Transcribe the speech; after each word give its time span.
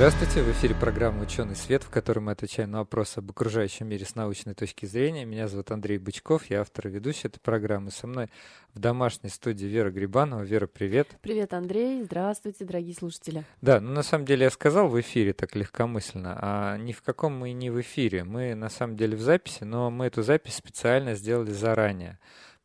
Здравствуйте, 0.00 0.42
в 0.42 0.50
эфире 0.52 0.74
программа 0.74 1.22
«Ученый 1.22 1.54
свет», 1.54 1.82
в 1.82 1.90
которой 1.90 2.20
мы 2.20 2.32
отвечаем 2.32 2.70
на 2.70 2.78
вопросы 2.78 3.18
об 3.18 3.30
окружающем 3.30 3.86
мире 3.86 4.06
с 4.06 4.14
научной 4.14 4.54
точки 4.54 4.86
зрения. 4.86 5.26
Меня 5.26 5.46
зовут 5.46 5.70
Андрей 5.72 5.98
Бычков, 5.98 6.48
я 6.48 6.62
автор 6.62 6.88
и 6.88 6.90
ведущий 6.90 7.28
этой 7.28 7.38
программы. 7.38 7.90
Со 7.90 8.06
мной 8.06 8.30
в 8.72 8.78
домашней 8.78 9.28
студии 9.28 9.66
Вера 9.66 9.90
Грибанова. 9.90 10.40
Вера, 10.40 10.66
привет. 10.66 11.08
Привет, 11.20 11.52
Андрей. 11.52 12.02
Здравствуйте, 12.02 12.64
дорогие 12.64 12.94
слушатели. 12.94 13.44
Да, 13.60 13.78
ну 13.78 13.90
на 13.90 14.02
самом 14.02 14.24
деле 14.24 14.44
я 14.44 14.50
сказал 14.50 14.88
в 14.88 14.98
эфире 14.98 15.34
так 15.34 15.54
легкомысленно, 15.54 16.38
а 16.40 16.78
ни 16.78 16.92
в 16.92 17.02
каком 17.02 17.38
мы 17.38 17.52
не 17.52 17.68
в 17.68 17.78
эфире. 17.82 18.24
Мы 18.24 18.54
на 18.54 18.70
самом 18.70 18.96
деле 18.96 19.18
в 19.18 19.20
записи, 19.20 19.64
но 19.64 19.90
мы 19.90 20.06
эту 20.06 20.22
запись 20.22 20.54
специально 20.54 21.14
сделали 21.14 21.52
заранее. 21.52 22.18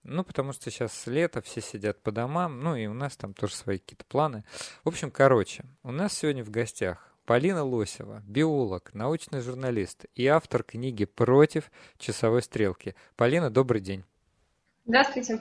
Ну, 0.04 0.24
потому 0.24 0.54
что 0.54 0.72
сейчас 0.72 1.06
лето, 1.06 1.42
все 1.42 1.60
сидят 1.60 2.02
по 2.02 2.14
домам, 2.14 2.62
ну 2.62 2.78
и 2.78 2.86
у 2.86 2.94
нас 2.94 3.18
там 3.18 3.34
тоже 3.34 3.56
свои 3.56 3.78
какие-то 3.78 4.06
планы. 4.06 4.46
В 4.86 4.88
общем, 4.88 5.12
короче, 5.12 5.66
у 5.84 5.92
нас 5.92 6.14
сегодня 6.14 6.42
в 6.42 6.50
гостях 6.50 7.12
Полина 7.26 7.64
Лосева, 7.64 8.22
биолог, 8.28 8.94
научный 8.94 9.42
журналист 9.42 10.06
и 10.14 10.28
автор 10.28 10.62
книги 10.62 11.06
«Против 11.06 11.72
часовой 11.98 12.44
стрелки». 12.44 12.94
Полина, 13.16 13.50
добрый 13.50 13.82
день. 13.82 14.04
Здравствуйте. 14.86 15.40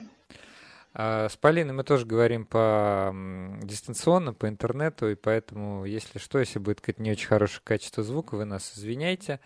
А, 0.95 1.29
с 1.29 1.37
Полиной 1.37 1.73
мы 1.73 1.83
тоже 1.83 2.07
говорим 2.07 2.45
по 2.47 3.13
дистанционно, 3.61 4.33
по 4.33 4.47
интернету, 4.49 5.09
и 5.09 5.15
поэтому, 5.15 5.85
если 5.85 6.17
что, 6.17 6.39
если 6.39 6.57
будет 6.57 6.81
какое-то 6.81 7.03
не 7.03 7.11
очень 7.11 7.27
хорошее 7.27 7.61
качество 7.63 8.01
звука, 8.01 8.33
вы 8.33 8.45
нас 8.45 8.73
извиняйте. 8.75 9.39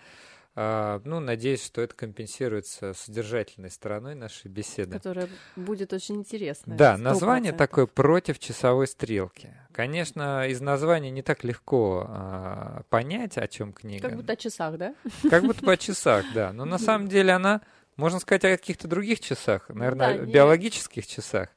А, 0.61 1.01
ну, 1.05 1.21
надеюсь, 1.21 1.65
что 1.65 1.79
это 1.79 1.95
компенсируется 1.95 2.93
содержательной 2.93 3.71
стороной 3.71 4.13
нашей 4.13 4.49
беседы. 4.49 4.91
Которая 4.91 5.29
будет 5.55 5.93
очень 5.93 6.17
интересная. 6.17 6.75
Да, 6.77 6.95
100%. 6.95 6.97
название 6.97 7.53
такое 7.53 7.85
«Против 7.85 8.39
часовой 8.39 8.87
стрелки». 8.87 9.55
Конечно, 9.71 10.45
из 10.49 10.59
названия 10.59 11.11
не 11.11 11.21
так 11.21 11.45
легко 11.45 12.05
а, 12.09 12.81
понять, 12.89 13.37
о 13.37 13.47
чем 13.47 13.71
книга. 13.71 14.09
Как 14.09 14.17
будто 14.17 14.33
о 14.33 14.35
часах, 14.35 14.77
да? 14.77 14.95
Как 15.29 15.45
будто 15.45 15.63
по 15.63 15.77
часах, 15.77 16.25
да. 16.33 16.51
Но 16.51 16.65
на 16.65 16.77
самом 16.77 17.07
деле 17.09 17.31
она, 17.31 17.61
можно 17.95 18.19
сказать, 18.19 18.43
о 18.43 18.57
каких-то 18.57 18.89
других 18.89 19.21
часах, 19.21 19.69
наверное, 19.69 20.17
да, 20.17 20.25
биологических 20.25 21.07
часах. 21.07 21.47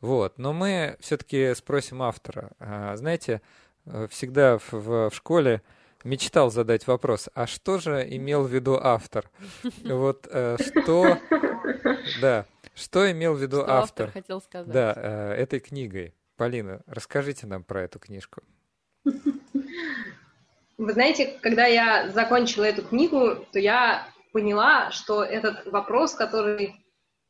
Вот. 0.00 0.36
Но 0.36 0.52
мы 0.52 0.96
все-таки 0.98 1.54
спросим 1.54 2.02
автора. 2.02 2.50
А, 2.58 2.96
знаете, 2.96 3.40
э, 3.86 4.08
всегда 4.10 4.58
в, 4.58 4.72
в, 4.72 5.10
в 5.10 5.14
школе 5.14 5.62
мечтал 6.04 6.50
задать 6.50 6.86
вопрос, 6.86 7.28
а 7.34 7.46
что 7.46 7.78
же 7.78 8.06
имел 8.08 8.44
в 8.44 8.52
виду 8.52 8.78
автор? 8.80 9.30
Вот 9.84 10.28
э, 10.30 10.56
что, 10.60 11.18
да, 12.20 12.46
что 12.74 13.10
имел 13.10 13.34
в 13.34 13.42
виду 13.42 13.58
что 13.58 13.70
автор? 13.70 14.06
автор 14.06 14.22
хотел 14.22 14.40
сказать. 14.40 14.72
Да, 14.72 14.94
э, 14.96 15.34
этой 15.34 15.60
книгой. 15.60 16.14
Полина, 16.36 16.82
расскажите 16.86 17.46
нам 17.46 17.64
про 17.64 17.82
эту 17.82 17.98
книжку. 17.98 18.42
Вы 20.78 20.92
знаете, 20.92 21.36
когда 21.42 21.66
я 21.66 22.10
закончила 22.10 22.62
эту 22.62 22.82
книгу, 22.82 23.44
то 23.52 23.58
я 23.58 24.06
поняла, 24.32 24.92
что 24.92 25.24
этот 25.24 25.66
вопрос, 25.66 26.14
который 26.14 26.76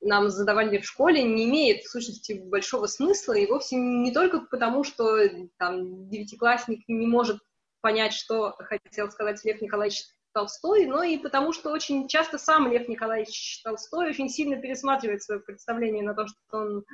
нам 0.03 0.29
задавали 0.29 0.79
в 0.79 0.85
школе, 0.85 1.23
не 1.23 1.47
имеет 1.47 1.83
в 1.83 1.91
сущности 1.91 2.35
большого 2.35 2.87
смысла, 2.87 3.33
и 3.33 3.47
вовсе 3.47 3.77
не 3.77 4.13
только 4.13 4.41
потому, 4.41 4.85
что 4.85 5.19
там 5.57 6.09
девятиклассник 6.11 6.87
не 6.89 7.07
может 7.07 7.39
понять, 7.81 8.13
что 8.13 8.55
хотел 8.59 9.11
сказать 9.11 9.45
Лев 9.45 9.61
Николаевич 9.61 10.05
Толстой, 10.33 10.87
но 10.87 11.03
и 11.03 11.19
потому, 11.19 11.53
что 11.53 11.71
очень 11.71 12.07
часто 12.07 12.39
сам 12.39 12.71
Лев 12.71 12.87
Николаевич 12.89 13.61
Толстой 13.65 14.11
очень 14.11 14.29
сильно 14.29 14.61
пересматривает 14.61 15.23
свое 15.23 15.41
представление 15.41 16.05
на 16.05 16.15
то, 16.15 16.27
что 16.27 16.37
он, 16.53 16.85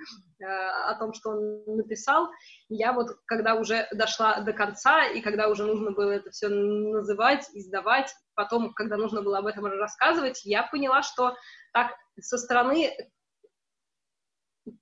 э, 0.41 0.45
о 0.45 0.95
том, 0.99 1.13
что 1.13 1.31
он 1.31 1.77
написал. 1.77 2.31
Я 2.69 2.93
вот, 2.93 3.17
когда 3.27 3.55
уже 3.57 3.89
дошла 3.93 4.41
до 4.41 4.53
конца, 4.53 5.05
и 5.07 5.21
когда 5.21 5.49
уже 5.49 5.65
нужно 5.65 5.91
было 5.91 6.13
это 6.13 6.31
все 6.31 6.49
называть, 6.49 7.49
издавать, 7.53 8.15
потом, 8.35 8.73
когда 8.73 8.97
нужно 8.97 9.21
было 9.23 9.39
об 9.39 9.47
этом 9.47 9.67
рассказывать, 9.67 10.45
я 10.45 10.63
поняла, 10.63 11.03
что 11.03 11.37
так 11.73 11.93
со 12.21 12.39
стороны 12.39 12.93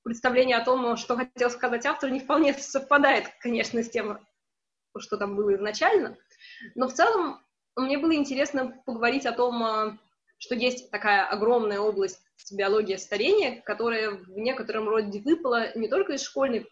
представление 0.04 0.58
о 0.58 0.64
том, 0.64 0.96
что 0.96 1.16
хотел 1.16 1.50
сказать 1.50 1.86
автор, 1.86 2.10
не 2.10 2.20
вполне 2.20 2.54
совпадает, 2.54 3.26
конечно, 3.40 3.82
с 3.82 3.90
тем, 3.90 4.20
что 4.98 5.16
там 5.16 5.36
было 5.36 5.54
изначально. 5.54 6.16
Но 6.74 6.88
в 6.88 6.92
целом 6.92 7.40
мне 7.76 7.98
было 7.98 8.14
интересно 8.14 8.82
поговорить 8.84 9.26
о 9.26 9.32
том, 9.32 9.62
а, 9.62 9.98
что 10.38 10.54
есть 10.54 10.90
такая 10.90 11.26
огромная 11.26 11.80
область 11.80 12.20
биологии 12.50 12.96
старения, 12.96 13.62
которая 13.62 14.10
в 14.10 14.30
некотором 14.30 14.88
роде 14.88 15.20
выпала 15.20 15.76
не 15.76 15.88
только 15.88 16.14
из 16.14 16.22
школьной 16.22 16.66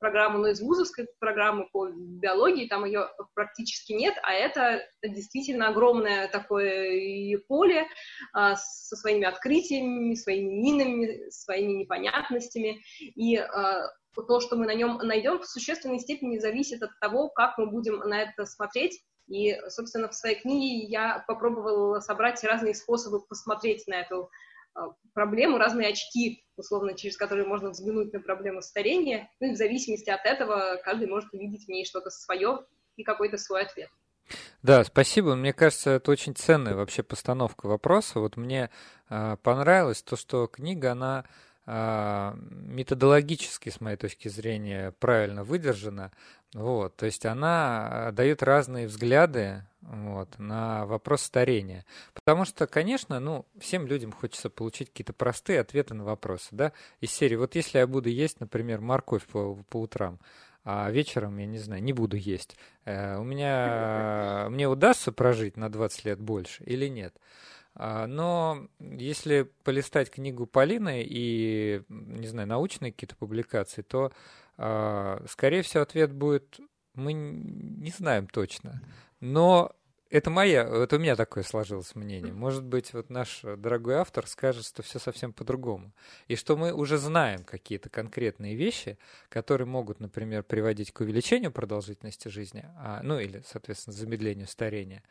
программы, 0.00 0.38
но 0.38 0.48
и 0.48 0.52
из 0.52 0.60
вузовской 0.60 1.06
программы 1.18 1.68
по 1.72 1.88
биологии, 1.88 2.68
там 2.68 2.84
ее 2.84 3.08
практически 3.34 3.92
нет, 3.92 4.14
а 4.22 4.32
это 4.32 4.82
действительно 5.02 5.68
огромное 5.68 6.28
такое 6.28 7.38
поле 7.46 7.86
а, 8.32 8.56
со 8.56 8.96
своими 8.96 9.24
открытиями, 9.24 10.14
своими 10.14 10.52
минами, 10.52 11.30
своими 11.30 11.72
непонятностями, 11.72 12.82
и 12.98 13.36
а, 13.36 13.90
то, 14.22 14.40
что 14.40 14.56
мы 14.56 14.66
на 14.66 14.74
нем 14.74 14.98
найдем, 14.98 15.38
в 15.38 15.46
существенной 15.46 15.98
степени 15.98 16.38
зависит 16.38 16.82
от 16.82 16.98
того, 17.00 17.28
как 17.28 17.58
мы 17.58 17.66
будем 17.66 17.98
на 17.98 18.22
это 18.22 18.46
смотреть. 18.46 19.02
И, 19.28 19.56
собственно, 19.68 20.08
в 20.08 20.14
своей 20.14 20.40
книге 20.40 20.86
я 20.86 21.24
попробовала 21.26 22.00
собрать 22.00 22.42
разные 22.44 22.74
способы 22.74 23.20
посмотреть 23.20 23.86
на 23.86 24.00
эту 24.00 24.30
а, 24.74 24.88
проблему, 25.12 25.58
разные 25.58 25.88
очки, 25.88 26.44
условно, 26.56 26.94
через 26.94 27.16
которые 27.16 27.46
можно 27.46 27.70
взглянуть 27.70 28.12
на 28.12 28.20
проблему 28.20 28.62
старения. 28.62 29.30
Ну 29.40 29.48
и 29.48 29.54
в 29.54 29.56
зависимости 29.56 30.08
от 30.08 30.24
этого 30.24 30.80
каждый 30.82 31.08
может 31.08 31.32
увидеть 31.32 31.66
в 31.66 31.68
ней 31.68 31.84
что-то 31.84 32.10
свое 32.10 32.64
и 32.96 33.04
какой-то 33.04 33.36
свой 33.36 33.62
ответ. 33.62 33.90
Да, 34.62 34.84
спасибо. 34.84 35.34
Мне 35.34 35.52
кажется, 35.52 35.90
это 35.90 36.10
очень 36.10 36.34
ценная 36.34 36.74
вообще 36.74 37.02
постановка 37.02 37.66
вопроса. 37.66 38.20
Вот 38.20 38.36
мне 38.36 38.70
э, 39.08 39.36
понравилось 39.42 40.02
то, 40.02 40.16
что 40.16 40.46
книга, 40.46 40.92
она 40.92 41.24
методологически, 41.68 43.68
с 43.68 43.80
моей 43.80 43.98
точки 43.98 44.28
зрения, 44.28 44.94
правильно 45.00 45.44
выдержана. 45.44 46.12
Вот, 46.54 46.96
то 46.96 47.04
есть 47.04 47.26
она 47.26 48.08
а, 48.08 48.12
дает 48.12 48.42
разные 48.42 48.86
взгляды 48.86 49.64
вот, 49.82 50.38
на 50.38 50.86
вопрос 50.86 51.20
старения. 51.20 51.84
Потому 52.14 52.46
что, 52.46 52.66
конечно, 52.66 53.20
ну, 53.20 53.44
всем 53.60 53.86
людям 53.86 54.12
хочется 54.12 54.48
получить 54.48 54.88
какие-то 54.88 55.12
простые 55.12 55.60
ответы 55.60 55.92
на 55.92 56.04
вопросы. 56.04 56.48
Да? 56.52 56.72
Из 57.00 57.12
серии, 57.12 57.36
вот 57.36 57.54
если 57.54 57.78
я 57.78 57.86
буду 57.86 58.08
есть, 58.08 58.40
например, 58.40 58.80
морковь 58.80 59.26
по, 59.26 59.56
по 59.68 59.82
утрам, 59.82 60.18
а 60.64 60.90
вечером, 60.90 61.36
я 61.36 61.46
не 61.46 61.58
знаю, 61.58 61.82
не 61.82 61.92
буду 61.92 62.16
есть, 62.16 62.56
э, 62.86 63.18
у 63.18 63.24
меня, 63.24 64.48
мне 64.50 64.68
удастся 64.68 65.12
прожить 65.12 65.58
на 65.58 65.70
20 65.70 66.04
лет 66.06 66.18
больше 66.18 66.64
или 66.64 66.88
нет? 66.88 67.14
А, 67.74 68.06
но 68.06 68.68
если 68.80 69.50
полистать 69.64 70.10
книгу 70.10 70.46
Полины 70.46 71.04
и, 71.06 71.82
не 71.88 72.26
знаю, 72.26 72.48
научные 72.48 72.92
какие-то 72.92 73.16
публикации, 73.16 73.82
то, 73.82 74.12
а, 74.56 75.22
скорее 75.28 75.62
всего, 75.62 75.82
ответ 75.82 76.12
будет 76.12 76.58
«мы 76.94 77.12
не 77.12 77.90
знаем 77.90 78.26
точно». 78.26 78.82
Но 79.20 79.74
это 80.10 80.30
моя, 80.30 80.62
это 80.62 80.96
у 80.96 80.98
меня 80.98 81.16
такое 81.16 81.44
сложилось 81.44 81.94
мнение. 81.94 82.32
Может 82.32 82.64
быть, 82.64 82.92
вот 82.94 83.10
наш 83.10 83.42
дорогой 83.42 83.96
автор 83.96 84.26
скажет, 84.26 84.64
что 84.64 84.82
все 84.82 84.98
совсем 84.98 85.32
по-другому. 85.32 85.92
И 86.28 86.36
что 86.36 86.56
мы 86.56 86.72
уже 86.72 86.96
знаем 86.96 87.44
какие-то 87.44 87.90
конкретные 87.90 88.54
вещи, 88.54 88.98
которые 89.28 89.66
могут, 89.66 90.00
например, 90.00 90.44
приводить 90.44 90.92
к 90.92 91.00
увеличению 91.00 91.52
продолжительности 91.52 92.28
жизни, 92.28 92.64
а, 92.78 93.00
ну 93.02 93.18
или, 93.18 93.42
соответственно, 93.46 93.94
замедлению 93.94 94.46
старения. 94.46 95.02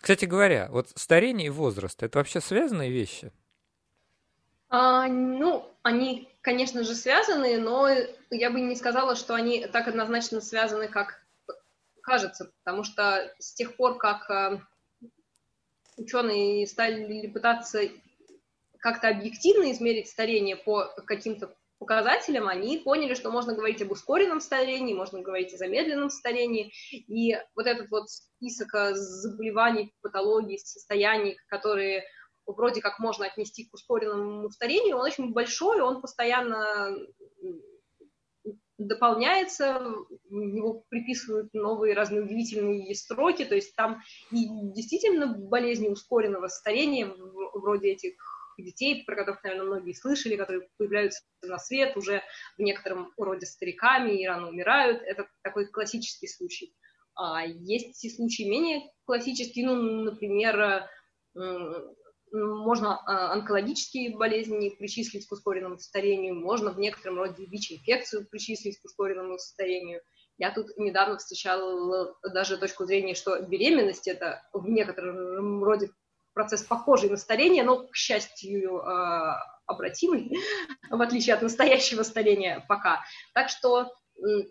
Кстати 0.00 0.24
говоря, 0.24 0.68
вот 0.70 0.90
старение 0.94 1.48
и 1.48 1.50
возраст– 1.50 2.02
это 2.02 2.18
вообще 2.18 2.40
связанные 2.40 2.90
вещи? 2.90 3.32
А, 4.68 5.08
ну, 5.08 5.68
они, 5.82 6.28
конечно 6.40 6.84
же, 6.84 6.94
связаны, 6.94 7.58
но 7.58 7.88
я 8.30 8.50
бы 8.50 8.60
не 8.60 8.76
сказала, 8.76 9.16
что 9.16 9.34
они 9.34 9.66
так 9.66 9.88
однозначно 9.88 10.40
связаны, 10.40 10.88
как 10.88 11.24
кажется, 12.02 12.50
потому 12.62 12.84
что 12.84 13.32
с 13.38 13.52
тех 13.52 13.76
пор, 13.76 13.98
как 13.98 14.30
э, 14.30 14.60
ученые 15.96 16.66
стали 16.66 17.26
пытаться 17.26 17.82
как-то 18.78 19.08
объективно 19.08 19.70
измерить 19.72 20.08
старение 20.08 20.56
по 20.56 20.86
каким-то 21.06 21.54
показателям, 21.78 22.48
они 22.48 22.78
поняли, 22.78 23.14
что 23.14 23.30
можно 23.30 23.54
говорить 23.54 23.82
об 23.82 23.92
ускоренном 23.92 24.40
старении, 24.40 24.94
можно 24.94 25.20
говорить 25.20 25.54
о 25.54 25.56
замедленном 25.56 26.10
старении, 26.10 26.72
и 26.92 27.36
вот 27.54 27.66
этот 27.66 27.90
вот 27.90 28.10
список 28.10 28.74
э, 28.74 28.94
заболеваний, 28.94 29.94
патологий, 30.02 30.58
состояний, 30.58 31.36
которые 31.48 32.04
вроде 32.46 32.80
как 32.80 32.98
можно 32.98 33.26
отнести 33.26 33.64
к 33.64 33.74
ускоренному 33.74 34.50
старению, 34.50 34.96
он 34.96 35.02
очень 35.02 35.32
большой, 35.32 35.80
он 35.80 36.00
постоянно 36.00 36.96
дополняется, 38.78 39.80
в 40.30 40.32
него 40.32 40.84
приписывают 40.88 41.52
новые 41.52 41.94
разные 41.94 42.22
удивительные 42.22 42.94
строки, 42.94 43.44
то 43.44 43.54
есть 43.54 43.74
там 43.74 44.00
и 44.30 44.46
действительно 44.72 45.26
болезни 45.36 45.88
ускоренного 45.88 46.46
старения, 46.46 47.12
вроде 47.54 47.92
этих 47.92 48.37
детей, 48.62 49.04
про 49.04 49.16
которых, 49.16 49.42
наверное, 49.42 49.66
многие 49.66 49.92
слышали, 49.92 50.36
которые 50.36 50.68
появляются 50.76 51.22
на 51.42 51.58
свет 51.58 51.96
уже 51.96 52.22
в 52.56 52.62
некотором 52.62 53.12
роде 53.16 53.46
стариками 53.46 54.12
и 54.12 54.26
рано 54.26 54.48
умирают. 54.48 55.02
Это 55.02 55.28
такой 55.42 55.66
классический 55.66 56.28
случай. 56.28 56.74
А 57.14 57.44
есть 57.44 58.04
и 58.04 58.10
случаи 58.10 58.44
менее 58.48 58.90
классические, 59.04 59.66
ну, 59.66 59.74
например, 60.04 60.88
можно 62.32 63.00
а, 63.06 63.32
онкологические 63.32 64.16
болезни 64.16 64.70
причислить 64.70 65.26
к 65.26 65.32
ускоренному 65.32 65.78
старению, 65.78 66.34
можно 66.34 66.72
в 66.72 66.78
некотором 66.78 67.18
роде 67.18 67.46
ВИЧ-инфекцию 67.46 68.26
причислить 68.28 68.78
к 68.78 68.84
ускоренному 68.84 69.38
старению. 69.38 70.02
Я 70.36 70.52
тут 70.52 70.76
недавно 70.76 71.18
встречала 71.18 72.16
даже 72.22 72.58
точку 72.58 72.84
зрения, 72.84 73.14
что 73.14 73.40
беременность– 73.40 74.06
это 74.08 74.42
в 74.52 74.68
некотором 74.68 75.64
роде 75.64 75.90
процесс 76.38 76.62
похожий 76.62 77.10
на 77.10 77.16
старение, 77.16 77.64
но, 77.64 77.88
к 77.88 77.96
счастью, 77.96 78.78
а, 78.86 79.42
обратимый, 79.66 80.30
в 80.88 81.02
отличие 81.02 81.34
от 81.34 81.42
настоящего 81.42 82.04
старения 82.04 82.64
пока. 82.68 83.00
Так 83.34 83.48
что 83.48 83.92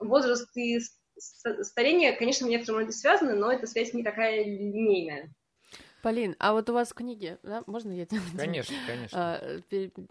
возраст 0.01 0.49
и 0.57 0.79
старение, 1.17 2.11
конечно, 2.11 2.45
в 2.45 2.49
некотором 2.49 2.81
роде 2.81 2.91
связаны, 2.91 3.35
но 3.35 3.53
эта 3.53 3.67
связь 3.67 3.93
не 3.93 4.03
такая 4.03 4.43
линейная. 4.43 5.33
Полин, 6.01 6.35
а 6.39 6.53
вот 6.53 6.69
у 6.69 6.73
вас 6.73 6.89
в 6.89 6.93
книге, 6.93 7.39
да, 7.43 7.63
можно 7.65 7.91
я 7.91 8.05
тебя? 8.05 8.21
Конечно, 8.37 8.75
конечно. 8.85 9.17
А, 9.19 9.59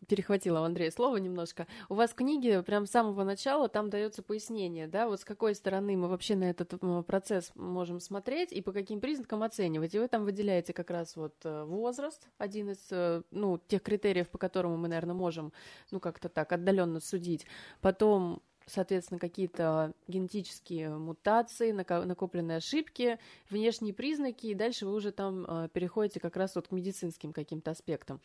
перехватила 0.09 0.61
у 0.61 0.65
Андрея 0.65 0.91
слово 0.91 1.19
немножко. 1.19 1.67
У 1.89 1.95
вас 1.95 2.11
в 2.11 2.15
книге 2.15 2.63
прям 2.63 2.87
с 2.87 2.91
самого 2.91 3.25
начала 3.25 3.69
там 3.69 3.91
дается 3.91 4.23
пояснение, 4.23 4.89
да, 4.89 5.09
вот 5.09 5.21
с 5.21 5.25
какой 5.25 5.55
стороны 5.55 5.97
мы 5.97 6.09
вообще 6.09 6.35
на 6.35 6.51
этот 6.51 6.75
процесс 7.07 7.53
можем 7.55 8.01
смотреть 8.01 8.53
и 8.53 8.61
по 8.63 8.73
каким 8.73 9.01
признакам 9.01 9.43
оценивать. 9.43 9.95
И 9.95 9.99
вы 9.99 10.09
там 10.09 10.25
выделяете 10.25 10.73
как 10.73 10.91
раз 10.91 11.17
вот 11.17 11.35
э, 11.45 11.65
возраст, 11.65 12.29
один 12.39 12.71
из, 12.71 12.79
э, 12.91 13.23
ну, 13.31 13.59
тех 13.59 13.83
критериев, 13.83 14.29
по 14.29 14.39
которым 14.39 14.79
мы, 14.79 14.89
наверное, 14.89 15.15
можем, 15.15 15.53
ну, 15.91 16.01
как-то 16.01 16.29
так 16.29 16.53
отдаленно 16.53 17.01
судить. 17.01 17.47
Потом 17.81 18.43
соответственно, 18.67 19.19
какие-то 19.19 19.95
генетические 20.09 20.97
мутации, 20.97 21.71
накопленные 21.71 22.59
ошибки, 22.59 23.19
внешние 23.49 23.95
признаки, 23.95 24.47
и 24.49 24.55
дальше 24.55 24.87
вы 24.87 24.95
уже 24.95 25.13
там 25.13 25.45
э, 25.47 25.69
переходите 25.73 26.21
как 26.21 26.37
раз 26.37 26.57
вот 26.57 26.69
к 26.69 26.73
медицинским 26.73 27.33
каким-то 27.33 27.71
аспектам. 27.71 28.21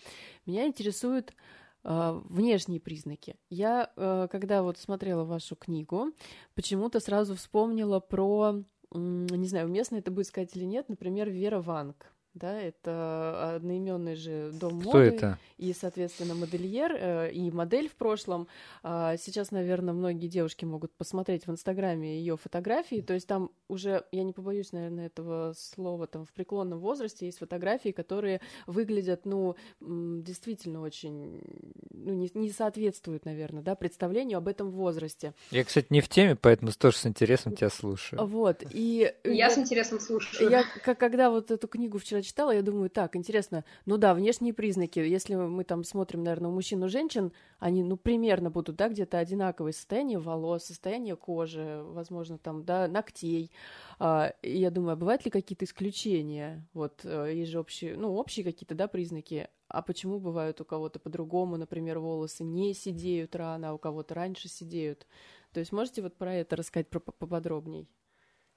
Меня 0.46 0.66
интересуют 0.66 1.34
э, 1.84 2.22
внешние 2.26 2.80
признаки. 2.80 3.36
Я, 3.50 3.92
э, 3.96 4.28
когда 4.32 4.64
вот 4.64 4.78
смотрела 4.78 5.24
вашу 5.24 5.56
книгу, 5.56 6.12
почему-то 6.56 7.00
сразу 7.00 7.36
вспомнила 7.36 8.00
про, 8.00 8.64
не 8.92 9.48
знаю, 9.48 9.68
уместно 9.68 9.98
это 9.98 10.12
будет 10.12 10.28
сказать 10.28 10.56
или 10.56 10.66
нет, 10.66 10.90
например, 10.90 11.30
Вера 11.30 11.62
Ванг 11.62 12.12
да, 12.34 12.60
это 12.62 13.56
одноименный 13.56 14.16
же 14.16 14.52
дом 14.54 14.80
Кто 14.80 14.92
моды. 14.92 15.06
это? 15.06 15.40
И, 15.58 15.74
соответственно, 15.74 16.34
модельер 16.34 16.92
э, 16.94 17.32
и 17.32 17.52
модель 17.52 17.90
в 17.90 17.96
прошлом. 17.96 18.48
А 18.84 19.18
сейчас, 19.18 19.52
наверное, 19.52 19.94
многие 19.94 20.28
девушки 20.28 20.64
могут 20.66 20.94
посмотреть 20.94 21.46
в 21.46 21.52
Инстаграме 21.52 22.18
ее 22.18 22.38
фотографии. 22.38 23.02
То 23.02 23.14
есть 23.14 23.28
там 23.28 23.52
уже, 23.68 24.06
я 24.12 24.24
не 24.24 24.32
побоюсь, 24.32 24.72
наверное, 24.72 25.08
этого 25.08 25.54
слова, 25.58 26.08
там 26.08 26.26
в 26.26 26.32
преклонном 26.32 26.80
возрасте 26.80 27.26
есть 27.26 27.40
фотографии, 27.40 27.90
которые 27.90 28.42
выглядят, 28.66 29.26
ну, 29.26 29.56
действительно 29.80 30.82
очень, 30.82 31.42
ну, 31.92 32.14
не, 32.14 32.32
не 32.34 32.50
соответствуют, 32.50 33.26
наверное, 33.26 33.62
да, 33.62 33.76
представлению 33.76 34.38
об 34.38 34.48
этом 34.48 34.72
возрасте. 34.72 35.34
Я, 35.52 35.64
кстати, 35.64 35.88
не 35.90 36.02
в 36.02 36.08
теме, 36.08 36.36
поэтому 36.36 36.72
тоже 36.72 36.98
с 36.98 37.06
интересом 37.06 37.56
тебя 37.56 37.70
слушаю. 37.70 38.26
Вот, 38.26 38.64
и... 38.72 39.14
Я 39.24 39.50
с 39.50 39.58
интересом 39.58 40.00
слушаю. 40.00 40.50
Я, 40.50 40.64
когда 40.96 41.30
вот 41.30 41.52
эту 41.52 41.68
книгу 41.68 41.98
вчера 41.98 42.21
читала, 42.22 42.52
я 42.52 42.62
думаю, 42.62 42.90
так, 42.90 43.16
интересно, 43.16 43.64
ну 43.86 43.98
да, 43.98 44.14
внешние 44.14 44.54
признаки, 44.54 45.00
если 45.00 45.36
мы 45.36 45.64
там 45.64 45.84
смотрим, 45.84 46.24
наверное, 46.24 46.50
у 46.50 46.54
мужчин 46.54 46.84
и 46.84 46.88
женщин, 46.88 47.32
они, 47.60 47.84
ну, 47.84 47.98
примерно 47.98 48.50
будут, 48.50 48.76
да, 48.76 48.90
где-то 48.90 49.18
одинаковое 49.18 49.72
состояние 49.72 50.20
волос, 50.20 50.66
состояние 50.66 51.16
кожи, 51.16 51.84
возможно, 51.86 52.38
там, 52.38 52.64
да, 52.64 52.88
ногтей. 52.88 53.52
А, 54.00 54.34
я 54.42 54.72
думаю, 54.72 54.94
а 54.94 54.96
бывают 54.96 55.26
ли 55.26 55.32
какие-то 55.32 55.66
исключения? 55.66 56.68
Вот, 56.74 57.02
э, 57.04 57.32
есть 57.34 57.52
же 57.52 57.60
общие, 57.60 57.96
ну, 57.96 58.14
общие 58.16 58.44
какие-то, 58.44 58.76
да, 58.76 58.88
признаки, 58.88 59.50
а 59.68 59.82
почему 59.82 60.20
бывают 60.20 60.60
у 60.60 60.66
кого-то 60.66 61.00
по-другому, 61.00 61.56
например, 61.56 62.00
волосы 62.00 62.44
не 62.44 62.74
сидеют 62.74 63.36
рано, 63.36 63.70
а 63.70 63.74
у 63.74 63.78
кого-то 63.78 64.14
раньше 64.14 64.50
сидеют? 64.50 65.08
То 65.54 65.60
есть 65.60 65.72
можете 65.72 66.02
вот 66.02 66.18
про 66.18 66.34
это 66.34 66.56
рассказать 66.56 66.90
поподробней? 66.90 67.90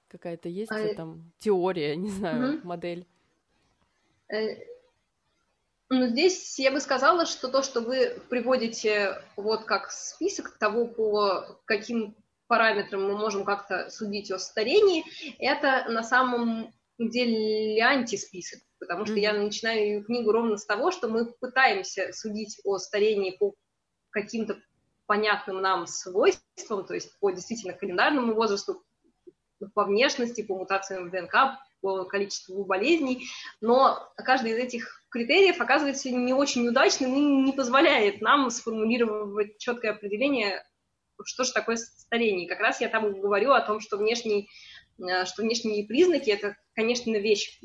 Какая-то 0.07 0.49
есть 0.49 0.71
а... 0.71 0.93
там 0.95 1.31
теория, 1.39 1.95
не 1.95 2.09
знаю, 2.09 2.59
угу. 2.59 2.67
модель? 2.67 3.07
Э, 4.31 4.55
ну, 5.89 6.07
здесь 6.07 6.57
я 6.57 6.71
бы 6.71 6.79
сказала, 6.79 7.25
что 7.25 7.47
то, 7.47 7.61
что 7.61 7.81
вы 7.81 8.19
приводите 8.29 9.21
вот 9.35 9.65
как 9.65 9.91
список 9.91 10.57
того, 10.57 10.87
по 10.87 11.59
каким 11.65 12.15
параметрам 12.47 13.03
мы 13.03 13.17
можем 13.17 13.43
как-то 13.45 13.89
судить 13.89 14.31
о 14.31 14.39
старении, 14.39 15.03
это 15.39 15.85
на 15.89 16.03
самом 16.03 16.73
деле 16.97 17.81
антисписок, 17.83 18.61
потому 18.79 19.05
что 19.05 19.15
mm-hmm. 19.15 19.19
я 19.19 19.33
начинаю 19.33 20.03
книгу 20.03 20.31
ровно 20.31 20.57
с 20.57 20.65
того, 20.65 20.91
что 20.91 21.07
мы 21.07 21.25
пытаемся 21.25 22.11
судить 22.13 22.59
о 22.63 22.77
старении 22.77 23.31
по 23.31 23.53
каким-то 24.11 24.57
понятным 25.05 25.61
нам 25.61 25.85
свойствам, 25.87 26.85
то 26.85 26.93
есть 26.93 27.17
по 27.19 27.31
действительно 27.31 27.73
календарному 27.73 28.33
возрасту, 28.33 28.83
по 29.73 29.85
внешности, 29.85 30.41
по 30.41 30.57
мутациям 30.57 31.09
в 31.09 31.11
ДНК, 31.11 31.59
по 31.81 32.05
количеству 32.05 32.65
болезней, 32.65 33.27
но 33.61 33.99
каждый 34.17 34.51
из 34.51 34.57
этих 34.57 35.01
критериев 35.09 35.61
оказывается 35.61 36.09
не 36.09 36.33
очень 36.33 36.67
удачным 36.67 37.15
и 37.15 37.19
не 37.19 37.53
позволяет 37.53 38.21
нам 38.21 38.49
сформулировать 38.49 39.57
четкое 39.57 39.91
определение, 39.91 40.63
что 41.23 41.43
же 41.43 41.53
такое 41.53 41.77
старение. 41.77 42.49
Как 42.49 42.59
раз 42.59 42.81
я 42.81 42.89
там 42.89 43.19
говорю 43.19 43.51
о 43.51 43.61
том, 43.61 43.79
что, 43.79 43.97
внешний, 43.97 44.49
э, 44.99 45.25
что 45.25 45.43
внешние 45.43 45.85
признаки– 45.85 46.29
это, 46.31 46.57
конечно, 46.73 47.15
вещь 47.15 47.59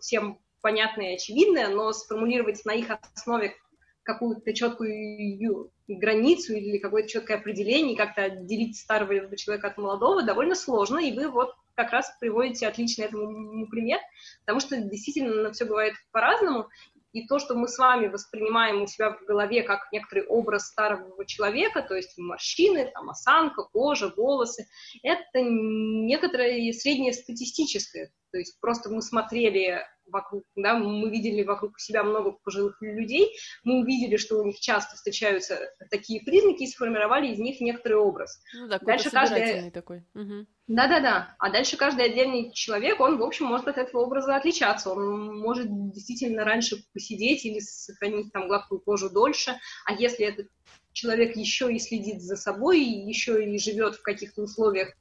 всем 0.00 0.40
понятная 0.60 1.12
и 1.12 1.14
очевидная, 1.14 1.68
но 1.68 1.92
сформулировать 1.92 2.64
на 2.64 2.72
их 2.72 2.88
основе 3.14 3.54
какую-то 4.02 4.52
четкую 4.52 5.70
границу 5.88 6.54
или 6.54 6.78
какое-то 6.78 7.08
четкое 7.08 7.38
определение, 7.38 7.96
как-то 7.96 8.24
отделить 8.24 8.76
старого 8.76 9.36
человека 9.36 9.68
от 9.68 9.78
молодого 9.78 10.22
довольно 10.22 10.54
сложно, 10.54 10.98
и 10.98 11.12
вы 11.12 11.28
вот 11.28 11.54
как 11.76 11.92
раз 11.92 12.10
приводите 12.18 12.66
отличный 12.66 13.04
этому 13.04 13.66
пример, 13.68 14.00
потому 14.44 14.60
что 14.60 14.76
действительно 14.78 15.52
все 15.52 15.66
бывает 15.66 15.94
по-разному, 16.10 16.68
и 17.12 17.26
то, 17.26 17.38
что 17.38 17.54
мы 17.54 17.66
с 17.68 17.78
вами 17.78 18.08
воспринимаем 18.08 18.82
у 18.82 18.86
себя 18.86 19.12
в 19.12 19.24
голове 19.24 19.62
как 19.62 19.80
некоторый 19.90 20.26
образ 20.26 20.66
старого 20.66 21.24
человека, 21.24 21.82
то 21.82 21.94
есть 21.94 22.18
морщины, 22.18 22.90
там, 22.92 23.08
осанка, 23.08 23.62
кожа, 23.64 24.12
волосы, 24.14 24.66
это 25.02 25.40
некоторое 25.40 26.72
среднестатистическое. 26.72 28.12
То 28.32 28.38
есть 28.38 28.60
просто 28.60 28.90
мы 28.90 29.00
смотрели 29.00 29.82
вокруг, 30.06 30.44
да, 30.54 30.78
мы 30.78 31.10
видели 31.10 31.42
вокруг 31.42 31.78
себя 31.80 32.02
много 32.02 32.32
пожилых 32.32 32.80
людей, 32.80 33.36
мы 33.64 33.80
увидели, 33.80 34.16
что 34.16 34.38
у 34.38 34.44
них 34.44 34.58
часто 34.60 34.96
встречаются 34.96 35.58
такие 35.90 36.22
признаки 36.22 36.62
и 36.62 36.66
сформировали 36.66 37.28
из 37.28 37.38
них 37.38 37.60
некоторый 37.60 37.94
образ. 37.94 38.40
Ну 38.54 38.68
да, 38.68 38.78
дальше 38.78 39.10
каждый 39.10 39.70
такой. 39.70 40.04
Угу. 40.14 40.46
Да-да-да. 40.68 41.36
А 41.38 41.50
дальше 41.50 41.76
каждый 41.76 42.06
отдельный 42.06 42.52
человек, 42.52 43.00
он, 43.00 43.18
в 43.18 43.22
общем, 43.22 43.46
может 43.46 43.68
от 43.68 43.78
этого 43.78 44.02
образа 44.02 44.34
отличаться. 44.34 44.90
Он 44.90 45.38
может 45.38 45.68
действительно 45.92 46.44
раньше 46.44 46.82
посидеть 46.92 47.44
или 47.44 47.60
сохранить 47.60 48.32
там 48.32 48.48
гладкую 48.48 48.80
кожу 48.80 49.08
дольше. 49.08 49.56
А 49.86 49.92
если 49.92 50.26
этот 50.26 50.48
человек 50.92 51.36
еще 51.36 51.72
и 51.72 51.78
следит 51.78 52.20
за 52.20 52.36
собой, 52.36 52.80
еще 52.80 53.44
и 53.44 53.58
живет 53.58 53.96
в 53.96 54.02
каких-то 54.02 54.42
условиях, 54.42 54.92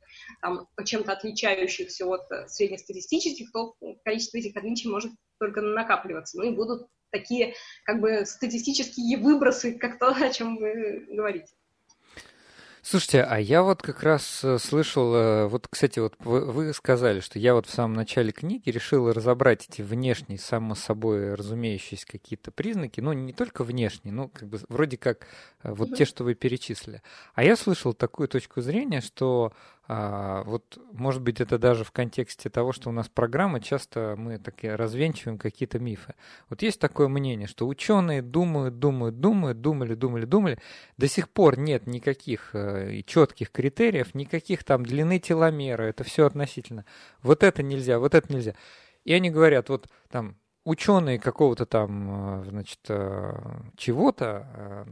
там, 0.41 0.67
чем-то 0.83 1.13
отличающихся 1.13 2.05
от 2.05 2.31
э, 2.31 2.47
среднестатистических, 2.47 3.51
то 3.51 3.75
количество 4.03 4.37
этих 4.37 4.55
отличий 4.55 4.89
может 4.89 5.11
только 5.39 5.61
накапливаться. 5.61 6.37
Ну 6.37 6.43
и 6.43 6.55
будут 6.55 6.87
такие 7.11 7.53
как 7.83 8.01
бы 8.01 8.25
статистические 8.25 9.17
выбросы, 9.17 9.77
как 9.77 9.99
то, 9.99 10.09
о 10.09 10.29
чем 10.29 10.57
вы 10.57 11.05
говорите. 11.09 11.53
Слушайте, 12.87 13.23
а 13.23 13.39
я 13.39 13.63
вот 13.63 13.81
как 13.81 14.03
раз 14.03 14.43
э, 14.43 14.59
слышал, 14.59 15.15
э, 15.15 15.47
вот, 15.47 15.67
кстати, 15.67 15.97
вот 15.97 16.13
вы, 16.19 16.71
сказали, 16.71 17.19
что 17.19 17.39
я 17.39 17.55
вот 17.55 17.65
в 17.65 17.71
самом 17.71 17.95
начале 17.95 18.31
книги 18.31 18.69
решил 18.69 19.11
разобрать 19.11 19.67
эти 19.67 19.81
внешние, 19.81 20.37
само 20.37 20.75
собой 20.75 21.33
разумеющиеся 21.33 22.05
какие-то 22.05 22.51
признаки, 22.51 23.01
ну, 23.01 23.11
не 23.13 23.33
только 23.33 23.63
внешние, 23.63 24.13
ну, 24.13 24.29
как 24.29 24.47
бы 24.47 24.59
вроде 24.69 24.97
как 24.97 25.25
вот 25.63 25.95
те, 25.95 26.05
что 26.05 26.23
вы 26.23 26.35
перечислили. 26.35 27.01
А 27.33 27.43
я 27.43 27.55
слышал 27.55 27.95
такую 27.95 28.27
точку 28.27 28.61
зрения, 28.61 29.01
что 29.01 29.51
а, 29.87 30.43
вот, 30.43 30.79
может 30.93 31.21
быть, 31.21 31.39
это 31.39 31.59
даже 31.59 31.83
в 31.83 31.91
контексте 31.91 32.49
того, 32.49 32.71
что 32.71 32.89
у 32.89 32.91
нас 32.91 33.07
программа, 33.07 33.61
часто 33.61 34.15
мы 34.17 34.39
такие 34.39 34.75
развенчиваем 34.75 35.37
какие-то 35.37 35.77
мифы. 35.77 36.15
Вот 36.49 36.63
есть 36.63 36.79
такое 36.79 37.07
мнение, 37.07 37.47
что 37.47 37.67
ученые 37.67 38.23
думают, 38.23 38.79
думают, 38.79 39.19
думают, 39.19 39.61
думали, 39.61 39.93
думали, 39.93 40.25
думали. 40.25 40.59
До 40.97 41.07
сих 41.07 41.29
пор 41.29 41.59
нет 41.59 41.85
никаких 41.85 42.49
э, 42.53 43.03
четких 43.05 43.51
критериев, 43.51 44.15
никаких 44.15 44.63
там 44.63 44.83
длины 44.83 45.19
теломера, 45.19 45.83
это 45.83 46.03
все 46.03 46.25
относительно. 46.25 46.85
Вот 47.21 47.43
это 47.43 47.61
нельзя, 47.61 47.99
вот 47.99 48.15
это 48.15 48.33
нельзя. 48.33 48.55
И 49.03 49.13
они 49.13 49.29
говорят, 49.29 49.69
вот 49.69 49.87
там 50.09 50.35
ученые 50.65 51.19
какого-то 51.19 51.65
там, 51.65 52.41
э, 52.41 52.49
значит, 52.49 52.79
э, 52.89 53.33
чего-то 53.77 54.47
э, 54.53 54.83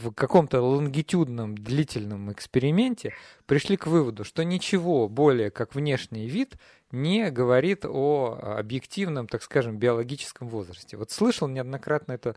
в 0.00 0.12
каком-то 0.12 0.60
лонгитюдном 0.60 1.56
длительном 1.56 2.30
эксперименте 2.30 3.14
пришли 3.46 3.76
к 3.78 3.86
выводу, 3.86 4.24
что 4.24 4.44
ничего 4.44 5.08
более 5.08 5.50
как 5.50 5.74
внешний 5.74 6.28
вид 6.28 6.56
не 6.90 7.30
говорит 7.30 7.84
о 7.86 8.38
объективном, 8.58 9.26
так 9.26 9.42
скажем, 9.42 9.78
биологическом 9.78 10.48
возрасте. 10.48 10.98
Вот 10.98 11.10
слышал 11.10 11.48
неоднократно 11.48 12.12
эту 12.12 12.36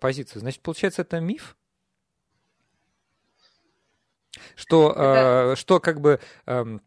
позицию. 0.00 0.40
Значит, 0.40 0.62
получается, 0.62 1.02
это 1.02 1.20
миф? 1.20 1.56
Что, 4.56 4.90
это... 4.90 5.54
что 5.56 5.80
как 5.80 6.00
бы 6.00 6.18
эм, 6.46 6.80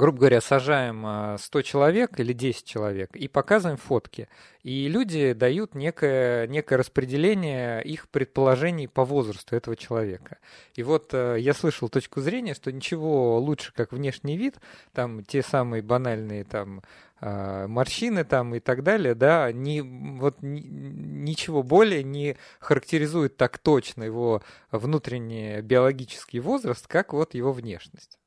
грубо 0.00 0.20
говоря, 0.20 0.40
сажаем 0.40 1.36
100 1.38 1.58
а, 1.58 1.62
человек 1.62 2.18
или 2.18 2.32
10 2.32 2.64
человек 2.64 3.14
и 3.14 3.28
показываем 3.28 3.76
фотки. 3.76 4.28
И 4.62 4.88
люди 4.88 5.34
дают 5.34 5.74
некое, 5.74 6.46
некое 6.46 6.76
распределение 6.78 7.82
их 7.84 8.08
предположений 8.08 8.88
по 8.88 9.04
возрасту 9.04 9.54
этого 9.54 9.76
человека. 9.76 10.38
И 10.74 10.82
вот 10.82 11.12
э, 11.12 11.36
я 11.38 11.52
слышал 11.52 11.90
точку 11.90 12.22
зрения, 12.22 12.54
что 12.54 12.72
ничего 12.72 13.38
лучше, 13.38 13.74
как 13.74 13.92
внешний 13.92 14.38
вид, 14.38 14.56
там 14.94 15.22
те 15.22 15.42
самые 15.42 15.82
банальные 15.82 16.44
там 16.44 16.82
а, 17.20 17.66
морщины 17.68 18.24
там 18.24 18.54
и 18.54 18.60
так 18.60 18.82
далее, 18.82 19.14
да, 19.14 19.52
ни, 19.52 19.80
вот 20.18 20.40
ни, 20.40 20.60
ничего 20.60 21.62
более 21.62 22.02
не 22.02 22.38
характеризует 22.58 23.36
так 23.36 23.58
точно 23.58 24.04
его 24.04 24.42
внутренний 24.70 25.60
биологический 25.60 26.40
возраст, 26.40 26.86
как 26.86 27.12
вот 27.12 27.34
его 27.34 27.52
внешность. 27.52 28.18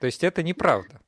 То 0.00 0.06
есть 0.06 0.22
это 0.22 0.42
неправда. 0.42 1.00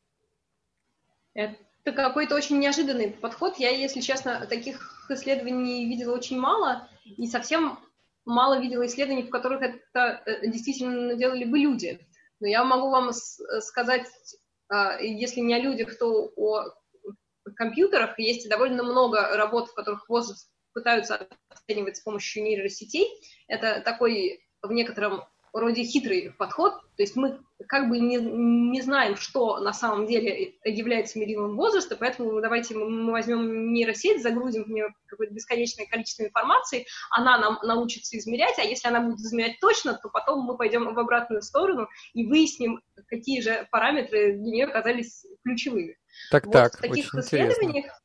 Это 1.39 1.93
какой-то 1.93 2.35
очень 2.35 2.59
неожиданный 2.59 3.11
подход. 3.11 3.59
Я, 3.59 3.71
если 3.71 4.01
честно, 4.01 4.45
таких 4.47 5.07
исследований 5.09 5.87
видела 5.87 6.15
очень 6.15 6.39
мало, 6.39 6.89
и 7.05 7.27
совсем 7.29 7.79
мало 8.25 8.59
видела 8.61 8.85
исследований, 8.87 9.23
в 9.23 9.31
которых 9.31 9.63
это 9.63 10.21
э, 10.27 10.49
действительно 10.49 11.15
делали 11.15 11.45
бы 11.45 11.59
люди. 11.59 12.01
Но 12.41 12.49
я 12.49 12.65
могу 12.65 12.91
вам 12.91 13.13
сказать, 13.13 14.07
а, 14.69 14.99
если 15.01 15.41
не 15.41 15.55
о 15.55 15.61
людях, 15.61 15.97
то 15.97 16.31
о 16.37 16.73
компьютерах. 17.57 18.19
Есть 18.19 18.49
довольно 18.49 18.83
много 18.83 19.37
работ, 19.37 19.71
в 19.71 19.75
которых 19.75 20.09
возраст 20.09 20.51
пытаются 20.73 21.29
оценивать 21.49 21.97
с 21.97 22.01
помощью 22.01 22.43
нейросетей. 22.43 23.09
Это 23.47 23.81
такой 23.81 24.45
в 24.63 24.73
некотором 24.73 25.25
вроде 25.53 25.85
хитрый 25.85 26.33
подход, 26.37 26.75
то 26.97 27.03
есть 27.03 27.17
мы 27.17 27.41
как 27.67 27.89
бы 27.89 27.99
не, 27.99 28.17
не 28.17 28.81
знаем, 28.83 29.17
что 29.17 29.59
на 29.59 29.73
самом 29.73 30.07
деле 30.07 30.55
является 30.65 31.19
мерилом 31.19 31.57
возраста, 31.57 31.97
поэтому 31.99 32.41
давайте 32.41 32.75
мы 32.75 33.11
возьмем 33.11 33.73
нейросеть, 33.73 34.23
загрузим 34.23 34.65
в 34.65 34.69
нее 34.69 34.95
какое-то 35.07 35.35
бесконечное 35.35 35.87
количество 35.87 36.25
информации, 36.25 36.87
она 37.11 37.39
нам 37.39 37.59
научится 37.63 38.17
измерять, 38.17 38.59
а 38.59 38.63
если 38.63 38.89
она 38.89 39.01
будет 39.01 39.21
измерять 39.21 39.59
точно, 39.61 39.95
то 39.95 40.09
потом 40.09 40.45
мы 40.45 40.57
пойдем 40.57 40.93
в 40.93 40.99
обратную 40.99 41.43
сторону 41.43 41.89
и 42.15 42.27
выясним, 42.27 42.81
какие 43.07 43.41
же 43.41 43.67
параметры 43.71 44.35
для 44.35 44.51
нее 44.51 44.65
оказались 44.67 45.27
ключевыми. 45.45 45.97
Так, 46.31 46.47
вот 46.47 46.53
так, 46.53 46.79
в 46.79 46.81
таких 46.81 47.15
исследованиях 47.15 48.01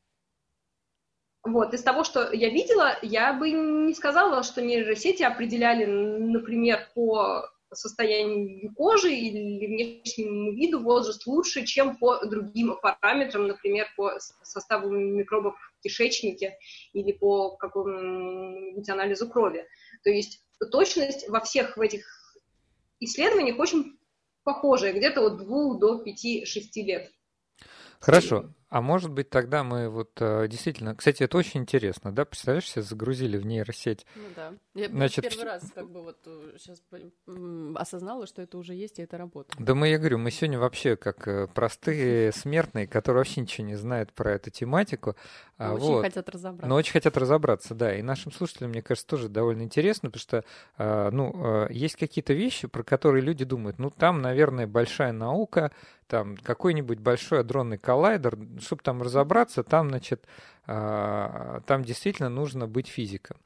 вот, 1.43 1.73
из 1.73 1.83
того, 1.83 2.03
что 2.03 2.31
я 2.31 2.49
видела, 2.49 2.97
я 3.01 3.33
бы 3.33 3.51
не 3.51 3.93
сказала, 3.93 4.43
что 4.43 4.61
нейросети 4.61 5.23
определяли, 5.23 5.85
например, 5.85 6.89
по 6.95 7.49
состоянию 7.73 8.73
кожи 8.75 9.13
или 9.13 9.65
внешнему 9.65 10.53
виду 10.53 10.79
возраст 10.79 11.25
лучше, 11.27 11.65
чем 11.65 11.97
по 11.97 12.25
другим 12.25 12.77
параметрам, 12.81 13.47
например, 13.47 13.87
по 13.97 14.19
составу 14.43 14.89
микробов 14.89 15.55
в 15.55 15.83
кишечнике 15.83 16.57
или 16.93 17.11
по 17.11 17.57
какому-нибудь 17.57 18.89
анализу 18.89 19.29
крови. 19.29 19.65
То 20.03 20.11
есть 20.11 20.41
точность 20.71 21.27
во 21.27 21.41
всех 21.41 21.75
в 21.75 21.81
этих 21.81 22.05
исследованиях 22.99 23.59
очень 23.59 23.97
похожая, 24.43 24.93
где-то 24.93 25.25
от 25.25 25.37
2 25.37 25.77
до 25.79 26.03
5-6 26.03 26.45
лет. 26.75 27.11
Хорошо. 27.99 28.53
А 28.73 28.81
может 28.81 29.11
быть, 29.11 29.29
тогда 29.29 29.63
мы 29.63 29.87
вот 29.87 30.13
э, 30.19 30.47
действительно... 30.47 30.95
Кстати, 30.95 31.21
это 31.21 31.37
очень 31.37 31.59
интересно, 31.59 32.11
да? 32.11 32.25
Представляешь, 32.25 32.67
себе 32.67 32.81
загрузили 32.81 33.37
в 33.37 33.45
нейросеть. 33.45 34.03
Ну 34.15 34.23
да. 34.35 34.53
Я 34.73 34.89
Значит, 34.89 35.29
первый 35.29 35.45
раз 35.45 35.71
как 35.75 35.91
бы 35.91 36.01
вот 36.01 36.17
сейчас 36.57 36.81
э, 36.91 37.73
осознала, 37.75 38.25
что 38.25 38.41
это 38.41 38.57
уже 38.57 38.73
есть, 38.73 38.97
и 38.97 39.03
это 39.03 39.19
работает. 39.19 39.63
Да 39.63 39.75
мы, 39.75 39.89
я 39.89 39.99
говорю, 39.99 40.17
мы 40.17 40.31
сегодня 40.31 40.57
вообще 40.57 40.95
как 40.95 41.27
э, 41.27 41.47
простые 41.53 42.31
смертные, 42.31 42.87
которые 42.87 43.19
вообще 43.19 43.41
ничего 43.41 43.67
не 43.67 43.75
знают 43.75 44.11
про 44.11 44.31
эту 44.31 44.49
тематику. 44.49 45.15
А 45.59 45.67
но 45.67 45.77
вот. 45.77 45.89
очень 45.89 46.01
хотят 46.09 46.29
разобраться. 46.29 46.67
Но 46.67 46.75
очень 46.75 46.93
хотят 46.93 47.15
разобраться, 47.15 47.75
да. 47.75 47.95
И 47.95 48.01
нашим 48.01 48.31
слушателям, 48.31 48.71
мне 48.71 48.81
кажется, 48.81 49.07
тоже 49.07 49.29
довольно 49.29 49.61
интересно, 49.61 50.09
потому 50.09 50.43
что, 50.79 51.11
ну, 51.11 51.67
есть 51.69 51.95
какие-то 51.95 52.33
вещи, 52.33 52.67
про 52.67 52.81
которые 52.81 53.21
люди 53.21 53.45
думают, 53.45 53.77
ну, 53.77 53.91
там, 53.91 54.23
наверное, 54.23 54.65
большая 54.65 55.11
наука, 55.11 55.71
там 56.07 56.37
какой-нибудь 56.37 56.99
большой 56.99 57.41
адронный 57.41 57.77
коллайдер, 57.77 58.37
чтобы 58.59 58.81
там 58.83 59.01
разобраться, 59.01 59.63
там, 59.63 59.89
значит, 59.89 60.25
а, 60.65 61.61
там 61.65 61.83
действительно 61.83 62.29
нужно 62.29 62.67
быть 62.67 62.87
физиком. 62.87 63.37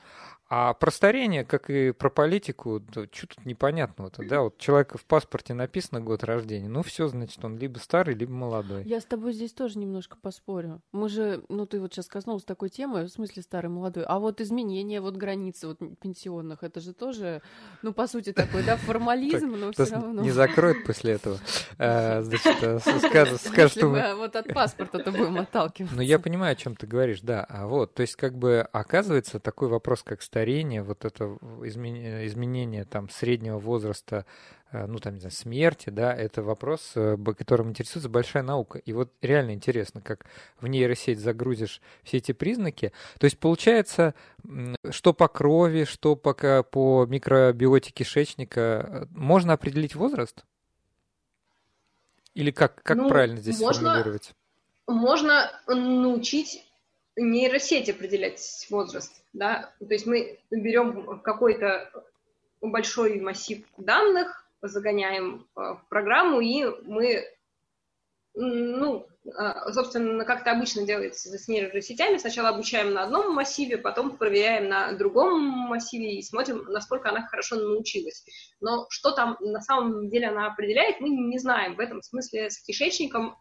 А 0.49 0.73
про 0.73 0.91
старение, 0.91 1.43
как 1.43 1.69
и 1.69 1.91
про 1.91 2.09
политику, 2.09 2.79
да, 2.79 3.05
что 3.11 3.27
тут 3.27 3.45
непонятного-то, 3.45 4.25
да? 4.27 4.41
Вот 4.43 4.57
человека 4.57 4.97
в 4.97 5.03
паспорте 5.05 5.53
написано 5.53 5.99
год 5.99 6.23
рождения, 6.23 6.69
ну 6.69 6.83
все, 6.83 7.07
значит, 7.07 7.43
он 7.43 7.57
либо 7.57 7.79
старый, 7.79 8.15
либо 8.15 8.31
молодой. 8.31 8.83
Я 8.85 9.01
с 9.01 9.05
тобой 9.05 9.33
здесь 9.33 9.51
тоже 9.51 9.77
немножко 9.77 10.17
поспорю. 10.21 10.81
Мы 10.93 11.09
же, 11.09 11.43
ну 11.49 11.65
ты 11.65 11.81
вот 11.81 11.93
сейчас 11.93 12.07
коснулся 12.07 12.45
такой 12.45 12.69
темы, 12.69 13.03
в 13.03 13.09
смысле 13.09 13.43
старый, 13.43 13.69
молодой, 13.69 14.05
а 14.05 14.19
вот 14.19 14.39
изменение 14.39 15.01
вот 15.01 15.17
границы 15.17 15.67
вот 15.67 15.79
пенсионных, 15.99 16.63
это 16.63 16.79
же 16.79 16.93
тоже, 16.93 17.41
ну 17.81 17.91
по 17.91 18.07
сути 18.07 18.31
такой, 18.31 18.63
да, 18.63 18.77
формализм, 18.87 19.51
но 19.51 19.71
все 19.73 19.85
равно. 19.85 20.21
Не 20.21 20.31
закроют 20.31 20.85
после 20.85 21.13
этого. 21.13 21.39
А, 21.77 22.21
значит, 22.21 22.55
э, 22.61 22.79
скажут, 22.79 23.71
что 23.71 23.87
мы... 23.89 24.15
Вот 24.15 24.35
от 24.35 24.53
паспорта-то 24.53 25.11
будем 25.11 25.39
отталкиваться. 25.39 25.87
Ну 25.97 26.01
я 26.03 26.19
понимаю, 26.19 26.53
о 26.53 26.55
чем 26.55 26.75
ты 26.75 26.85
говоришь, 26.85 27.21
да. 27.21 27.43
А 27.49 27.65
вот, 27.65 27.95
то 27.95 28.01
есть 28.01 28.15
как 28.15 28.37
бы 28.37 28.67
оказывается 28.71 29.39
такой 29.39 29.67
вопрос, 29.67 30.03
как 30.03 30.21
старение, 30.21 30.36
старение, 30.37 30.83
вот 30.83 31.03
это 31.03 31.37
изменение, 31.63 32.85
там 32.85 33.09
среднего 33.09 33.57
возраста, 33.57 34.25
э, 34.71 34.85
ну 34.85 34.99
там, 34.99 35.15
не 35.15 35.19
знаю, 35.19 35.31
смерти, 35.31 35.89
да, 35.89 36.13
это 36.13 36.43
вопрос, 36.43 36.91
э, 36.93 37.17
которым 37.35 37.69
интересуется 37.69 38.07
большая 38.07 38.43
наука. 38.43 38.77
И 38.77 38.93
вот 38.93 39.11
реально 39.21 39.51
интересно, 39.51 39.99
как 39.99 40.27
в 40.61 40.67
нейросеть 40.67 41.19
загрузишь 41.19 41.81
все 42.03 42.17
эти 42.17 42.33
признаки. 42.33 42.93
То 43.19 43.25
есть 43.25 43.39
получается, 43.39 44.13
что 44.91 45.13
по 45.13 45.27
крови, 45.27 45.85
что 45.85 46.15
пока 46.15 46.61
по 46.61 47.07
микробиоте 47.07 47.91
кишечника, 47.91 48.59
э, 48.61 49.05
можно 49.09 49.53
определить 49.53 49.95
возраст? 49.95 50.45
Или 52.35 52.51
как, 52.51 52.83
как 52.83 52.97
ну, 52.97 53.09
правильно 53.09 53.39
здесь 53.39 53.59
можно, 53.59 53.89
сформулировать? 53.89 54.35
Можно 54.85 55.51
научить 55.65 56.66
нейросеть 57.17 57.89
определять 57.89 58.67
возраст, 58.69 59.23
да, 59.33 59.73
то 59.79 59.93
есть 59.93 60.05
мы 60.05 60.39
берем 60.51 61.19
какой-то 61.21 61.91
большой 62.61 63.19
массив 63.19 63.65
данных, 63.77 64.45
загоняем 64.61 65.47
э, 65.55 65.59
в 65.59 65.85
программу, 65.89 66.39
и 66.39 66.65
мы, 66.83 67.25
ну, 68.33 69.07
э, 69.25 69.71
собственно, 69.71 70.25
как 70.25 70.41
это 70.41 70.51
обычно 70.51 70.85
делается 70.85 71.29
с 71.29 71.47
нейросетями, 71.47 72.17
сначала 72.17 72.49
обучаем 72.49 72.93
на 72.93 73.03
одном 73.03 73.33
массиве, 73.33 73.77
потом 73.77 74.17
проверяем 74.17 74.67
на 74.67 74.93
другом 74.93 75.41
массиве 75.41 76.17
и 76.17 76.23
смотрим, 76.23 76.65
насколько 76.69 77.09
она 77.09 77.27
хорошо 77.27 77.55
научилась. 77.55 78.25
Но 78.59 78.87
что 78.89 79.11
там 79.11 79.37
на 79.39 79.61
самом 79.61 80.09
деле 80.09 80.29
она 80.29 80.47
определяет, 80.47 80.99
мы 80.99 81.09
не 81.09 81.37
знаем. 81.37 81.75
В 81.75 81.79
этом 81.79 82.01
смысле 82.01 82.49
с 82.49 82.59
кишечником 82.63 83.37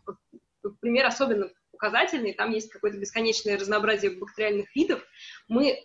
пример 0.80 1.06
особенно 1.06 1.48
показательный, 1.76 2.32
там 2.32 2.50
есть 2.50 2.70
какое-то 2.70 2.98
бесконечное 2.98 3.58
разнообразие 3.58 4.18
бактериальных 4.18 4.74
видов, 4.74 5.02
мы 5.48 5.78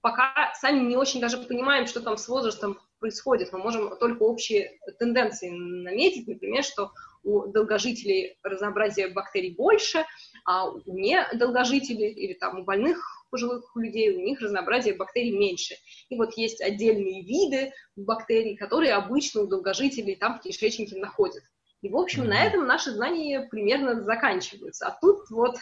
пока 0.00 0.52
сами 0.54 0.80
не 0.84 0.96
очень 0.96 1.20
даже 1.20 1.38
понимаем, 1.38 1.86
что 1.86 2.00
там 2.00 2.16
с 2.16 2.28
возрастом 2.28 2.78
происходит. 3.00 3.52
Мы 3.52 3.58
можем 3.58 3.96
только 3.98 4.22
общие 4.22 4.78
тенденции 4.98 5.50
наметить, 5.50 6.26
например, 6.26 6.64
что 6.64 6.92
у 7.22 7.46
долгожителей 7.46 8.38
разнообразие 8.42 9.08
бактерий 9.08 9.54
больше, 9.54 10.04
а 10.44 10.70
у 10.70 10.80
недолгожителей 10.86 12.10
или 12.10 12.34
там 12.34 12.60
у 12.60 12.64
больных 12.64 13.26
пожилых 13.30 13.70
людей 13.76 14.16
у 14.16 14.20
них 14.20 14.40
разнообразие 14.40 14.94
бактерий 14.94 15.36
меньше. 15.36 15.74
И 16.08 16.16
вот 16.16 16.36
есть 16.36 16.62
отдельные 16.62 17.22
виды 17.22 17.72
бактерий, 17.96 18.56
которые 18.56 18.94
обычно 18.94 19.42
у 19.42 19.46
долгожителей 19.46 20.16
там 20.16 20.38
в 20.38 20.42
кишечнике 20.42 20.98
находят. 20.98 21.42
И, 21.82 21.88
в 21.88 21.96
общем, 21.96 22.24
mm-hmm. 22.24 22.28
на 22.28 22.44
этом 22.44 22.66
наши 22.66 22.90
знания 22.90 23.46
примерно 23.50 24.02
заканчиваются. 24.02 24.86
А 24.86 24.98
тут 25.00 25.30
вот 25.30 25.56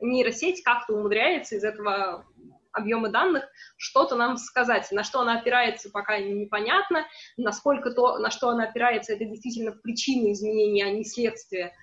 нейросеть 0.00 0.62
как-то 0.62 0.94
умудряется 0.94 1.56
из 1.56 1.64
этого 1.64 2.24
объема 2.72 3.10
данных 3.10 3.44
что-то 3.76 4.16
нам 4.16 4.36
сказать. 4.36 4.90
На 4.92 5.04
что 5.04 5.20
она 5.20 5.38
опирается, 5.38 5.90
пока 5.90 6.18
непонятно. 6.18 7.04
Насколько 7.36 7.90
то, 7.90 8.18
на 8.18 8.30
что 8.30 8.48
она 8.48 8.64
опирается, 8.64 9.12
это 9.12 9.24
действительно 9.24 9.72
причины 9.72 10.32
изменения, 10.32 10.86
а 10.86 10.90
не 10.90 11.04
следствие, 11.04 11.74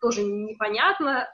тоже 0.00 0.22
непонятно. 0.22 1.28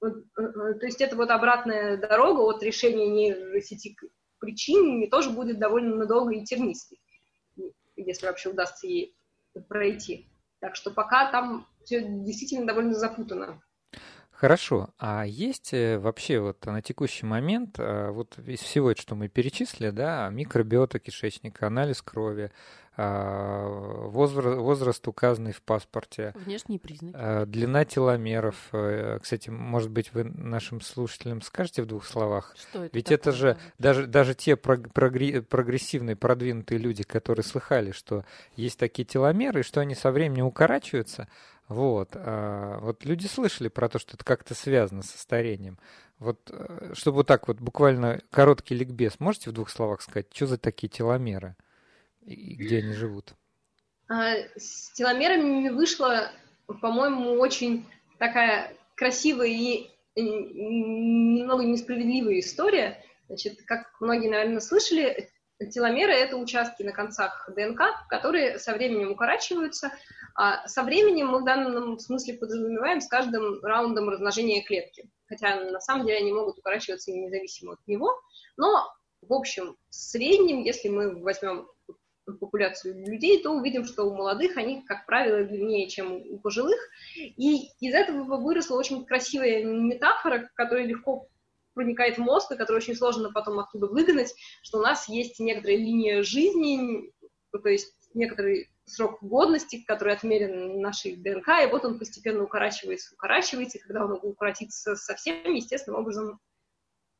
То 0.00 0.86
есть 0.86 1.00
это 1.00 1.16
вот 1.16 1.30
обратная 1.30 1.96
дорога 1.96 2.40
от 2.40 2.62
решения 2.62 3.08
нейросети 3.08 3.94
к 3.94 4.04
причинами 4.38 5.06
тоже 5.06 5.30
будет 5.30 5.58
довольно 5.58 6.06
долго 6.06 6.34
и 6.34 6.44
тернистой, 6.44 7.00
если 7.96 8.26
вообще 8.26 8.50
удастся 8.50 8.86
ей 8.86 9.14
пройти. 9.68 10.28
Так 10.60 10.76
что 10.76 10.90
пока 10.90 11.30
там 11.30 11.66
все 11.84 12.02
действительно 12.02 12.66
довольно 12.66 12.94
запутано. 12.94 13.60
Хорошо. 14.30 14.90
А 14.98 15.24
есть 15.26 15.74
э, 15.74 15.98
вообще 15.98 16.38
вот 16.38 16.64
на 16.64 16.80
текущий 16.80 17.26
момент, 17.26 17.80
э, 17.80 18.10
вот 18.10 18.38
из 18.38 18.60
всего, 18.60 18.94
что 18.94 19.16
мы 19.16 19.26
перечислили, 19.28 19.90
да, 19.90 20.28
микробиота 20.30 21.00
кишечника, 21.00 21.66
анализ 21.66 22.02
крови, 22.02 22.52
возраст, 22.98 24.58
возраст 24.58 25.06
указанный 25.06 25.52
в 25.52 25.62
паспорте, 25.62 26.34
внешние 26.44 26.78
признаки, 26.78 27.14
э, 27.16 27.46
длина 27.46 27.84
теломеров. 27.84 28.56
Кстати, 29.22 29.50
может 29.50 29.90
быть, 29.90 30.12
вы 30.12 30.24
нашим 30.24 30.80
слушателям 30.80 31.42
скажете 31.42 31.82
в 31.82 31.86
двух 31.86 32.04
словах? 32.04 32.54
Что 32.56 32.84
это 32.84 32.96
Ведь 32.96 33.06
такое? 33.06 33.18
это 33.18 33.32
же 33.32 33.58
даже, 33.78 34.06
даже 34.06 34.34
те 34.34 34.56
прогрессивные, 34.56 36.16
продвинутые 36.16 36.78
люди, 36.78 37.04
которые 37.04 37.44
слыхали, 37.44 37.92
что 37.92 38.24
есть 38.56 38.78
такие 38.78 39.04
теломеры, 39.04 39.60
и 39.60 39.64
что 39.64 39.80
они 39.80 39.94
со 39.94 40.10
временем 40.10 40.46
укорачиваются, 40.46 41.28
вот. 41.68 42.10
А, 42.14 42.78
вот 42.80 43.04
люди 43.04 43.26
слышали 43.26 43.68
про 43.68 43.88
то, 43.88 43.98
что 43.98 44.16
это 44.16 44.24
как-то 44.24 44.54
связано 44.54 45.02
со 45.02 45.18
старением. 45.18 45.78
Вот, 46.18 46.50
э, 46.50 46.94
чтобы 46.94 47.18
вот 47.18 47.26
так 47.28 47.46
вот 47.46 47.60
буквально 47.60 48.20
короткий 48.30 48.74
ликбез, 48.74 49.20
можете 49.20 49.50
в 49.50 49.52
двух 49.52 49.70
словах 49.70 50.02
сказать, 50.02 50.26
что 50.32 50.46
за 50.46 50.58
такие 50.58 50.88
теломеры 50.88 51.54
и 52.28 52.54
где 52.54 52.78
они 52.78 52.92
живут? 52.92 53.34
А, 54.08 54.34
с 54.56 54.92
теломерами 54.92 55.68
вышла, 55.70 56.30
по-моему, 56.66 57.32
очень 57.40 57.86
такая 58.18 58.74
красивая 58.94 59.48
и 59.48 59.90
немного 60.16 61.64
несправедливая 61.64 62.40
история. 62.40 63.02
Значит, 63.28 63.62
как 63.66 63.88
многие, 64.00 64.28
наверное, 64.28 64.60
слышали, 64.60 65.30
теломеры– 65.72 66.12
это 66.14 66.36
участки 66.36 66.82
на 66.82 66.92
концах 66.92 67.48
ДНК, 67.54 67.80
которые 68.08 68.58
со 68.58 68.72
временем 68.72 69.12
укорачиваются, 69.12 69.92
а 70.34 70.66
со 70.68 70.82
временем 70.82 71.28
мы 71.28 71.40
в 71.40 71.44
данном 71.44 71.98
смысле 71.98 72.34
подразумеваем 72.34 73.00
с 73.00 73.08
каждым 73.08 73.62
раундом 73.62 74.08
размножения 74.08 74.62
клетки. 74.62 75.10
Хотя 75.26 75.56
на 75.70 75.80
самом 75.80 76.06
деле 76.06 76.18
они 76.18 76.32
могут 76.32 76.58
укорачиваться 76.58 77.12
независимо 77.12 77.74
от 77.74 77.86
него. 77.86 78.18
Но, 78.56 78.86
в 79.20 79.32
общем, 79.32 79.76
в 79.90 79.94
среднем, 79.94 80.62
если 80.62 80.88
мы 80.88 81.22
возьмем 81.22 81.68
популяцию 82.36 83.06
людей, 83.06 83.42
то 83.42 83.50
увидим, 83.50 83.84
что 83.84 84.04
у 84.04 84.14
молодых 84.14 84.56
они, 84.56 84.82
как 84.82 85.06
правило, 85.06 85.44
длиннее, 85.44 85.88
чем 85.88 86.16
у 86.16 86.38
пожилых. 86.38 86.78
И 87.16 87.68
из 87.80 87.94
этого 87.94 88.36
выросла 88.36 88.76
очень 88.76 89.04
красивая 89.04 89.64
метафора, 89.64 90.50
которая 90.54 90.84
легко 90.84 91.28
проникает 91.74 92.16
в 92.16 92.20
мозг, 92.20 92.50
и 92.50 92.56
которую 92.56 92.82
очень 92.82 92.96
сложно 92.96 93.30
потом 93.32 93.60
оттуда 93.60 93.86
выгнать, 93.86 94.34
что 94.62 94.78
у 94.78 94.82
нас 94.82 95.08
есть 95.08 95.38
некоторая 95.38 95.76
линия 95.76 96.22
жизни, 96.22 97.12
то 97.52 97.68
есть 97.68 97.92
некоторый 98.14 98.68
срок 98.84 99.18
годности, 99.22 99.84
который 99.86 100.14
отмерен 100.14 100.80
нашей 100.80 101.16
ДНК, 101.16 101.48
и 101.62 101.70
вот 101.70 101.84
он 101.84 101.98
постепенно 101.98 102.42
укорачивается, 102.42 103.14
укорачивается, 103.14 103.78
и 103.78 103.80
когда 103.80 104.04
он 104.04 104.18
укоротится 104.22 104.96
совсем, 104.96 105.54
естественным 105.54 106.00
образом 106.00 106.40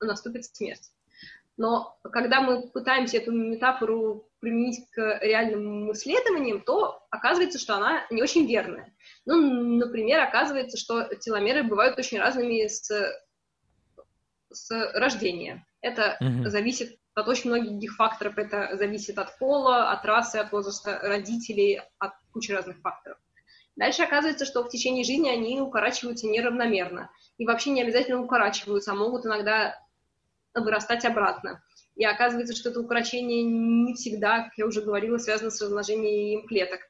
наступит 0.00 0.44
смерть. 0.44 0.90
Но 1.58 1.98
когда 2.12 2.40
мы 2.40 2.68
пытаемся 2.68 3.18
эту 3.18 3.32
метафору 3.32 4.30
применить 4.38 4.88
к 4.92 5.18
реальным 5.20 5.92
исследованиям, 5.92 6.62
то 6.62 7.02
оказывается, 7.10 7.58
что 7.58 7.74
она 7.74 8.06
не 8.10 8.22
очень 8.22 8.46
верная. 8.46 8.94
Ну, 9.26 9.36
например, 9.76 10.20
оказывается, 10.20 10.78
что 10.78 11.12
теломеры 11.16 11.64
бывают 11.64 11.98
очень 11.98 12.20
разными 12.20 12.64
с, 12.68 12.88
с 14.50 14.92
рождения. 14.94 15.66
Это 15.80 16.16
mm-hmm. 16.22 16.46
зависит 16.46 16.98
от 17.14 17.26
очень 17.26 17.50
многих 17.50 17.96
факторов. 17.96 18.38
Это 18.38 18.76
зависит 18.76 19.18
от 19.18 19.36
пола, 19.38 19.90
от 19.90 20.04
расы, 20.04 20.36
от 20.36 20.52
возраста 20.52 21.00
родителей, 21.02 21.80
от 21.98 22.12
кучи 22.32 22.52
разных 22.52 22.78
факторов. 22.80 23.18
Дальше 23.74 24.02
оказывается, 24.02 24.44
что 24.44 24.62
в 24.62 24.68
течение 24.68 25.02
жизни 25.02 25.28
они 25.28 25.60
укорачиваются 25.60 26.28
неравномерно. 26.28 27.10
И 27.36 27.46
вообще 27.46 27.70
не 27.70 27.82
обязательно 27.82 28.22
укорачиваются, 28.22 28.92
а 28.92 28.94
могут 28.94 29.26
иногда 29.26 29.76
вырастать 30.54 31.04
обратно. 31.04 31.62
И 31.96 32.04
оказывается, 32.04 32.54
что 32.54 32.70
это 32.70 32.80
укорочение 32.80 33.42
не 33.42 33.94
всегда, 33.94 34.44
как 34.44 34.52
я 34.56 34.66
уже 34.66 34.82
говорила, 34.82 35.18
связано 35.18 35.50
с 35.50 35.60
размножением 35.60 36.46
клеток. 36.46 36.80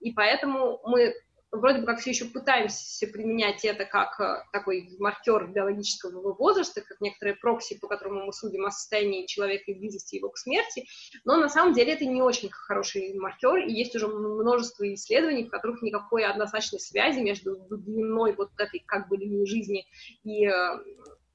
И 0.00 0.12
поэтому 0.12 0.80
мы 0.84 1.14
вроде 1.52 1.80
бы 1.80 1.86
как 1.86 2.00
все 2.00 2.10
еще 2.10 2.26
пытаемся 2.26 3.06
применять 3.08 3.64
это 3.64 3.84
как 3.84 4.20
э, 4.20 4.44
такой 4.52 4.88
маркер 4.98 5.48
биологического 5.48 6.34
возраста, 6.34 6.80
как 6.80 7.00
некоторые 7.00 7.36
прокси, 7.36 7.78
по 7.80 7.88
которому 7.88 8.26
мы 8.26 8.32
судим 8.32 8.66
о 8.66 8.70
состоянии 8.70 9.26
человека 9.26 9.64
и 9.66 9.74
близости 9.74 10.16
его 10.16 10.28
к 10.30 10.38
смерти, 10.38 10.86
но 11.24 11.36
на 11.36 11.48
самом 11.48 11.72
деле 11.72 11.94
это 11.94 12.04
не 12.04 12.22
очень 12.22 12.50
хороший 12.50 13.14
маркер, 13.14 13.56
и 13.56 13.72
есть 13.72 13.96
уже 13.96 14.06
множество 14.06 14.92
исследований, 14.94 15.44
в 15.44 15.50
которых 15.50 15.82
никакой 15.82 16.24
однозначной 16.24 16.80
связи 16.80 17.20
между 17.20 17.56
длиной 17.70 18.34
вот 18.34 18.50
этой 18.58 18.80
как 18.86 19.08
бы 19.08 19.16
линии 19.16 19.44
жизни 19.46 19.86
и 20.22 20.46
э, 20.46 20.52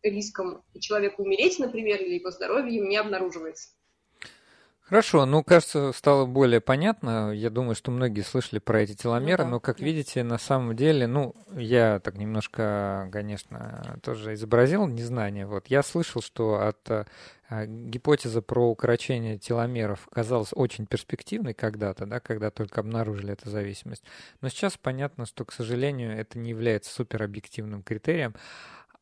риском 0.06 0.63
человеку 0.80 1.24
умереть, 1.24 1.60
например, 1.60 2.02
или 2.02 2.15
его 2.15 2.32
здоровьем 2.32 2.88
не 2.89 2.98
обнаруживается. 2.98 3.70
Хорошо, 4.88 5.26
ну, 5.26 5.44
кажется, 5.44 5.91
стало 5.94 6.28
более 6.28 6.62
понятно. 6.62 7.32
Я 7.32 7.50
думаю, 7.50 7.74
что 7.74 7.89
многие 7.89 8.22
слышали 8.22 8.60
про 8.60 8.82
эти 8.82 8.94
теломеры, 8.94 9.44
ну, 9.44 9.50
да, 9.50 9.52
но, 9.54 9.60
как 9.60 9.80
да. 9.80 9.86
видите, 9.86 10.22
на 10.22 10.38
самом 10.38 10.76
деле, 10.76 11.08
ну, 11.08 11.34
я 11.56 12.00
так 12.00 12.18
немножко, 12.18 13.10
конечно, 13.12 14.00
тоже 14.04 14.36
изобразил 14.36 14.86
незнание. 14.86 15.48
Вот 15.48 15.68
я 15.68 15.82
слышал, 15.82 16.22
что 16.22 16.68
от 16.68 16.88
э, 16.88 17.06
гипотеза 17.65 18.44
про 18.44 18.70
укорочение 18.70 19.39
теломеров 19.39 20.08
казалась 20.13 20.50
очень 20.52 20.86
перспективной 20.86 21.56
когда-то, 21.56 22.06
да, 22.06 22.20
когда 22.20 22.52
только 22.52 22.82
обнаружили 22.82 23.34
эту 23.34 23.50
зависимость. 23.50 24.04
Но 24.41 24.50
сейчас 24.50 24.78
понятно, 24.78 25.26
что, 25.26 25.46
к 25.46 25.52
сожалению, 25.52 26.15
это 26.15 26.38
не 26.38 26.52
является 26.52 26.94
суперобъективным 26.94 27.82
критерием. 27.82 28.36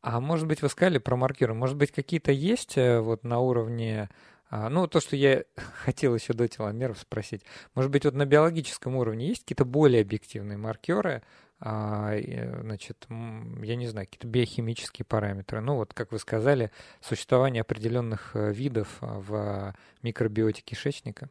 А 0.04 0.20
может 0.20 0.46
быть, 0.46 0.60
вы 0.60 0.68
сказали 0.68 0.98
про 0.98 1.16
маркеры, 1.16 1.54
может 1.54 1.78
быть, 1.78 1.90
какие-то 1.90 2.30
есть 2.30 2.76
э, 2.76 3.00
вот 3.00 3.24
на 3.24 3.38
уровне 3.38 4.10
а, 4.50 4.68
ну, 4.68 4.86
то, 4.86 5.00
что 5.00 5.16
я 5.16 5.44
хотел 5.56 6.14
еще 6.14 6.34
до 6.34 6.46
теломеров 6.46 6.98
спросить. 6.98 7.42
Может 7.74 7.90
быть, 7.90 8.04
вот 8.04 8.12
на 8.12 8.26
биологическом 8.26 8.96
уровне 8.96 9.28
есть 9.28 9.44
какие-то 9.44 9.64
более 9.64 10.02
объективные 10.02 10.58
маркеры, 10.58 11.22
а, 11.58 12.12
значит, 12.60 13.06
я 13.08 13.76
не 13.76 13.86
знаю, 13.86 14.06
какие-то 14.06 14.26
биохимические 14.26 15.06
параметры. 15.06 15.62
Ну, 15.62 15.76
вот, 15.76 15.94
как 15.94 16.12
вы 16.12 16.18
сказали, 16.18 16.70
существование 17.00 17.62
определенных 17.62 18.36
э, 18.36 18.52
видов 18.52 18.98
а, 19.00 19.20
в 19.20 19.74
микробиоте 20.02 20.60
кишечника. 20.60 21.30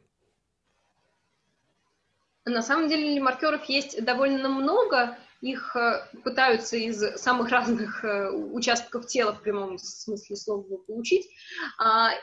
На 2.46 2.64
самом 2.64 2.90
деле 2.90 3.22
маркеров 3.22 3.66
есть 3.66 4.04
довольно 4.04 4.50
много, 4.50 5.16
их 5.44 5.76
э, 5.76 6.06
пытаются 6.24 6.78
из 6.78 7.00
самых 7.22 7.50
разных 7.50 8.04
э, 8.06 8.32
участков 8.32 9.08
тела 9.08 9.34
в 9.34 9.42
прямом 9.42 9.78
смысле 9.78 10.36
слова 10.36 10.78
получить. 10.88 11.30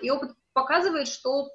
И 0.01 0.11
опыт 0.11 0.33
показывает, 0.53 1.07
что 1.07 1.51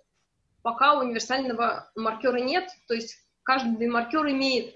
пока 0.62 1.00
универсального 1.00 1.92
маркера 1.96 2.38
нет, 2.38 2.70
то 2.88 2.94
есть 2.94 3.18
каждый 3.44 3.88
маркер 3.88 4.28
имеет 4.28 4.76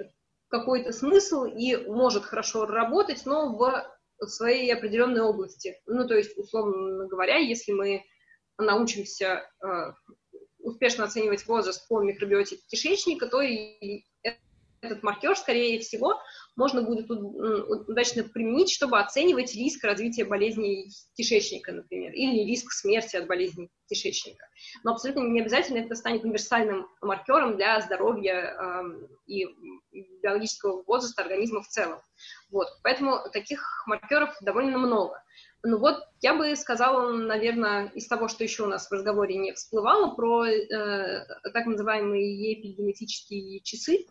какой-то 0.50 0.92
смысл 0.92 1.46
и 1.46 1.78
может 1.78 2.24
хорошо 2.24 2.66
работать, 2.66 3.26
но 3.26 3.56
в 3.56 4.28
своей 4.28 4.74
определенной 4.74 5.22
области. 5.22 5.80
Ну, 5.86 6.08
то 6.08 6.16
есть, 6.16 6.38
условно 6.38 7.08
говоря, 7.08 7.38
если 7.38 7.72
мы 7.72 8.04
научимся 8.58 9.48
э, 9.64 9.68
успешно 10.58 11.06
оценивать 11.06 11.46
возраст 11.48 11.88
по 11.88 12.02
микробиоте 12.02 12.58
кишечника, 12.68 13.28
то 13.28 13.42
и 13.42 14.04
этот 14.82 15.04
маркер, 15.04 15.36
скорее 15.36 15.80
всего, 15.80 16.22
можно 16.56 16.82
будет 16.82 17.10
удачно 17.10 18.24
применить, 18.24 18.72
чтобы 18.72 19.00
оценивать 19.00 19.54
риск 19.56 19.84
развития 19.84 20.26
болезней 20.26 20.92
кишечника, 21.16 21.72
например, 21.72 22.14
или 22.14 22.46
риск 22.46 22.72
смерти 22.72 23.16
от 23.16 23.28
болезней 23.28 23.70
кишечника. 23.88 24.46
Но 24.84 24.92
абсолютно 24.92 25.22
не 25.28 25.42
обязательно 25.42 25.80
это 25.80 25.96
станет 25.96 26.24
универсальным 26.24 26.88
маркером 27.02 27.56
для 27.56 27.80
здоровья 27.82 28.56
э, 28.56 28.84
и 29.28 29.46
биологического 30.22 30.84
возраста 30.84 31.22
организма 31.22 31.62
в 31.62 31.68
целом. 31.68 32.02
Вот. 32.52 32.68
Поэтому 32.84 33.20
таких 33.32 33.84
маркеров 33.88 34.36
довольно 34.42 34.78
много. 34.78 35.22
Ну 35.62 35.78
вот, 35.78 35.98
я 36.22 36.36
бы 36.36 36.56
сказала, 36.56 37.12
наверное, 37.12 37.88
из 37.88 38.08
того, 38.08 38.30
что 38.30 38.44
еще 38.46 38.64
у 38.64 38.68
нас 38.68 38.88
в 38.88 38.94
разговоре 38.94 39.36
не 39.36 39.54
всплывало, 39.54 40.16
про 40.16 40.46
э, 40.46 41.26
так 41.54 41.66
называемые 41.66 42.54
эпигенетические 42.54 43.60
часы, 43.62 44.06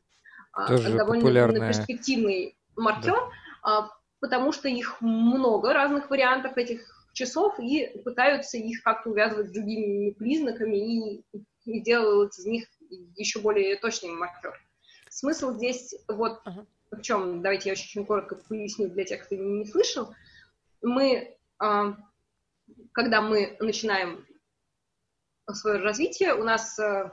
Тоже 0.67 0.97
довольно 0.97 1.23
популярная... 1.23 1.69
перспективный 1.69 2.57
маркер, 2.77 3.17
да. 3.65 3.91
потому 4.21 4.53
что 4.53 4.69
их 4.69 5.01
много 5.01 5.73
разных 5.73 6.11
вариантов 6.11 6.57
этих 6.57 7.09
часов 7.13 7.59
и 7.59 7.99
пытаются 8.05 8.57
их 8.57 8.83
как-то 8.83 9.11
увязывать 9.11 9.49
с 9.49 9.53
другими 9.53 10.11
признаками 10.13 10.77
и, 10.77 11.25
и 11.65 11.81
делают 11.81 12.37
из 12.39 12.47
них 12.47 12.65
еще 13.17 13.41
более 13.41 13.77
точный 13.77 14.11
маркер. 14.11 14.55
Смысл 15.11 15.55
здесь 15.55 15.95
вот 16.07 16.41
uh-huh. 16.47 16.67
в 16.93 17.03
чем, 17.03 17.43
давайте 17.43 17.71
я 17.71 17.73
очень 17.73 18.07
коротко 18.07 18.37
поясню 18.37 18.89
для 18.89 19.05
тех, 19.05 19.25
кто 19.25 19.35
не 19.35 19.67
слышал. 19.67 20.15
Мы, 20.81 21.37
а, 21.59 21.97
когда 22.93 23.21
мы 23.21 23.57
начинаем 23.59 24.25
свое 25.53 25.81
развитие, 25.81 26.35
у 26.35 26.45
нас 26.45 26.79
э, 26.79 27.11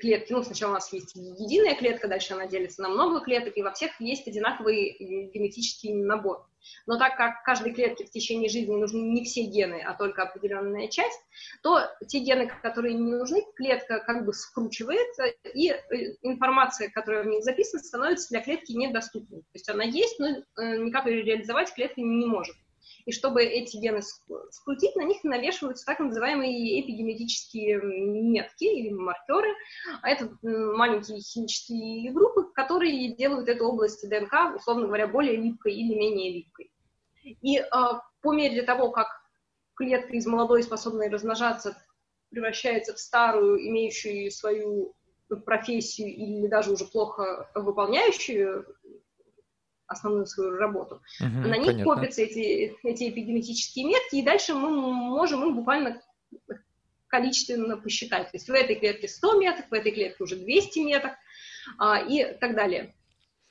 клетке, 0.00 0.34
ну, 0.34 0.42
сначала 0.42 0.70
у 0.70 0.74
нас 0.74 0.92
есть 0.92 1.14
единая 1.14 1.74
клетка, 1.74 2.08
дальше 2.08 2.34
она 2.34 2.46
делится 2.46 2.82
на 2.82 2.88
много 2.88 3.20
клеток, 3.20 3.56
и 3.56 3.62
во 3.62 3.72
всех 3.72 3.92
есть 4.00 4.26
одинаковый 4.26 4.96
генетический 4.98 5.92
набор. 5.92 6.46
Но 6.86 6.98
так 6.98 7.16
как 7.16 7.42
каждой 7.44 7.72
клетке 7.72 8.04
в 8.04 8.10
течение 8.10 8.48
жизни 8.48 8.74
нужны 8.74 8.98
не 8.98 9.24
все 9.24 9.42
гены, 9.42 9.82
а 9.84 9.94
только 9.94 10.22
определенная 10.22 10.88
часть, 10.88 11.20
то 11.62 11.80
те 12.06 12.20
гены, 12.20 12.50
которые 12.62 12.94
не 12.94 13.12
нужны, 13.12 13.42
клетка 13.56 14.00
как 14.00 14.24
бы 14.24 14.32
скручивается, 14.32 15.24
и 15.54 15.70
э, 15.70 16.16
информация, 16.22 16.90
которая 16.90 17.24
в 17.24 17.26
них 17.26 17.42
записана, 17.42 17.82
становится 17.82 18.28
для 18.30 18.42
клетки 18.42 18.72
недоступной. 18.72 19.40
То 19.40 19.54
есть 19.54 19.68
она 19.68 19.84
есть, 19.84 20.18
но 20.18 20.28
э, 20.28 20.42
никак 20.78 21.06
ее 21.06 21.22
реализовать 21.22 21.74
клетка 21.74 22.00
не 22.00 22.26
может. 22.26 22.56
И 23.04 23.12
чтобы 23.12 23.42
эти 23.42 23.76
гены 23.76 24.00
скрутить, 24.50 24.96
на 24.96 25.02
них 25.02 25.24
навешиваются 25.24 25.84
так 25.84 25.98
называемые 25.98 26.80
эпигенетические 26.80 27.80
метки 27.82 28.64
или 28.64 28.90
маркеры. 28.90 29.54
А 30.02 30.08
это 30.08 30.30
маленькие 30.42 31.20
химические 31.20 32.12
группы, 32.12 32.44
которые 32.54 33.14
делают 33.14 33.48
эту 33.48 33.66
область 33.66 34.08
ДНК, 34.08 34.56
условно 34.56 34.86
говоря, 34.86 35.06
более 35.06 35.36
липкой 35.36 35.74
или 35.74 35.94
менее 35.94 36.32
липкой. 36.32 36.72
И 37.22 37.58
а, 37.58 38.02
по 38.20 38.32
мере 38.32 38.62
того, 38.62 38.90
как 38.90 39.08
клетка 39.74 40.12
из 40.12 40.26
молодой, 40.26 40.62
способной 40.62 41.08
размножаться, 41.08 41.76
превращается 42.30 42.94
в 42.94 42.98
старую, 42.98 43.60
имеющую 43.68 44.30
свою 44.30 44.94
профессию 45.46 46.08
или 46.08 46.46
даже 46.46 46.72
уже 46.72 46.84
плохо 46.84 47.50
выполняющую 47.54 48.66
основную 49.92 50.26
свою 50.26 50.56
работу. 50.56 51.02
Угу, 51.20 51.28
на 51.28 51.56
них 51.56 51.66
понятно. 51.66 51.84
копятся 51.84 52.22
эти, 52.22 52.76
эти 52.82 53.10
эпигенетические 53.10 53.86
метки, 53.86 54.16
и 54.16 54.22
дальше 54.22 54.54
мы 54.54 54.70
можем 54.70 55.48
их 55.48 55.54
буквально 55.54 56.02
количественно 57.08 57.76
посчитать. 57.76 58.30
То 58.30 58.36
есть 58.36 58.48
в 58.48 58.52
этой 58.52 58.76
клетке 58.76 59.06
100 59.06 59.38
меток, 59.38 59.70
в 59.70 59.74
этой 59.74 59.92
клетке 59.92 60.24
уже 60.24 60.36
200 60.36 60.78
меток 60.80 61.12
а, 61.78 61.98
и 62.00 62.36
так 62.38 62.56
далее. 62.56 62.94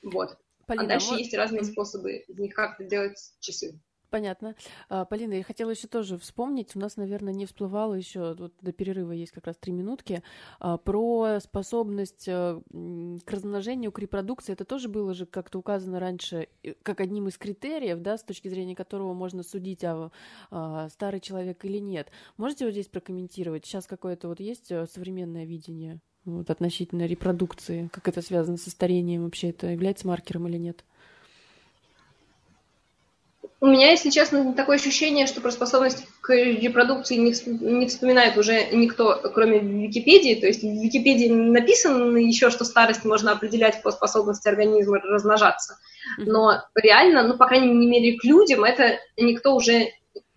Вот. 0.01 0.38
Полина, 0.65 0.86
а 0.86 0.88
дальше 0.88 1.10
вот... 1.12 1.19
есть 1.19 1.34
разные 1.34 1.63
способы 1.63 2.23
из 2.27 2.38
них 2.39 2.56
как-то 2.56 2.84
делать 2.84 3.17
часы. 3.39 3.80
Понятно. 4.12 4.56
А, 4.89 5.06
Полина, 5.06 5.36
я 5.36 5.43
хотела 5.43 5.69
еще 5.69 5.88
тоже 5.88 6.17
вспомнить, 6.17 6.76
у 6.76 6.80
нас, 6.80 6.97
наверное, 6.97 7.32
не 7.34 7.45
всплывало 7.45 7.93
еще, 7.93 8.36
вот 8.38 8.54
до 8.60 8.74
перерыва 8.74 9.13
есть 9.13 9.32
как 9.32 9.47
раз 9.47 9.56
три 9.56 9.71
минутки, 9.71 10.21
а, 10.60 10.78
про 10.78 11.39
способность 11.39 12.28
э, 12.28 12.62
к 13.26 13.32
размножению, 13.32 13.93
к 13.93 14.00
репродукции. 14.00 14.52
Это 14.52 14.65
тоже 14.65 14.89
было 14.89 15.13
же 15.13 15.26
как-то 15.26 15.60
указано 15.60 16.02
раньше 16.02 16.50
как 16.84 17.00
одним 17.00 17.30
из 17.30 17.38
критериев, 17.38 18.02
да, 18.02 18.17
с 18.17 18.24
точки 18.24 18.50
зрения 18.50 18.76
которого 18.76 19.13
можно 19.13 19.43
судить, 19.43 19.86
а, 19.86 20.12
а 20.52 20.89
старый 20.89 21.21
человек 21.21 21.63
или 21.63 21.78
нет. 21.78 22.12
Можете 22.36 22.65
вот 22.65 22.71
здесь 22.71 22.88
прокомментировать? 22.88 23.65
Сейчас 23.65 23.88
какое-то 23.88 24.28
вот 24.28 24.41
есть 24.41 24.74
э, 24.74 24.88
современное 24.88 25.45
видение 25.45 26.02
вот, 26.26 26.50
относительно 26.50 27.06
репродукции? 27.06 27.89
Как 27.93 28.10
это 28.10 28.21
связано 28.21 28.58
со 28.58 28.71
старением 28.71 29.24
вообще? 29.24 29.52
Это 29.52 29.67
является 29.67 30.06
маркером 30.06 30.50
или 30.50 30.58
нет? 30.58 30.84
У 33.63 33.67
меня, 33.67 33.91
если 33.91 34.10
честно, 34.10 34.54
такое 34.56 34.78
ощущение, 34.78 35.28
что 35.28 35.39
про 35.39 35.52
способность 35.52 36.08
к 36.21 36.34
репродукции 36.34 37.15
не, 37.15 37.32
не 37.80 37.86
вспоминает 37.86 38.36
уже 38.36 38.65
никто, 38.71 39.21
кроме 39.36 39.60
Википедии. 39.60 40.34
То 40.34 40.47
есть 40.47 40.63
в 40.63 40.65
Википедии 40.65 41.28
написано 41.28 42.17
еще, 42.17 42.50
что 42.50 42.65
старость 42.65 43.06
можно 43.06 43.34
определять 43.34 43.84
по 43.84 43.91
способности 43.91 44.50
организма 44.50 44.97
размножаться. 45.00 45.78
Но 46.17 46.63
реально, 46.74 47.21
ну, 47.21 47.38
по 47.38 47.45
крайней 47.45 47.71
мере, 47.71 48.17
к 48.17 48.24
людям 48.24 48.63
это 48.63 48.97
никто 49.15 49.56
уже 49.56 49.89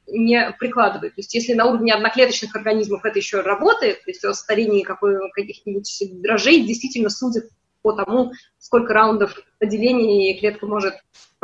не 0.06 0.54
прикладывает. 0.58 1.14
То 1.14 1.20
есть 1.20 1.34
если 1.34 1.54
на 1.54 1.64
уровне 1.64 1.94
одноклеточных 1.94 2.54
организмов 2.54 3.06
это 3.06 3.18
еще 3.18 3.40
работает, 3.40 4.04
то 4.04 4.10
есть 4.10 4.22
о 4.26 4.34
старении 4.34 4.82
каких-нибудь 4.82 6.02
дрожжей 6.20 6.60
действительно 6.60 7.08
судят 7.08 7.46
по 7.80 7.92
тому, 7.92 8.32
сколько 8.58 8.92
раундов 8.92 9.34
деления 9.62 10.38
клетка 10.38 10.66
может 10.66 10.94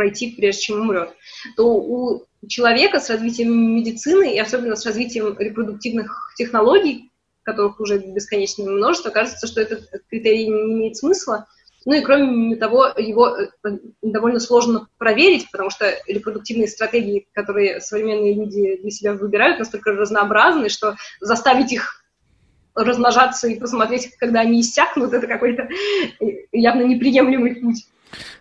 пройти, 0.00 0.34
прежде 0.34 0.62
чем 0.62 0.80
умрет, 0.80 1.10
то 1.56 1.74
у 1.74 2.24
человека 2.48 3.00
с 3.00 3.10
развитием 3.10 3.76
медицины 3.76 4.34
и 4.34 4.38
особенно 4.38 4.74
с 4.74 4.86
развитием 4.86 5.36
репродуктивных 5.38 6.32
технологий, 6.38 7.10
которых 7.42 7.80
уже 7.80 7.98
бесконечное 7.98 8.66
множество, 8.66 9.10
кажется, 9.10 9.46
что 9.46 9.60
этот 9.60 9.90
критерий 10.08 10.48
не 10.48 10.72
имеет 10.72 10.96
смысла. 10.96 11.46
Ну 11.84 11.92
и 11.92 12.00
кроме 12.00 12.56
того, 12.56 12.86
его 12.96 13.36
э, 13.36 13.46
довольно 14.00 14.40
сложно 14.40 14.88
проверить, 14.96 15.50
потому 15.50 15.68
что 15.68 15.92
репродуктивные 16.06 16.68
стратегии, 16.68 17.26
которые 17.34 17.82
современные 17.82 18.34
люди 18.34 18.78
для 18.80 18.90
себя 18.90 19.12
выбирают, 19.12 19.58
настолько 19.58 19.92
разнообразны, 19.92 20.70
что 20.70 20.96
заставить 21.20 21.72
их 21.72 22.02
размножаться 22.74 23.48
и 23.48 23.60
посмотреть, 23.60 24.16
когда 24.16 24.40
они 24.40 24.62
иссякнут, 24.62 25.12
это 25.12 25.26
какой-то 25.26 25.68
явно 26.52 26.84
неприемлемый 26.84 27.56
путь. 27.56 27.86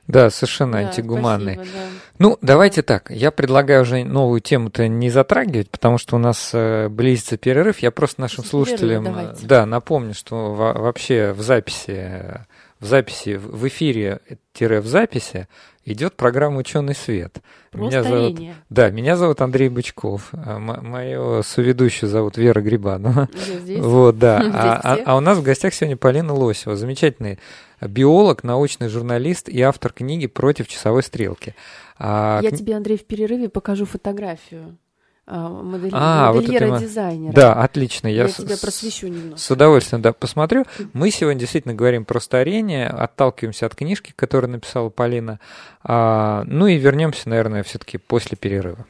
Да, 0.07 0.29
совершенно 0.29 0.73
да, 0.73 0.77
антигуманный. 0.79 1.55
Спасибо, 1.55 1.77
да. 1.77 1.85
Ну, 2.17 2.37
давайте 2.41 2.81
так. 2.81 3.11
Я 3.11 3.31
предлагаю 3.31 3.83
уже 3.83 4.03
новую 4.03 4.41
тему-то 4.41 4.87
не 4.87 5.09
затрагивать, 5.09 5.69
потому 5.69 5.97
что 5.97 6.15
у 6.15 6.19
нас 6.19 6.51
э, 6.53 6.89
близится 6.89 7.37
перерыв. 7.37 7.79
Я 7.79 7.91
просто 7.91 8.21
нашим 8.21 8.43
слушателям 8.43 9.07
э, 9.07 9.35
да, 9.41 9.65
напомню, 9.65 10.13
что 10.13 10.53
вообще 10.53 11.31
в 11.31 11.41
записи, 11.41 12.41
в 12.79 12.85
записи, 12.85 13.35
в 13.35 13.67
эфире-в 13.67 14.85
записи 14.85 15.47
идет 15.91 16.15
программа 16.15 16.57
«Ученый 16.57 16.95
свет». 16.95 17.39
меня 17.73 18.03
зовут, 18.03 18.39
да, 18.69 18.89
меня 18.89 19.15
зовут 19.15 19.41
Андрей 19.41 19.69
Бычков, 19.69 20.29
а 20.33 20.59
мою 20.59 21.43
соведущую 21.43 22.09
зовут 22.09 22.37
Вера 22.37 22.61
Грибанова. 22.61 23.29
Вот, 23.77 24.17
да. 24.17 24.39
А, 24.59 24.79
а, 24.83 24.99
а 25.05 25.15
у 25.17 25.19
нас 25.19 25.37
в 25.37 25.43
гостях 25.43 25.73
сегодня 25.73 25.95
Полина 25.95 26.33
Лосева, 26.33 26.75
замечательный 26.75 27.39
биолог, 27.81 28.43
научный 28.43 28.89
журналист 28.89 29.47
и 29.47 29.61
автор 29.61 29.93
книги 29.93 30.27
«Против 30.27 30.67
часовой 30.67 31.03
стрелки». 31.03 31.55
А, 31.97 32.39
Я 32.41 32.51
тебе, 32.51 32.75
Андрей, 32.75 32.97
в 32.97 33.05
перерыве 33.05 33.49
покажу 33.49 33.85
фотографию 33.85 34.77
а, 35.29 35.47
модель... 35.47 35.91
а, 35.93 36.33
модельера-дизайнера. 36.33 37.27
Вот 37.27 37.35
да, 37.35 37.53
отлично. 37.53 38.07
Я, 38.07 38.23
Я 38.23 38.29
с... 38.29 38.35
тебя 38.35 38.57
просвещу 38.57 39.07
немного. 39.07 39.37
С 39.37 39.51
удовольствием, 39.51 40.01
да, 40.01 40.11
посмотрю. 40.11 40.65
Мы 40.93 41.11
сегодня 41.11 41.39
действительно 41.39 41.75
говорим 41.75 42.03
про 42.03 42.19
старение, 42.19 42.87
отталкиваемся 42.87 43.67
от 43.67 43.75
книжки, 43.75 44.11
которую 44.15 44.51
написала 44.51 44.89
Полина. 44.89 45.39
А, 45.83 46.43
ну 46.47 46.65
и 46.65 46.77
вернемся, 46.77 47.29
наверное, 47.29 47.61
все-таки 47.61 47.99
после 47.99 48.37
перерыва. 48.37 48.87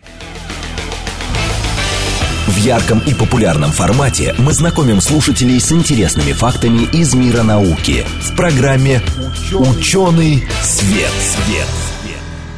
В 2.48 2.56
ярком 2.56 3.00
и 3.06 3.14
популярном 3.14 3.72
формате 3.72 4.34
мы 4.40 4.54
знакомим 4.54 5.02
слушателей 5.02 5.60
с 5.60 5.72
интересными 5.72 6.32
фактами 6.32 6.90
из 6.94 7.14
мира 7.14 7.44
науки 7.44 8.06
в 8.22 8.36
программе 8.36 9.02
«Ученый 9.54 10.44
свет». 10.62 11.12
свет. 11.12 11.68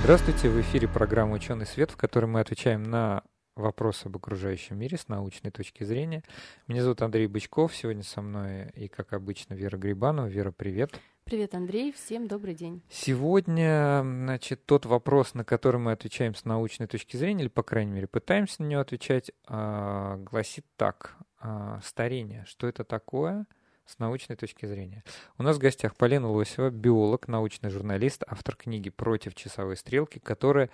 Здравствуйте, 0.03 0.49
в 0.49 0.59
эфире 0.61 0.87
программа 0.87 1.33
«Ученый 1.33 1.67
свет», 1.67 1.91
в 1.91 1.97
которой 1.97 2.25
мы 2.25 2.39
отвечаем 2.39 2.83
на 2.83 3.21
вопросы 3.55 4.07
об 4.07 4.17
окружающем 4.17 4.77
мире 4.77 4.97
с 4.97 5.07
научной 5.07 5.51
точки 5.51 5.83
зрения. 5.83 6.23
Меня 6.67 6.83
зовут 6.83 7.01
Андрей 7.01 7.27
Бычков, 7.27 7.75
сегодня 7.75 8.03
со 8.03 8.21
мной 8.21 8.69
и, 8.75 8.87
как 8.87 9.13
обычно, 9.13 9.53
Вера 9.53 9.77
Грибанова. 9.77 10.27
Вера, 10.27 10.51
привет. 10.51 10.99
Привет, 11.23 11.53
Андрей, 11.55 11.91
всем 11.91 12.27
добрый 12.27 12.55
день. 12.55 12.81
Сегодня, 12.89 14.01
значит, 14.03 14.65
тот 14.65 14.85
вопрос, 14.85 15.33
на 15.33 15.45
который 15.45 15.79
мы 15.79 15.91
отвечаем 15.91 16.35
с 16.35 16.45
научной 16.45 16.87
точки 16.87 17.15
зрения, 17.15 17.43
или, 17.43 17.49
по 17.49 17.63
крайней 17.63 17.91
мере, 17.91 18.07
пытаемся 18.07 18.63
на 18.63 18.67
него 18.67 18.81
отвечать, 18.81 19.31
а, 19.47 20.17
гласит 20.17 20.65
так. 20.75 21.15
А, 21.39 21.79
старение. 21.83 22.45
Что 22.47 22.67
это 22.67 22.83
такое? 22.83 23.45
с 23.85 23.99
научной 23.99 24.37
точки 24.37 24.65
зрения. 24.65 25.03
У 25.37 25.43
нас 25.43 25.57
в 25.57 25.59
гостях 25.59 25.97
Полина 25.97 26.29
Лосева, 26.29 26.69
биолог, 26.69 27.27
научный 27.27 27.69
журналист, 27.69 28.23
автор 28.25 28.55
книги 28.55 28.89
«Против 28.89 29.35
часовой 29.35 29.75
стрелки», 29.75 30.19
которая 30.19 30.69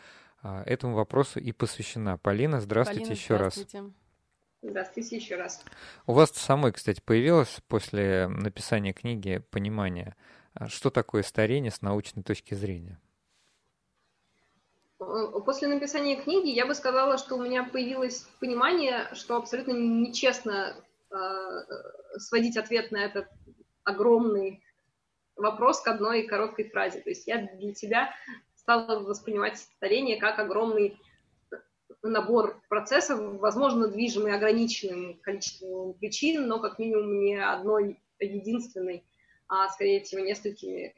этому 0.65 0.95
вопросу 0.95 1.39
и 1.39 1.51
посвящена. 1.51 2.17
Полина, 2.17 2.59
здравствуйте 2.61 3.01
Полина, 3.01 3.17
еще 3.17 3.35
здравствуйте. 3.35 3.79
раз. 3.79 3.87
Здравствуйте 4.61 5.15
еще 5.15 5.35
раз. 5.35 5.63
У 6.07 6.13
вас 6.13 6.31
самой, 6.31 6.71
кстати, 6.73 7.01
появилось 7.01 7.59
после 7.67 8.27
написания 8.27 8.91
книги 8.91 9.41
понимание, 9.51 10.15
а, 10.53 10.67
что 10.67 10.89
такое 10.89 11.23
старение 11.23 11.71
с 11.71 11.81
научной 11.81 12.23
точки 12.23 12.55
зрения? 12.55 12.99
Э, 14.99 15.39
после 15.45 15.67
написания 15.67 16.15
книги 16.15 16.49
я 16.49 16.65
бы 16.65 16.73
сказала, 16.73 17.17
что 17.17 17.35
у 17.35 17.41
меня 17.41 17.63
появилось 17.63 18.27
понимание, 18.39 19.07
что 19.13 19.37
абсолютно 19.37 19.73
нечестно 19.73 20.75
э, 21.11 21.15
сводить 22.17 22.57
ответ 22.57 22.91
на 22.91 22.97
этот 22.97 23.27
огромный 23.83 24.63
вопрос 25.35 25.81
к 25.81 25.87
одной 25.87 26.23
короткой 26.23 26.69
фразе. 26.69 26.99
То 27.01 27.09
есть 27.09 27.27
я 27.27 27.47
для 27.55 27.73
себя 27.75 28.13
стала 28.67 28.99
воспринимать 28.99 29.57
старение 29.57 30.17
как 30.17 30.39
огромный 30.39 30.99
набор 32.03 32.61
процессов, 32.67 33.39
возможно, 33.39 33.87
движимый 33.87 34.35
ограниченным 34.35 35.17
количеством 35.21 35.93
причин, 35.93 36.47
но 36.47 36.59
как 36.59 36.77
минимум 36.77 37.17
не 37.17 37.35
одной 37.35 37.97
единственной, 38.19 39.05
а 39.47 39.69
скорее 39.69 40.01
всего 40.01 40.19
несколькими, 40.19 40.93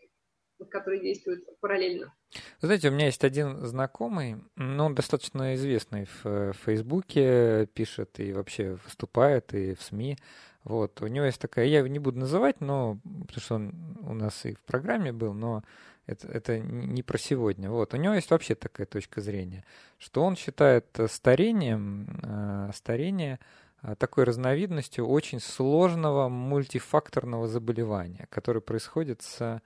которые 0.71 0.99
действуют 1.01 1.45
параллельно. 1.59 2.11
Знаете, 2.59 2.89
у 2.89 2.91
меня 2.91 3.05
есть 3.05 3.23
один 3.23 3.57
знакомый, 3.57 4.37
ну, 4.55 4.91
достаточно 4.91 5.53
известный 5.53 6.07
в 6.23 6.53
Фейсбуке, 6.65 7.67
пишет 7.67 8.19
и 8.19 8.33
вообще 8.33 8.79
выступает, 8.83 9.53
и 9.53 9.75
в 9.75 9.83
СМИ. 9.83 10.17
Вот, 10.63 11.03
у 11.03 11.07
него 11.07 11.25
есть 11.25 11.39
такая, 11.39 11.65
я 11.65 11.79
его 11.79 11.87
не 11.87 11.99
буду 11.99 12.17
называть, 12.17 12.61
но, 12.61 12.97
потому 13.03 13.39
что 13.39 13.55
он 13.55 13.97
у 14.01 14.13
нас 14.15 14.43
и 14.45 14.55
в 14.55 14.61
программе 14.61 15.13
был, 15.13 15.33
но 15.33 15.63
это, 16.09 16.27
это 16.27 16.59
не 16.59 17.03
про 17.03 17.17
сегодня. 17.17 17.69
Вот, 17.69 17.93
у 17.93 17.97
него 17.97 18.13
есть 18.13 18.31
вообще 18.31 18.55
такая 18.55 18.87
точка 18.87 19.21
зрения, 19.21 19.63
что 19.97 20.23
он 20.23 20.35
считает 20.35 20.85
старением, 21.07 22.19
э, 22.23 22.71
старение 22.73 23.39
э, 23.83 23.95
такой 23.97 24.23
разновидностью 24.23 25.07
очень 25.07 25.39
сложного 25.39 26.29
мультифакторного 26.29 27.47
заболевания, 27.47 28.27
которое 28.29 28.61
происходит 28.61 29.21
с 29.21 29.61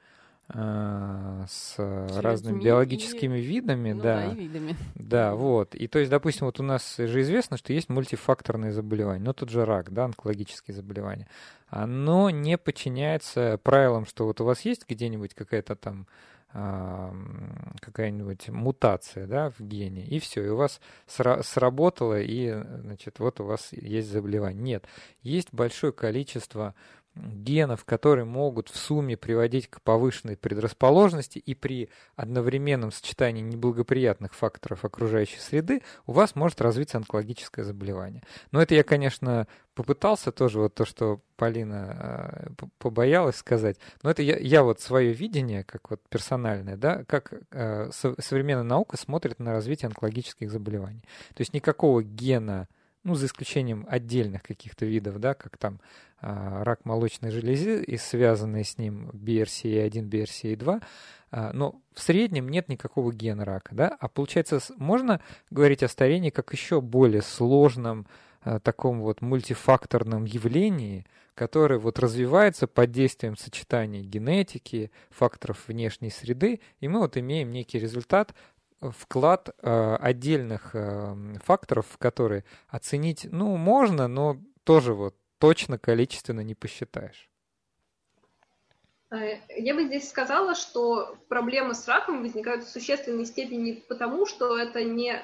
Э, 0.49 1.45
с 1.47 1.75
разными 1.77 2.61
биологическими 2.61 3.39
и, 3.39 3.41
видами, 3.41 3.93
ну, 3.93 4.03
да, 4.03 4.17
да, 4.17 4.31
и 4.33 4.35
видами. 4.35 4.75
Да, 4.95 5.35
вот. 5.35 5.73
И 5.73 5.87
то 5.87 5.99
есть, 5.99 6.11
допустим, 6.11 6.47
вот 6.47 6.59
у 6.59 6.63
нас 6.63 6.97
же 6.97 7.21
известно, 7.21 7.55
что 7.55 7.71
есть 7.71 7.87
мультифакторные 7.87 8.73
заболевания, 8.73 9.23
ну, 9.23 9.33
тот 9.33 9.49
же 9.49 9.63
рак, 9.63 9.91
да, 9.93 10.05
онкологические 10.05 10.75
заболевания. 10.75 11.27
Оно 11.69 12.29
не 12.29 12.57
подчиняется 12.57 13.57
правилам, 13.63 14.05
что 14.05 14.25
вот 14.25 14.41
у 14.41 14.43
вас 14.45 14.61
есть 14.61 14.85
где-нибудь 14.87 15.33
какая-то 15.33 15.75
там 15.75 16.07
какая-нибудь 16.53 18.49
мутация 18.49 19.25
да, 19.25 19.49
в 19.49 19.59
гене, 19.59 20.05
и 20.05 20.19
все, 20.19 20.45
и 20.45 20.49
у 20.49 20.55
вас 20.55 20.79
сра- 21.07 21.41
сработало, 21.41 22.21
и 22.21 22.53
значит, 22.81 23.17
вот 23.19 23.39
у 23.39 23.45
вас 23.45 23.69
есть 23.71 24.09
заболевание. 24.09 24.61
Нет, 24.61 24.85
есть 25.23 25.51
большое 25.51 25.91
количество 25.93 26.75
генов, 27.15 27.85
которые 27.85 28.25
могут 28.25 28.69
в 28.69 28.75
сумме 28.75 29.15
приводить 29.17 29.67
к 29.67 29.81
повышенной 29.81 30.35
предрасположенности 30.35 31.37
и 31.37 31.53
при 31.53 31.89
одновременном 32.15 32.91
сочетании 32.91 33.41
неблагоприятных 33.41 34.33
факторов 34.33 34.83
окружающей 34.83 35.39
среды 35.39 35.83
у 36.07 36.13
вас 36.13 36.35
может 36.35 36.61
развиться 36.61 36.97
онкологическое 36.97 37.63
заболевание. 37.63 38.23
Но 38.51 38.61
это 38.61 38.73
я, 38.73 38.83
конечно, 38.83 39.47
попытался 39.75 40.31
тоже 40.31 40.59
вот 40.59 40.73
то, 40.73 40.85
что 40.85 41.21
Полина 41.35 42.47
э, 42.59 42.65
побоялась 42.79 43.35
сказать, 43.35 43.77
но 44.01 44.09
это 44.09 44.21
я, 44.21 44.37
я 44.37 44.63
вот 44.63 44.79
свое 44.79 45.13
видение, 45.13 45.63
как 45.63 45.89
вот 45.89 46.01
персональное, 46.09 46.77
да, 46.77 47.03
как 47.05 47.33
э, 47.51 47.89
современная 47.91 48.63
наука 48.63 48.97
смотрит 48.97 49.39
на 49.39 49.51
развитие 49.51 49.87
онкологических 49.87 50.49
заболеваний. 50.49 51.03
То 51.35 51.41
есть 51.41 51.53
никакого 51.53 52.03
гена 52.03 52.67
ну, 53.03 53.15
за 53.15 53.25
исключением 53.25 53.85
отдельных 53.89 54.43
каких-то 54.43 54.85
видов, 54.85 55.19
да, 55.19 55.33
как 55.33 55.57
там 55.57 55.79
а, 56.21 56.63
рак 56.63 56.85
молочной 56.85 57.31
железы 57.31 57.83
и 57.83 57.97
связанные 57.97 58.63
с 58.63 58.77
ним 58.77 59.09
BRCA1, 59.09 60.09
BRCA2, 60.09 60.81
а, 61.31 61.51
но 61.51 61.81
в 61.93 62.01
среднем 62.01 62.47
нет 62.47 62.69
никакого 62.69 63.11
гена 63.11 63.43
рака, 63.43 63.75
да, 63.75 63.97
а 63.99 64.07
получается, 64.07 64.59
можно 64.77 65.19
говорить 65.51 65.83
о 65.83 65.87
старении 65.87 66.29
как 66.29 66.53
еще 66.53 66.79
более 66.79 67.21
сложном 67.21 68.07
а, 68.41 68.59
таком 68.59 69.01
вот 69.01 69.21
мультифакторном 69.21 70.25
явлении, 70.25 71.05
которое 71.35 71.79
вот 71.79 71.99
развивается 71.99 72.67
под 72.67 72.91
действием 72.91 73.35
сочетания 73.35 74.01
генетики, 74.01 74.91
факторов 75.09 75.67
внешней 75.67 76.09
среды, 76.09 76.61
и 76.79 76.87
мы 76.87 76.99
вот 76.99 77.17
имеем 77.17 77.51
некий 77.51 77.79
результат, 77.79 78.33
вклад 78.91 79.49
э, 79.49 79.95
отдельных 79.95 80.71
э, 80.73 81.15
факторов, 81.43 81.97
которые 81.97 82.43
оценить, 82.67 83.27
ну, 83.31 83.55
можно, 83.55 84.07
но 84.07 84.37
тоже 84.63 84.93
вот 84.93 85.15
точно 85.39 85.77
количественно 85.77 86.41
не 86.41 86.55
посчитаешь. 86.55 87.29
Э, 89.11 89.39
я 89.49 89.75
бы 89.75 89.85
здесь 89.85 90.09
сказала, 90.09 90.55
что 90.55 91.17
проблемы 91.29 91.75
с 91.75 91.87
раком 91.87 92.21
возникают 92.21 92.63
в 92.63 92.69
существенной 92.69 93.25
степени 93.25 93.83
потому, 93.87 94.25
что 94.25 94.57
это 94.57 94.83
не 94.83 95.21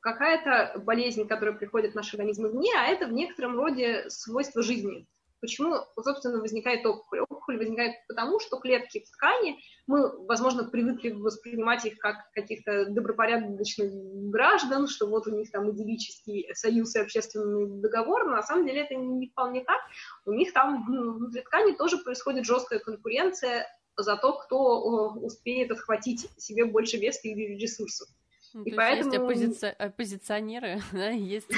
какая-то 0.00 0.78
болезнь, 0.80 1.26
которая 1.26 1.54
приходит 1.54 1.92
в 1.92 1.94
наш 1.96 2.12
организм 2.14 2.46
извне, 2.46 2.72
а 2.76 2.86
это 2.86 3.06
в 3.06 3.12
некотором 3.12 3.56
роде 3.56 4.08
свойство 4.08 4.62
жизни. 4.62 5.06
Почему, 5.40 5.76
собственно, 6.02 6.40
возникает 6.40 6.84
опухоль? 6.84 7.20
Опухоль 7.20 7.56
возникает 7.56 7.94
потому, 8.08 8.40
что 8.40 8.58
клетки 8.58 9.00
в 9.00 9.10
ткани, 9.10 9.58
мы, 9.86 10.26
возможно, 10.26 10.64
привыкли 10.64 11.10
воспринимать 11.10 11.84
их 11.86 11.98
как 11.98 12.30
каких-то 12.32 12.86
добропорядочных 12.86 13.90
граждан, 14.30 14.86
что 14.86 15.06
вот 15.06 15.26
у 15.26 15.30
них 15.30 15.50
там 15.50 15.70
идиллический 15.70 16.48
союз 16.54 16.94
и 16.94 17.00
общественный 17.00 17.80
договор, 17.80 18.26
но 18.26 18.32
на 18.32 18.42
самом 18.42 18.66
деле 18.66 18.82
это 18.82 18.94
не 18.94 19.28
вполне 19.28 19.64
так. 19.64 19.80
У 20.26 20.32
них 20.32 20.52
там 20.52 20.84
внутри 20.86 21.42
ткани 21.42 21.72
тоже 21.72 21.98
происходит 21.98 22.44
жесткая 22.44 22.78
конкуренция 22.78 23.66
за 23.96 24.16
то, 24.16 24.34
кто 24.34 25.10
успеет 25.10 25.70
отхватить 25.70 26.28
себе 26.36 26.64
больше 26.66 26.98
веса 26.98 27.20
или 27.24 27.56
ресурсов. 27.56 28.08
Ну, 28.52 28.64
и 28.64 28.72
поэтому... 28.72 29.10
есть 29.10 29.16
оппозици... 29.16 29.66
оппозиционеры, 29.78 30.80
да, 30.92 31.10
есть 31.10 31.48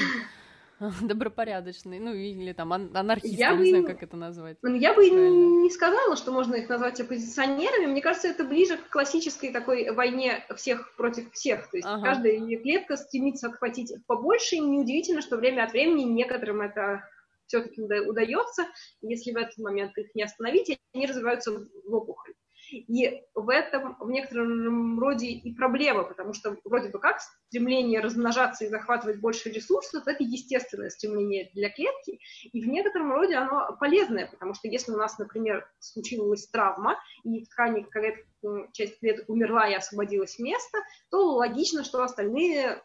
добропорядочные, 1.02 2.00
ну 2.00 2.12
или 2.12 2.52
там 2.52 2.72
анархисты, 2.72 3.36
я 3.36 3.52
не 3.52 3.58
бы... 3.58 3.68
знаю, 3.68 3.86
как 3.86 4.02
это 4.02 4.16
назвать. 4.16 4.56
Ну, 4.62 4.74
я 4.74 4.90
бы 4.94 5.08
Правильно. 5.08 5.62
не 5.62 5.70
сказала, 5.70 6.16
что 6.16 6.32
можно 6.32 6.56
их 6.56 6.68
назвать 6.68 7.00
оппозиционерами. 7.00 7.86
Мне 7.86 8.02
кажется, 8.02 8.28
это 8.28 8.44
ближе 8.44 8.76
к 8.76 8.88
классической 8.88 9.52
такой 9.52 9.90
войне 9.90 10.44
всех 10.56 10.94
против 10.96 11.32
всех. 11.32 11.70
То 11.70 11.76
есть 11.76 11.88
ага. 11.88 12.04
каждая 12.04 12.38
клетка 12.58 12.96
стремится 12.96 13.48
отхватить 13.48 13.94
побольше, 14.06 14.56
и 14.56 14.60
неудивительно, 14.60 15.22
что 15.22 15.36
время 15.36 15.64
от 15.64 15.72
времени 15.72 16.04
некоторым 16.04 16.60
это 16.62 17.08
все-таки 17.46 17.82
удается. 17.82 18.64
Если 19.02 19.32
в 19.32 19.36
этот 19.36 19.58
момент 19.58 19.96
их 19.98 20.14
не 20.14 20.22
остановить, 20.22 20.78
они 20.94 21.06
развиваются 21.06 21.52
в 21.52 21.94
опухоль. 21.94 22.34
И 22.72 23.22
в 23.34 23.48
этом 23.48 23.96
в 24.00 24.10
некотором 24.10 24.98
роде 24.98 25.28
и 25.28 25.54
проблема, 25.54 26.04
потому 26.04 26.32
что 26.32 26.56
вроде 26.64 26.88
бы 26.88 26.98
как 26.98 27.20
стремление 27.48 28.00
размножаться 28.00 28.64
и 28.64 28.68
захватывать 28.68 29.20
больше 29.20 29.50
ресурсов– 29.50 30.06
это 30.06 30.22
естественное 30.22 30.90
стремление 30.90 31.50
для 31.54 31.70
клетки, 31.70 32.20
и 32.52 32.62
в 32.62 32.68
некотором 32.68 33.12
роде 33.12 33.36
оно 33.36 33.76
полезное, 33.78 34.26
потому 34.26 34.54
что 34.54 34.68
если 34.68 34.92
у 34.92 34.96
нас, 34.96 35.18
например, 35.18 35.68
случилась 35.78 36.46
травма, 36.48 36.98
и 37.24 37.44
в 37.44 37.48
ткани 37.48 37.82
клеток, 37.82 38.24
часть 38.72 38.98
клеток 38.98 39.28
умерла 39.28 39.68
и 39.68 39.74
освободилось 39.74 40.38
место, 40.38 40.78
то 41.10 41.34
логично, 41.34 41.84
что 41.84 42.02
остальные 42.02 42.82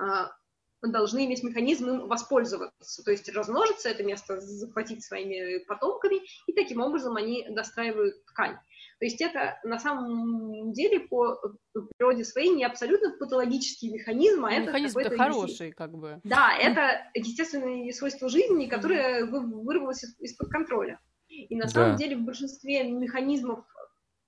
а, 0.00 0.30
должны 0.82 1.26
иметь 1.26 1.42
механизм 1.42 1.88
им 1.88 2.08
воспользоваться, 2.08 3.02
то 3.02 3.10
есть 3.10 3.28
размножиться, 3.28 3.88
это 3.88 4.04
место 4.04 4.40
захватить 4.40 5.04
своими 5.04 5.58
потомками, 5.64 6.20
и 6.46 6.52
таким 6.52 6.80
образом 6.80 7.16
они 7.16 7.46
достраивают 7.50 8.24
ткань. 8.26 8.56
То 8.98 9.04
есть 9.04 9.20
это 9.20 9.58
на 9.62 9.78
самом 9.78 10.72
деле 10.72 11.00
по 11.00 11.40
природе 11.96 12.24
своей 12.24 12.50
не 12.50 12.64
абсолютно 12.64 13.16
патологический 13.16 13.90
механизм, 13.90 14.44
а 14.44 14.52
это 14.52 14.68
механизм 14.68 15.16
хороший, 15.16 15.72
как 15.72 15.96
бы. 15.96 16.20
Да, 16.24 16.56
это 16.56 17.08
естественное 17.14 17.92
свойство 17.92 18.28
жизни, 18.28 18.66
которое 18.66 19.24
вырвалось 19.24 20.04
из-под 20.18 20.48
контроля. 20.48 21.00
И 21.28 21.54
на 21.56 21.64
да. 21.64 21.70
самом 21.70 21.96
деле 21.96 22.16
в 22.16 22.22
большинстве 22.22 22.84
механизмов, 22.84 23.64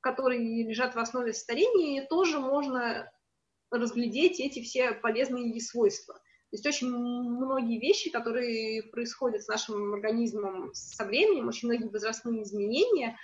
которые 0.01 0.65
лежат 0.65 0.95
в 0.95 0.99
основе 0.99 1.33
старения, 1.33 2.07
тоже 2.07 2.39
можно 2.39 3.11
разглядеть 3.71 4.41
эти 4.41 4.63
все 4.63 4.93
полезные 4.93 5.61
свойства. 5.61 6.21
Есть 6.53 6.67
очень 6.67 6.89
многие 6.89 7.79
вещи, 7.79 8.11
которые 8.11 8.83
происходят 8.85 9.43
с 9.43 9.49
нашим 9.49 9.95
организмом 9.95 10.71
со 10.75 11.05
временем, 11.05 11.49
очень 11.49 11.69
многие 11.69 11.89
возрастные 11.89 12.43
изменения. 12.43 13.17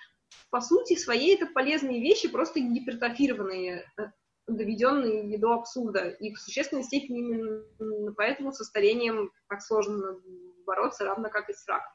По 0.51 0.61
сути 0.61 0.97
своей 0.97 1.35
это 1.35 1.47
полезные 1.47 2.01
вещи, 2.01 2.29
просто 2.31 2.61
гипертрофированные, 2.61 3.85
э, 3.99 4.03
доведенные 4.47 5.39
до 5.39 5.55
абсурда. 5.55 6.09
И 6.09 6.33
в 6.33 6.39
существенной 6.39 6.85
степени 6.85 7.19
именно 7.19 8.13
поэтому 8.17 8.53
со 8.53 8.65
старением 8.65 9.33
так 9.49 9.61
сложно 9.61 10.21
бороться, 10.65 11.05
равно 11.05 11.29
как 11.29 11.51
и 11.51 11.53
с 11.53 11.67
раком. 11.67 11.93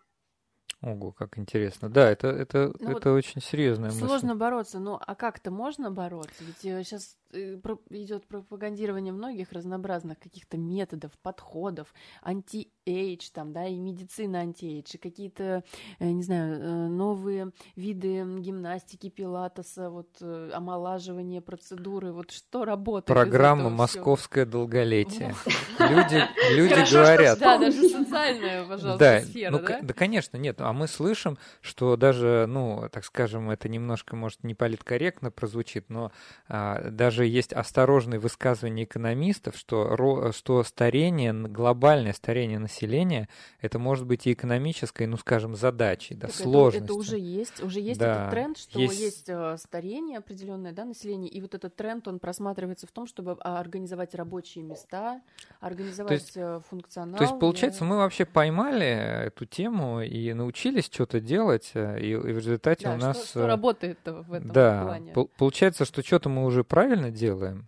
Ого, 0.81 1.11
как 1.11 1.37
интересно. 1.37 1.89
Да, 1.89 2.09
это, 2.09 2.27
это, 2.27 2.73
ну 2.79 2.91
это 2.91 3.11
вот 3.11 3.17
очень 3.17 3.39
серьезная 3.39 3.91
мысль. 3.91 4.05
Сложно 4.05 4.35
бороться, 4.35 4.79
но 4.79 4.99
а 5.05 5.15
как-то 5.15 5.51
можно 5.51 5.91
бороться? 5.91 6.43
Ведь 6.43 6.57
сейчас 6.57 7.15
э, 7.15 7.20
идет 7.31 8.27
пропагандирование 8.27 9.13
многих 9.13 9.51
разнообразных 9.51 10.19
каких-то 10.19 10.57
методов, 10.57 11.11
подходов, 11.21 11.93
anti-age, 12.21 13.29
там, 13.33 13.53
да, 13.53 13.67
и 13.67 13.77
медицина 13.79 14.39
anti-age, 14.39 14.95
и 14.95 14.97
какие-то, 14.97 15.63
э, 15.99 16.09
не 16.09 16.23
знаю, 16.23 16.89
новые 16.89 17.51
виды 17.75 18.23
гимнастики, 18.39 19.09
пилатеса, 19.09 19.89
вот, 19.89 20.21
омолаживание 20.21 21.41
процедуры, 21.41 22.11
вот 22.11 22.31
что 22.31 22.65
работает? 22.65 23.07
Программа 23.07 23.69
«Московское 23.69 24.45
долголетие». 24.45 25.35
Люди, 25.79 26.23
люди 26.55 26.93
говорят... 26.93 27.39
Да, 27.39 27.57
даже 27.57 27.89
социальная, 27.89 28.65
пожалуйста, 28.65 29.21
сфера, 29.25 29.51
ну, 29.51 29.59
да? 29.59 29.79
Да, 29.81 29.93
конечно, 29.93 30.37
нет, 30.37 30.61
а 30.61 30.73
мы 30.73 30.87
слышим, 30.87 31.37
что 31.61 31.95
даже, 31.95 32.45
ну, 32.47 32.87
так 32.91 33.05
скажем, 33.05 33.49
это 33.49 33.69
немножко, 33.69 34.15
может, 34.15 34.43
не 34.43 34.53
политкорректно 34.53 35.31
прозвучит, 35.31 35.89
но 35.89 36.11
а, 36.47 36.89
даже 37.21 37.31
есть 37.31 37.53
осторожные 37.53 38.19
высказывания 38.19 38.83
экономистов, 38.83 39.55
что, 39.55 40.31
что 40.31 40.63
старение, 40.63 41.33
глобальное 41.33 42.13
старение 42.13 42.59
населения, 42.59 43.29
это 43.59 43.79
может 43.79 44.05
быть 44.05 44.25
и 44.27 44.33
экономической, 44.33 45.05
ну, 45.05 45.17
скажем, 45.17 45.55
задачей, 45.55 46.15
да, 46.15 46.27
сложностью. 46.29 46.83
Это, 46.83 46.85
это 46.85 46.93
уже 46.93 47.19
есть, 47.19 47.63
уже 47.63 47.79
есть 47.79 47.99
да, 47.99 48.13
этот 48.13 48.31
тренд, 48.31 48.57
что 48.57 48.79
есть, 48.79 48.99
есть 48.99 49.29
э, 49.29 49.57
старение 49.57 50.17
определенное, 50.17 50.71
да, 50.71 50.85
населения, 50.85 51.27
и 51.27 51.41
вот 51.41 51.53
этот 51.53 51.75
тренд, 51.75 52.07
он 52.07 52.19
просматривается 52.19 52.87
в 52.87 52.91
том, 52.91 53.05
чтобы 53.05 53.37
а, 53.39 53.59
организовать 53.59 54.15
рабочие 54.15 54.63
места, 54.63 55.21
организовать 55.59 56.07
то 56.07 56.13
есть, 56.13 56.37
э, 56.37 56.61
функционал. 56.69 57.17
То 57.17 57.23
есть, 57.23 57.39
получается, 57.39 57.81
да. 57.81 57.85
мы 57.85 57.97
вообще 57.97 58.25
поймали 58.25 59.27
эту 59.27 59.45
тему 59.45 60.01
и 60.01 60.33
научились 60.33 60.85
что-то 60.85 61.19
делать, 61.19 61.71
э, 61.75 61.99
и, 61.99 62.11
и 62.11 62.15
в 62.15 62.37
результате 62.37 62.85
да, 62.85 62.95
у 62.95 62.97
нас... 62.97 63.17
Что, 63.17 63.27
что 63.27 63.47
работает 63.47 63.99
в 64.05 64.33
этом 64.33 64.51
да, 64.51 64.83
плане. 64.83 65.13
получается, 65.37 65.85
что 65.85 66.01
что-то 66.01 66.29
мы 66.29 66.45
уже 66.45 66.63
правильно 66.63 67.10
делаем. 67.11 67.67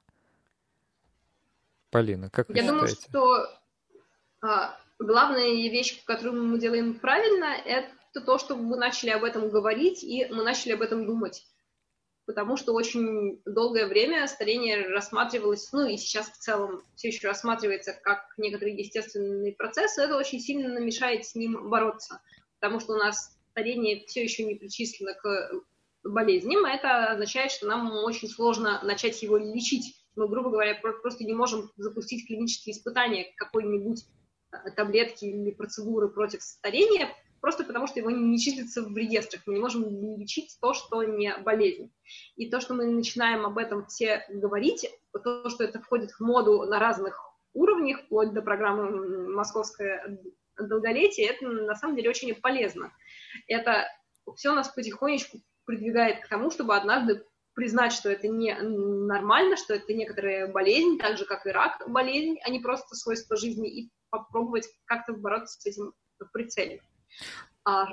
Полина, 1.90 2.30
как 2.30 2.50
вы 2.50 2.56
Я 2.56 2.64
считаете? 2.64 2.72
думаю, 2.72 2.88
что 2.88 3.60
а, 4.42 4.78
главная 5.00 5.54
вещь, 5.70 6.04
которую 6.06 6.44
мы 6.44 6.60
делаем 6.60 6.96
правильно, 6.96 7.56
это 7.66 8.22
то, 8.26 8.38
что 8.38 8.56
мы 8.56 8.78
начали 8.78 9.12
об 9.12 9.24
этом 9.24 9.50
говорить, 9.50 10.04
и 10.04 10.26
мы 10.32 10.44
начали 10.44 10.74
об 10.74 10.82
этом 10.82 11.06
думать. 11.06 11.46
Потому 12.26 12.56
что 12.56 12.74
очень 12.74 13.42
долгое 13.46 13.86
время 13.86 14.26
старение 14.28 14.88
рассматривалось, 14.88 15.72
ну 15.74 15.88
и 15.88 15.98
сейчас 15.98 16.30
в 16.30 16.38
целом 16.38 16.82
все 16.96 17.10
еще 17.10 17.28
рассматривается 17.28 17.94
как 17.94 18.34
некоторый 18.38 18.76
естественный 18.76 19.52
процесс, 19.52 19.98
и 19.98 20.02
это 20.02 20.18
очень 20.18 20.40
сильно 20.40 20.80
мешает 20.80 21.26
с 21.26 21.36
ним 21.36 21.70
бороться. 21.70 22.22
Потому 22.60 22.80
что 22.80 22.94
у 22.94 22.98
нас 22.98 23.38
старение 23.52 24.06
все 24.08 24.24
еще 24.24 24.46
не 24.46 24.56
причислено 24.56 25.14
к 25.14 25.52
болезням, 26.04 26.66
а 26.66 26.72
это 26.72 27.08
означает, 27.08 27.52
что 27.52 27.68
нам 27.68 27.92
очень 28.04 28.28
сложно 28.28 28.82
начать 28.84 29.22
его 29.24 29.38
лечить. 29.38 29.96
Мы, 30.16 30.28
грубо 30.28 30.50
говоря, 30.50 30.76
просто 30.76 31.24
не 31.24 31.34
можем 31.34 31.72
запустить 31.78 32.28
клинические 32.28 32.76
испытания 32.76 33.34
какой-нибудь 33.38 34.06
э, 34.52 34.72
таблетки 34.72 35.26
или 35.26 35.52
процедуры 35.52 36.10
против 36.10 36.44
старения, 36.44 37.10
просто 37.42 37.64
потому 37.64 37.88
что 37.88 38.00
его 38.00 38.12
не 38.12 38.38
числится 38.40 38.84
в 38.84 38.96
реестрах. 38.96 39.44
Мы 39.46 39.56
не 39.56 39.60
можем 39.60 39.84
лечить 40.18 40.58
то, 40.62 40.74
что 40.74 41.04
не 41.04 41.36
болезнь. 41.38 41.92
И 42.36 42.50
то, 42.50 42.60
что 42.60 42.74
мы 42.74 42.86
начинаем 42.86 43.46
об 43.46 43.58
этом 43.58 43.88
все 43.88 44.26
говорить, 44.30 44.90
то, 45.12 45.50
что 45.50 45.64
это 45.64 45.80
входит 45.80 46.12
в 46.12 46.20
моду 46.20 46.64
на 46.64 46.80
разных 46.80 47.20
уровнях, 47.54 48.02
вплоть 48.02 48.34
до 48.34 48.42
программы 48.42 49.30
«Московское 49.30 50.20
долголетие», 50.58 51.28
это 51.28 51.48
на 51.48 51.76
самом 51.76 51.96
деле 51.96 52.10
очень 52.10 52.34
полезно. 52.36 52.92
Это 53.48 53.88
все 54.36 54.54
нас 54.54 54.70
потихонечку 54.70 55.40
придвигает 55.66 56.24
к 56.24 56.28
тому, 56.28 56.52
чтобы 56.52 56.76
однажды 56.76 57.26
признать, 57.54 57.94
что 57.94 58.10
это 58.10 58.28
не 58.28 58.54
нормально, 58.56 59.58
что 59.58 59.76
это 59.76 59.94
некоторая 59.94 60.52
болезнь, 60.52 60.98
так 60.98 61.18
же, 61.18 61.26
как 61.26 61.46
и 61.46 61.52
рак 61.52 61.82
болезнь, 61.88 62.38
а 62.44 62.50
не 62.50 62.60
просто 62.60 62.96
свойство 62.96 63.38
жизни, 63.38 63.70
и 63.70 63.92
попробовать 64.10 64.68
как-то 64.86 65.14
бороться 65.14 65.60
с 65.60 65.66
этим 65.66 65.94
в. 66.18 66.82
А 67.66 67.86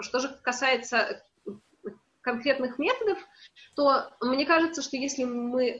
что 0.00 0.18
же 0.18 0.28
касается 0.42 1.22
конкретных 2.20 2.78
методов, 2.78 3.18
то 3.76 4.10
мне 4.20 4.44
кажется, 4.44 4.82
что 4.82 4.96
если 4.96 5.24
мы 5.24 5.78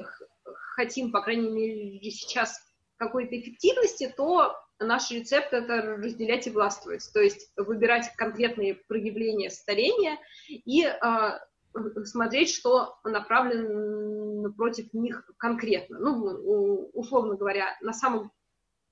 хотим, 0.75 1.13
по 1.13 1.21
крайней 1.21 1.51
мере, 1.51 2.11
сейчас 2.11 2.59
какой-то 2.97 3.39
эффективности, 3.39 4.13
то 4.17 4.57
наш 4.81 5.11
рецепт– 5.11 5.53
это 5.53 5.83
разделять 5.83 6.47
и 6.47 6.51
властвовать, 6.51 7.09
то 7.13 7.21
есть 7.21 7.53
выбирать 7.57 8.11
конкретные 8.17 8.75
проявления 8.75 9.51
старения 9.51 10.19
и 10.49 10.85
э, 10.85 11.39
смотреть, 12.05 12.51
что 12.51 12.99
направлено 13.05 14.53
против 14.53 14.93
них 14.93 15.31
конкретно. 15.37 15.99
Ну, 15.99 16.91
условно 16.93 17.37
говоря, 17.37 17.77
на 17.81 17.93
самом 17.93 18.33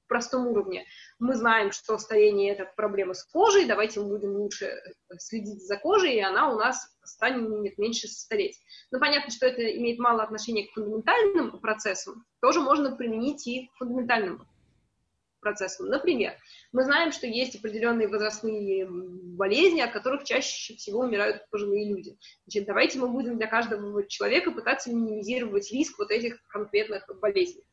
простом 0.08 0.46
уровне. 0.46 0.86
Мы 1.18 1.34
знаем, 1.34 1.70
что 1.70 1.98
старение– 1.98 2.52
это 2.54 2.70
проблема 2.76 3.14
с 3.14 3.24
кожей, 3.24 3.66
давайте 3.66 4.00
мы 4.00 4.08
будем 4.08 4.36
лучше 4.36 4.72
следить 5.18 5.66
за 5.66 5.76
кожей, 5.76 6.14
и 6.14 6.20
она 6.20 6.50
у 6.50 6.58
нас 6.58 6.96
станет 7.04 7.78
меньше 7.78 8.08
стареть. 8.08 8.58
Но 8.90 8.98
понятно, 8.98 9.30
что 9.30 9.46
это 9.46 9.62
имеет 9.76 9.98
мало 9.98 10.22
отношения 10.22 10.66
к 10.66 10.72
фундаментальным 10.72 11.60
процессам, 11.60 12.24
тоже 12.40 12.60
можно 12.60 12.96
применить 12.96 13.46
и 13.46 13.68
к 13.68 13.76
фундаментальным 13.76 14.46
процессом. 15.48 15.86
Например, 15.88 16.34
мы 16.72 16.84
знаем, 16.84 17.12
что 17.12 17.26
есть 17.26 17.56
определенные 17.56 18.08
возрастные 18.08 18.86
болезни, 18.88 19.80
от 19.80 19.92
которых 19.92 20.24
чаще 20.24 20.74
всего 20.74 21.00
умирают 21.00 21.48
пожилые 21.50 21.88
люди. 21.88 22.18
Значит, 22.46 22.66
давайте 22.66 22.98
мы 22.98 23.08
будем 23.08 23.38
для 23.38 23.46
каждого 23.46 24.06
человека 24.06 24.50
пытаться 24.50 24.90
минимизировать 24.90 25.72
риск 25.72 25.98
вот 25.98 26.10
этих 26.10 26.46
конкретных 26.48 27.08
болезней. 27.20 27.64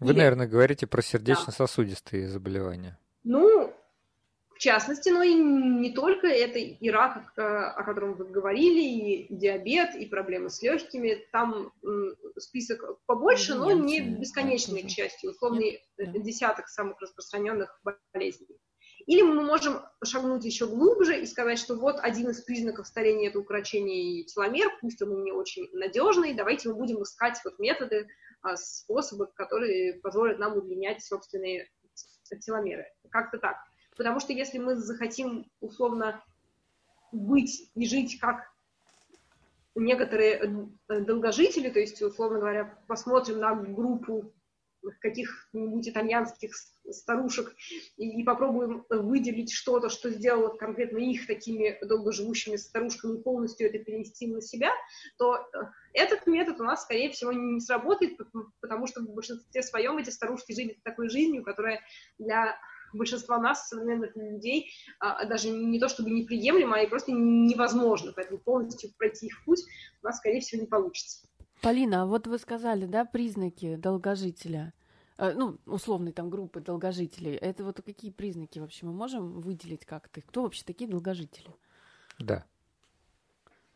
Вы, 0.00 0.12
Или... 0.12 0.18
наверное, 0.18 0.46
говорите 0.46 0.86
про 0.86 1.02
сердечно-сосудистые 1.02 2.26
да. 2.26 2.32
заболевания. 2.32 2.98
Ну, 3.24 3.74
в 4.58 4.60
частности, 4.60 5.10
но 5.10 5.22
и 5.22 5.34
не 5.34 5.92
только 5.92 6.26
это 6.26 6.58
и 6.58 6.90
рак, 6.90 7.32
о 7.36 7.84
котором 7.84 8.14
вы 8.14 8.24
говорили, 8.24 8.80
и 8.80 9.26
диабет, 9.32 9.94
и 9.94 10.04
проблемы 10.04 10.50
с 10.50 10.60
легкими. 10.62 11.24
Там 11.30 11.72
список 12.38 12.82
побольше, 13.06 13.54
но 13.54 13.70
не 13.70 14.00
бесконечный, 14.00 14.82
к 14.82 14.90
счастью, 14.90 15.30
условный 15.30 15.80
десяток 15.96 16.68
самых 16.68 17.00
распространенных 17.00 17.80
болезней. 18.12 18.58
Или 19.06 19.22
мы 19.22 19.42
можем 19.44 19.80
шагнуть 20.04 20.44
еще 20.44 20.66
глубже 20.66 21.20
и 21.20 21.26
сказать, 21.26 21.60
что 21.60 21.76
вот 21.76 22.00
один 22.00 22.30
из 22.30 22.42
признаков 22.42 22.88
старения– 22.88 23.28
это 23.30 23.38
укорочение 23.38 24.24
теломер, 24.24 24.76
пусть 24.80 25.00
он 25.00 25.22
не 25.22 25.30
очень 25.30 25.68
надежный, 25.72 26.34
давайте 26.34 26.68
мы 26.68 26.74
будем 26.74 27.00
искать 27.04 27.40
вот 27.44 27.60
методы, 27.60 28.08
а, 28.42 28.56
способы, 28.56 29.28
которые 29.28 30.00
позволят 30.00 30.40
нам 30.40 30.56
удлинять 30.56 31.04
собственные 31.04 31.68
теломеры. 32.44 32.86
Как-то 33.10 33.38
так. 33.38 33.56
Потому 33.98 34.20
что 34.20 34.32
если 34.32 34.58
мы 34.58 34.76
захотим 34.76 35.50
условно 35.60 36.24
быть 37.10 37.68
и 37.74 37.86
жить 37.86 38.18
как 38.20 38.48
некоторые 39.74 40.70
э, 40.88 41.00
долгожители, 41.00 41.68
то 41.68 41.80
есть, 41.80 42.00
условно 42.00 42.38
говоря, 42.38 42.78
посмотрим 42.86 43.40
на 43.40 43.54
группу 43.54 44.32
каких-нибудь 45.00 45.88
итальянских 45.88 46.54
старушек 46.90 47.52
и, 47.96 48.20
и 48.20 48.24
попробуем 48.24 48.86
выделить 48.88 49.52
что-то, 49.52 49.88
что 49.88 50.10
сделало 50.10 50.56
конкретно 50.56 50.98
их 50.98 51.26
такими 51.26 51.76
долгоживущими 51.84 52.54
старушками, 52.54 53.20
полностью 53.20 53.66
это 53.66 53.78
перенести 53.80 54.28
на 54.28 54.40
себя, 54.40 54.70
то 55.18 55.36
э, 55.36 55.58
этот 55.94 56.26
метод 56.28 56.60
у 56.60 56.64
нас, 56.64 56.84
скорее 56.84 57.10
всего, 57.10 57.32
не 57.32 57.60
сработает, 57.60 58.16
потому 58.60 58.86
что 58.86 59.00
в 59.00 59.12
большинстве 59.12 59.62
своем 59.62 59.98
эти 59.98 60.10
старушки 60.10 60.52
жили 60.52 60.78
такой 60.84 61.08
жизнью, 61.08 61.42
которая 61.42 61.80
для 62.18 62.56
большинства 62.92 63.38
нас, 63.38 63.68
современных 63.68 64.16
людей, 64.16 64.70
а, 65.00 65.24
даже 65.24 65.50
не 65.50 65.78
то 65.78 65.88
чтобы 65.88 66.10
неприемлемо, 66.10 66.76
а 66.76 66.80
и 66.80 66.86
просто 66.86 67.12
невозможно. 67.12 68.12
Поэтому 68.14 68.38
полностью 68.38 68.90
пройти 68.96 69.26
их 69.26 69.44
путь 69.44 69.60
у 70.02 70.06
нас, 70.06 70.18
скорее 70.18 70.40
всего, 70.40 70.62
не 70.62 70.66
получится. 70.66 71.26
Полина, 71.60 72.02
а 72.02 72.06
вот 72.06 72.26
вы 72.26 72.38
сказали, 72.38 72.86
да, 72.86 73.04
признаки 73.04 73.76
долгожителя, 73.76 74.72
э, 75.18 75.32
ну, 75.34 75.58
условной 75.66 76.12
там 76.12 76.30
группы 76.30 76.60
долгожителей. 76.60 77.34
Это 77.34 77.64
вот 77.64 77.82
какие 77.84 78.10
признаки 78.10 78.60
вообще 78.60 78.86
мы 78.86 78.92
можем 78.92 79.40
выделить 79.40 79.84
как-то? 79.84 80.20
Кто 80.20 80.42
вообще 80.42 80.62
такие 80.64 80.88
долгожители? 80.88 81.50
Да. 82.18 82.44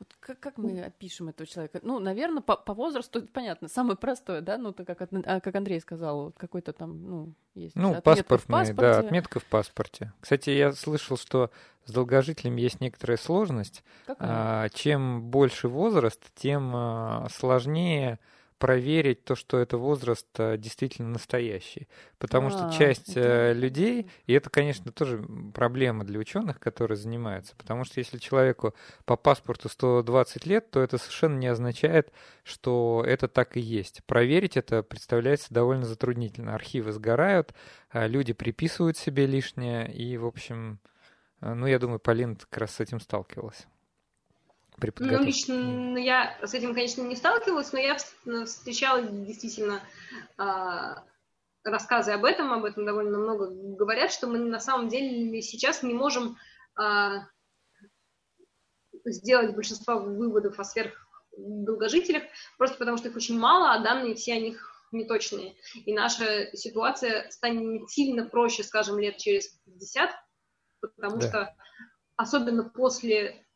Вот 0.02 0.16
как, 0.18 0.40
как 0.40 0.58
мы 0.58 0.82
опишем 0.82 1.28
этого 1.28 1.46
человека? 1.46 1.78
Ну, 1.84 2.00
наверное, 2.00 2.42
по, 2.42 2.56
по 2.56 2.74
возрасту 2.74 3.22
понятно, 3.22 3.68
самое 3.68 3.96
простое, 3.96 4.40
да, 4.40 4.58
ну, 4.58 4.72
то 4.72 4.84
как, 4.84 5.00
а, 5.00 5.40
как 5.40 5.54
Андрей 5.54 5.80
сказал, 5.80 6.32
какой-то 6.36 6.72
там, 6.72 7.04
ну, 7.08 7.34
есть 7.54 7.76
ну, 7.76 8.02
паспортный, 8.02 8.74
да, 8.74 8.98
отметка 8.98 9.38
в 9.38 9.44
паспорте. 9.44 10.12
Кстати, 10.20 10.50
я 10.50 10.72
слышал, 10.72 11.16
что 11.16 11.52
с 11.84 11.92
долгожителями 11.92 12.60
есть 12.60 12.80
некоторая 12.80 13.16
сложность. 13.16 13.84
А, 14.08 14.68
чем 14.70 15.22
больше 15.22 15.68
возраст, 15.68 16.20
тем 16.34 16.72
а, 16.74 17.28
сложнее 17.30 18.18
проверить 18.62 19.24
то, 19.24 19.34
что 19.34 19.58
это 19.58 19.76
возраст 19.76 20.28
э, 20.38 20.56
действительно 20.56 21.08
настоящий. 21.08 21.88
Потому 22.20 22.46
а, 22.46 22.50
что 22.52 22.70
часть 22.78 23.16
это... 23.16 23.50
людей, 23.50 24.08
и 24.26 24.34
это, 24.34 24.50
конечно, 24.50 24.92
тоже 24.92 25.20
проблема 25.52 26.04
для 26.04 26.20
ученых, 26.20 26.60
которые 26.60 26.96
занимаются, 26.96 27.56
потому 27.56 27.82
что 27.84 27.98
если 27.98 28.18
человеку 28.18 28.72
по 29.04 29.16
паспорту 29.16 29.68
120 29.68 30.46
лет, 30.46 30.70
то 30.70 30.80
это 30.80 30.98
совершенно 30.98 31.38
не 31.38 31.48
означает, 31.48 32.12
что 32.44 33.02
это 33.04 33.26
так 33.26 33.56
и 33.56 33.60
есть. 33.60 34.04
Проверить 34.04 34.56
это 34.56 34.84
представляется 34.84 35.52
довольно 35.52 35.84
затруднительно. 35.84 36.54
Архивы 36.54 36.92
сгорают, 36.92 37.52
люди 37.92 38.32
приписывают 38.32 38.96
себе 38.96 39.26
лишнее, 39.26 39.92
и, 39.92 40.16
в 40.16 40.24
общем, 40.24 40.78
ну, 41.40 41.66
я 41.66 41.80
думаю, 41.80 41.98
Полина 41.98 42.36
как 42.36 42.58
раз 42.58 42.76
с 42.76 42.80
этим 42.80 43.00
сталкивалась 43.00 43.66
при 44.78 44.90
подготовке? 44.90 45.18
Ну, 45.18 45.26
лично 45.26 45.98
я 45.98 46.38
с 46.42 46.54
этим, 46.54 46.74
конечно, 46.74 47.02
не 47.02 47.16
сталкивалась, 47.16 47.72
но 47.72 47.78
я 47.78 47.96
встречала 48.44 49.02
действительно 49.02 49.80
э, 50.38 50.94
рассказы 51.64 52.12
об 52.12 52.24
этом, 52.24 52.52
об 52.52 52.64
этом 52.64 52.84
довольно 52.84 53.18
много 53.18 53.48
говорят, 53.50 54.12
что 54.12 54.26
мы 54.26 54.38
на 54.38 54.60
самом 54.60 54.88
деле 54.88 55.40
сейчас 55.42 55.82
не 55.82 55.94
можем 55.94 56.36
э, 56.80 57.18
сделать 59.04 59.54
большинство 59.54 59.98
выводов 59.98 60.58
о 60.58 60.64
сверхдолгожителях, 60.64 62.24
просто 62.58 62.78
потому 62.78 62.96
что 62.96 63.08
их 63.08 63.16
очень 63.16 63.38
мало, 63.38 63.72
а 63.72 63.82
данные 63.82 64.14
все 64.14 64.34
о 64.34 64.40
них 64.40 64.68
неточные. 64.92 65.54
И 65.74 65.92
наша 65.92 66.54
ситуация 66.54 67.30
станет 67.30 67.90
сильно 67.90 68.26
проще, 68.26 68.62
скажем, 68.62 68.98
лет 68.98 69.16
через 69.16 69.48
50, 69.64 70.10
потому 70.80 71.16
да. 71.18 71.28
что 71.28 71.56
особенно 72.16 72.64
после 72.64 73.46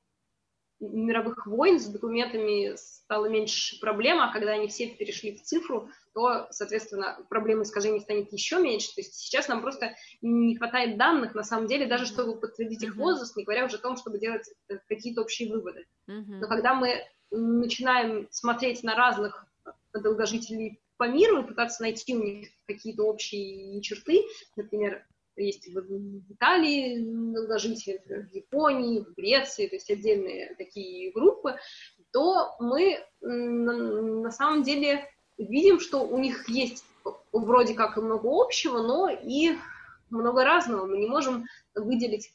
мировых 0.81 1.47
войн 1.47 1.81
с 1.81 1.87
документами 1.87 2.75
стало 2.77 3.27
меньше 3.27 3.81
проблем, 3.81 4.21
а 4.21 4.33
когда 4.33 4.53
они 4.53 4.69
все 4.69 4.89
перешли 4.89 5.37
в 5.37 5.43
цифру, 5.43 5.89
то, 6.13 6.47
соответственно, 6.51 7.19
проблемы 7.29 7.63
искажений 7.63 8.01
станет 8.01 8.33
еще 8.33 8.61
меньше. 8.61 8.95
То 8.95 9.01
есть 9.01 9.15
сейчас 9.15 9.49
нам 9.49 9.63
просто 9.63 9.95
не 10.21 10.57
хватает 10.57 10.99
данных, 10.99 11.35
на 11.35 11.45
самом 11.45 11.67
деле, 11.67 11.87
даже 11.87 12.07
чтобы 12.07 12.39
подтвердить 12.39 12.83
их 12.83 12.97
возраст, 12.97 13.37
не 13.37 13.45
говоря 13.45 13.65
уже 13.65 13.77
о 13.77 13.83
том, 13.83 13.97
чтобы 13.97 14.19
делать 14.19 14.49
э, 14.69 14.79
какие-то 14.89 15.23
общие 15.23 15.51
выводы. 15.51 15.87
Но 16.07 16.47
когда 16.47 16.75
мы 16.75 17.05
начинаем 17.31 18.29
смотреть 18.31 18.83
на 18.83 18.95
разных 18.95 19.47
долгожителей 19.93 20.81
по 20.97 21.09
миру 21.09 21.43
и 21.43 21.47
пытаться 21.47 21.83
найти 21.83 22.15
у 22.15 22.23
них 22.23 22.49
какие-то 22.67 23.05
общие 23.05 23.81
черты, 23.83 24.25
например, 24.57 25.07
есть 25.37 25.69
в 25.69 26.33
Италии 26.33 26.99
долгожители, 27.33 28.01
в 28.07 28.35
Японии, 28.35 29.01
в 29.01 29.15
Греции, 29.15 29.67
то 29.67 29.77
есть 29.77 29.91
отдельные 29.91 30.55
такие 30.57 31.13
группы, 31.13 31.57
то 32.13 32.57
мы 32.59 32.99
на 33.21 34.31
самом 34.31 34.63
деле 34.63 35.05
видим, 35.39 35.81
что 35.81 36.01
у 36.07 36.19
них 36.19 36.49
есть 36.49 36.85
вроде 37.33 37.75
как 37.75 37.97
и 37.97 38.01
много 38.01 38.29
общего, 38.31 38.81
но 38.81 39.09
и 39.11 39.53
много 40.11 40.45
разного. 40.45 40.87
Мы 40.87 40.99
не 40.99 41.07
можем 41.07 41.45
выделить 41.75 42.33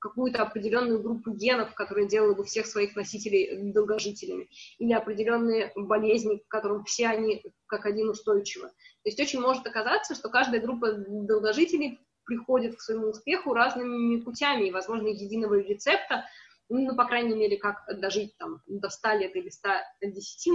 какую-то 0.00 0.42
определенную 0.42 1.00
группу 1.00 1.30
генов, 1.30 1.74
которые 1.74 2.08
делали 2.08 2.34
бы 2.34 2.42
всех 2.44 2.66
своих 2.66 2.96
носителей 2.96 3.70
долгожителями, 3.70 4.48
или 4.78 4.92
определенные 4.92 5.72
болезни, 5.76 6.38
к 6.38 6.48
которым 6.48 6.84
все 6.84 7.06
они 7.06 7.42
как 7.66 7.84
один 7.84 8.08
устойчивы. 8.08 8.68
То 8.68 8.74
есть 9.04 9.20
очень 9.20 9.40
может 9.40 9.66
оказаться, 9.66 10.14
что 10.14 10.30
каждая 10.30 10.60
группа 10.60 10.92
долгожителей 10.92 12.00
приходит 12.30 12.76
к 12.76 12.80
своему 12.80 13.08
успеху 13.08 13.52
разными 13.52 14.20
путями, 14.20 14.68
и, 14.68 14.70
возможно, 14.70 15.08
единого 15.08 15.54
рецепта, 15.54 16.26
ну, 16.68 16.94
по 16.94 17.04
крайней 17.04 17.34
мере, 17.34 17.56
как 17.56 17.84
дожить 18.00 18.36
там 18.38 18.62
до 18.68 18.88
100 18.88 19.12
лет 19.14 19.34
или 19.34 19.48
110, 19.48 20.46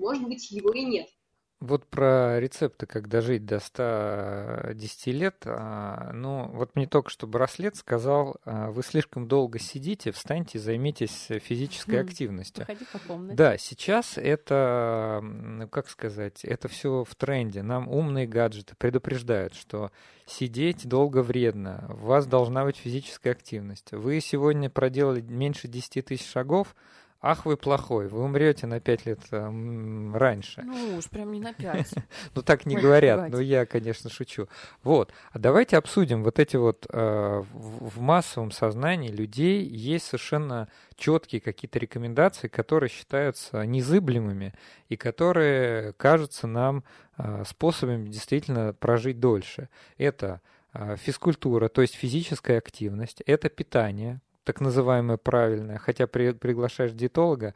может 0.00 0.26
быть, 0.26 0.50
его 0.50 0.72
и 0.72 0.84
нет. 0.84 1.08
Вот 1.60 1.86
про 1.86 2.38
рецепты, 2.38 2.86
как 2.86 3.08
дожить 3.08 3.44
до 3.44 3.58
110 3.58 5.06
лет. 5.08 5.42
А, 5.44 6.12
ну, 6.12 6.48
вот 6.52 6.76
мне 6.76 6.86
только 6.86 7.10
что 7.10 7.26
браслет 7.26 7.74
сказал, 7.74 8.36
а, 8.44 8.70
вы 8.70 8.84
слишком 8.84 9.26
долго 9.26 9.58
сидите, 9.58 10.12
встаньте, 10.12 10.60
займитесь 10.60 11.26
физической 11.42 11.96
хм, 12.00 12.06
активностью. 12.06 12.64
Походи 12.64 12.86
по 12.92 13.00
комнате. 13.00 13.34
Да, 13.34 13.58
сейчас 13.58 14.18
это, 14.18 15.68
как 15.72 15.88
сказать, 15.88 16.44
это 16.44 16.68
все 16.68 17.02
в 17.02 17.12
тренде. 17.16 17.62
Нам 17.62 17.88
умные 17.88 18.28
гаджеты 18.28 18.76
предупреждают, 18.78 19.54
что 19.54 19.90
сидеть 20.26 20.86
долго 20.86 21.24
вредно, 21.24 21.86
у 21.88 22.06
вас 22.06 22.26
должна 22.26 22.64
быть 22.64 22.76
физическая 22.76 23.32
активность. 23.32 23.90
Вы 23.90 24.20
сегодня 24.20 24.70
проделали 24.70 25.22
меньше 25.22 25.66
10 25.66 26.04
тысяч 26.04 26.30
шагов, 26.30 26.76
ах 27.20 27.46
вы 27.46 27.56
плохой, 27.56 28.08
вы 28.08 28.22
умрете 28.22 28.66
на 28.66 28.80
пять 28.80 29.04
лет 29.04 29.20
э, 29.32 30.12
раньше. 30.14 30.62
Ну 30.62 30.96
уж 30.96 31.08
прям 31.08 31.32
не 31.32 31.40
на 31.40 31.52
пять. 31.54 31.92
Ну 32.34 32.42
так 32.42 32.66
не 32.66 32.76
говорят, 32.76 33.30
но 33.30 33.40
я, 33.40 33.66
конечно, 33.66 34.08
шучу. 34.10 34.48
Вот, 34.82 35.12
а 35.32 35.38
давайте 35.38 35.76
обсудим 35.76 36.22
вот 36.22 36.38
эти 36.38 36.56
вот 36.56 36.86
э, 36.90 37.44
в 37.52 38.00
массовом 38.00 38.50
сознании 38.50 39.10
людей 39.10 39.64
есть 39.64 40.06
совершенно 40.06 40.68
четкие 40.96 41.40
какие-то 41.40 41.78
рекомендации, 41.78 42.48
которые 42.48 42.90
считаются 42.90 43.64
незыблемыми 43.64 44.54
и 44.88 44.96
которые 44.96 45.92
кажутся 45.94 46.46
нам 46.46 46.84
э, 47.16 47.42
способами 47.46 48.08
действительно 48.08 48.72
прожить 48.72 49.20
дольше. 49.20 49.68
Это 49.96 50.40
физкультура, 50.96 51.68
то 51.68 51.80
есть 51.80 51.94
физическая 51.94 52.58
активность, 52.58 53.22
это 53.22 53.48
питание, 53.48 54.20
так 54.48 54.62
называемое 54.62 55.18
правильное, 55.18 55.76
хотя 55.76 56.06
при, 56.06 56.32
приглашаешь 56.32 56.92
диетолога, 56.92 57.54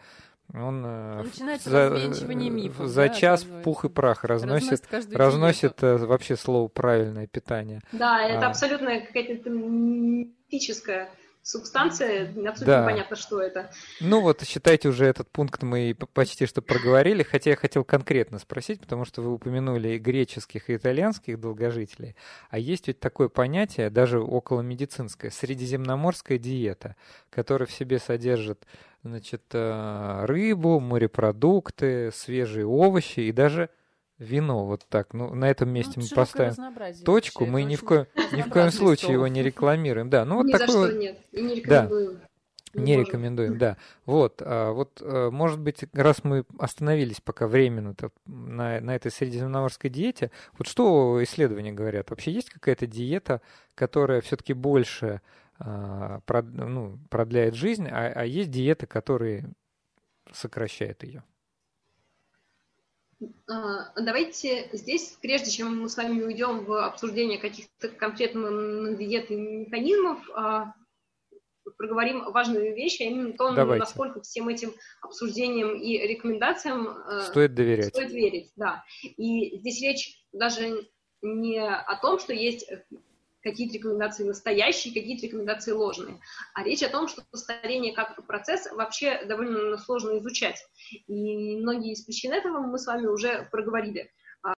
он 0.52 0.82
э, 0.84 1.22
Начинается 1.22 1.70
за, 1.70 2.28
мифов, 2.34 2.86
за 2.86 3.06
да, 3.06 3.08
час 3.08 3.44
в 3.44 3.62
пух 3.62 3.86
и 3.86 3.88
прах 3.88 4.24
разносит, 4.24 4.82
разносит, 4.92 5.16
разносит 5.16 5.82
э, 5.82 5.96
вообще 5.96 6.36
слово 6.36 6.68
правильное 6.68 7.26
питание. 7.26 7.80
Да, 7.92 8.22
это 8.22 8.44
а. 8.44 8.50
абсолютно 8.50 9.00
какая-то 9.00 9.48
мифическая 9.48 11.08
субстанция, 11.42 12.28
абсолютно 12.28 12.66
да. 12.66 12.82
непонятно, 12.82 13.16
что 13.16 13.40
это. 13.40 13.70
Ну 14.00 14.20
вот, 14.20 14.42
считайте, 14.42 14.88
уже 14.88 15.06
этот 15.06 15.28
пункт 15.30 15.62
мы 15.62 15.96
почти 16.14 16.46
что 16.46 16.62
проговорили, 16.62 17.22
хотя 17.22 17.50
я 17.50 17.56
хотел 17.56 17.84
конкретно 17.84 18.38
спросить, 18.38 18.80
потому 18.80 19.04
что 19.04 19.22
вы 19.22 19.32
упомянули 19.32 19.90
и 19.90 19.98
греческих, 19.98 20.70
и 20.70 20.76
итальянских 20.76 21.40
долгожителей, 21.40 22.14
а 22.50 22.58
есть 22.58 22.86
ведь 22.86 23.00
такое 23.00 23.28
понятие, 23.28 23.90
даже 23.90 24.20
около 24.20 24.60
медицинское, 24.60 25.30
средиземноморская 25.30 26.38
диета, 26.38 26.96
которая 27.30 27.66
в 27.66 27.72
себе 27.72 27.98
содержит 27.98 28.64
значит, 29.02 29.42
э, 29.52 30.24
рыбу, 30.26 30.78
морепродукты, 30.78 32.12
свежие 32.12 32.66
овощи 32.66 33.20
и 33.20 33.32
даже 33.32 33.68
вино 34.18 34.66
вот 34.66 34.86
так. 34.88 35.14
Ну, 35.14 35.34
на 35.34 35.50
этом 35.50 35.70
месте 35.70 35.94
ну, 35.96 36.02
мы 36.02 36.14
поставим 36.14 36.54
точку. 37.04 37.46
Мы 37.46 37.64
ни 37.64 37.76
в, 37.76 37.84
ко... 37.84 38.06
ни 38.32 38.42
в 38.42 38.48
коем 38.48 38.70
случае 38.70 39.12
его 39.12 39.26
не 39.28 39.42
рекламируем. 39.42 40.10
Да, 40.10 40.24
ну 40.24 40.36
вот 40.36 40.46
ни 40.46 40.52
такой... 40.52 40.66
за 40.66 40.86
что 40.88 40.96
нет. 40.96 41.18
И 41.32 41.42
не 41.42 41.54
рекомендуем. 41.56 42.14
Да. 42.14 42.28
Не, 42.74 42.96
не 42.96 43.04
рекомендуем, 43.04 43.58
да. 43.58 43.76
Вот, 44.06 44.40
а, 44.40 44.72
вот, 44.72 45.02
а, 45.02 45.30
может 45.30 45.60
быть, 45.60 45.84
раз 45.92 46.24
мы 46.24 46.44
остановились 46.58 47.20
пока 47.20 47.46
временно 47.46 47.94
на, 48.24 48.80
на 48.80 48.96
этой 48.96 49.10
средиземноморской 49.10 49.90
диете, 49.90 50.30
вот 50.56 50.66
что 50.68 51.22
исследования 51.22 51.72
говорят? 51.72 52.08
Вообще 52.08 52.32
есть 52.32 52.48
какая-то 52.48 52.86
диета, 52.86 53.42
которая 53.74 54.22
все-таки 54.22 54.54
больше 54.54 55.20
а, 55.58 56.20
прод, 56.24 56.46
ну, 56.46 56.98
продляет 57.10 57.54
жизнь, 57.54 57.88
а, 57.88 58.10
а 58.14 58.24
есть 58.24 58.50
диеты, 58.50 58.86
которые 58.86 59.50
сокращают 60.32 61.02
ее? 61.02 61.24
А, 63.48 63.92
давайте 64.00 64.68
здесь, 64.72 65.18
прежде 65.20 65.50
чем 65.50 65.82
мы 65.82 65.88
с 65.88 65.96
вами 65.96 66.22
уйдем 66.22 66.64
в 66.64 66.84
обсуждение 66.84 67.38
каких-то 67.38 67.88
конкретных 67.88 68.98
диет 68.98 69.30
и 69.30 69.36
механизмов, 69.36 70.18
а, 70.34 70.74
проговорим 71.76 72.30
важную 72.32 72.74
вещь, 72.74 73.00
а 73.00 73.04
именно 73.04 73.32
то, 73.32 73.54
Давайте. 73.54 73.80
насколько 73.80 74.20
всем 74.20 74.48
этим 74.48 74.72
обсуждениям 75.00 75.76
и 75.76 75.98
рекомендациям 75.98 76.88
э, 76.88 77.20
стоит 77.22 77.54
доверять. 77.54 77.88
Стоит 77.88 78.10
верить, 78.10 78.52
да. 78.56 78.84
И 79.02 79.58
здесь 79.58 79.80
речь 79.80 80.26
даже 80.32 80.88
не 81.22 81.60
о 81.60 81.96
том, 82.00 82.18
что 82.18 82.32
есть 82.32 82.68
какие-то 83.42 83.74
рекомендации 83.74 84.24
настоящие, 84.24 84.94
какие-то 84.94 85.26
рекомендации 85.26 85.72
ложные. 85.72 86.20
А 86.54 86.62
речь 86.62 86.82
о 86.82 86.88
том, 86.88 87.08
что 87.08 87.22
старение 87.34 87.94
как 87.94 88.26
процесс 88.26 88.70
вообще 88.70 89.24
довольно 89.24 89.76
сложно 89.78 90.18
изучать. 90.18 90.64
И 91.06 91.56
многие 91.56 91.92
из 91.92 92.02
причин 92.02 92.32
этого 92.32 92.60
мы 92.60 92.78
с 92.78 92.86
вами 92.86 93.06
уже 93.06 93.48
проговорили. 93.50 94.10
А, 94.42 94.54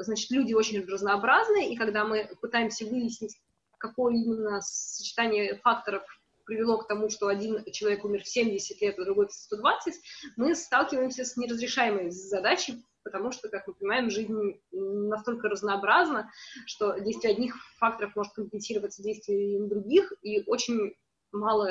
значит, 0.00 0.30
люди 0.30 0.54
очень 0.54 0.84
разнообразны, 0.84 1.72
и 1.72 1.76
когда 1.76 2.04
мы 2.04 2.30
пытаемся 2.40 2.86
выяснить, 2.86 3.36
какое 3.78 4.14
именно 4.14 4.60
сочетание 4.60 5.56
факторов 5.56 6.02
привело 6.44 6.78
к 6.78 6.88
тому, 6.88 7.10
что 7.10 7.28
один 7.28 7.62
человек 7.72 8.04
умер 8.04 8.22
в 8.22 8.28
70 8.28 8.80
лет, 8.80 8.98
а 8.98 9.04
другой 9.04 9.28
в 9.28 9.32
120, 9.32 9.94
мы 10.36 10.54
сталкиваемся 10.54 11.24
с 11.24 11.36
неразрешаемой 11.36 12.10
задачей, 12.10 12.82
потому 13.08 13.32
что, 13.32 13.48
как 13.48 13.66
мы 13.66 13.74
понимаем, 13.74 14.10
жизнь 14.10 14.60
настолько 14.70 15.48
разнообразна, 15.48 16.30
что 16.66 16.98
действие 16.98 17.32
одних 17.32 17.56
факторов 17.78 18.14
может 18.14 18.34
компенсироваться 18.34 19.02
действием 19.02 19.68
других, 19.68 20.12
и 20.22 20.42
очень 20.46 20.94
мало 21.32 21.70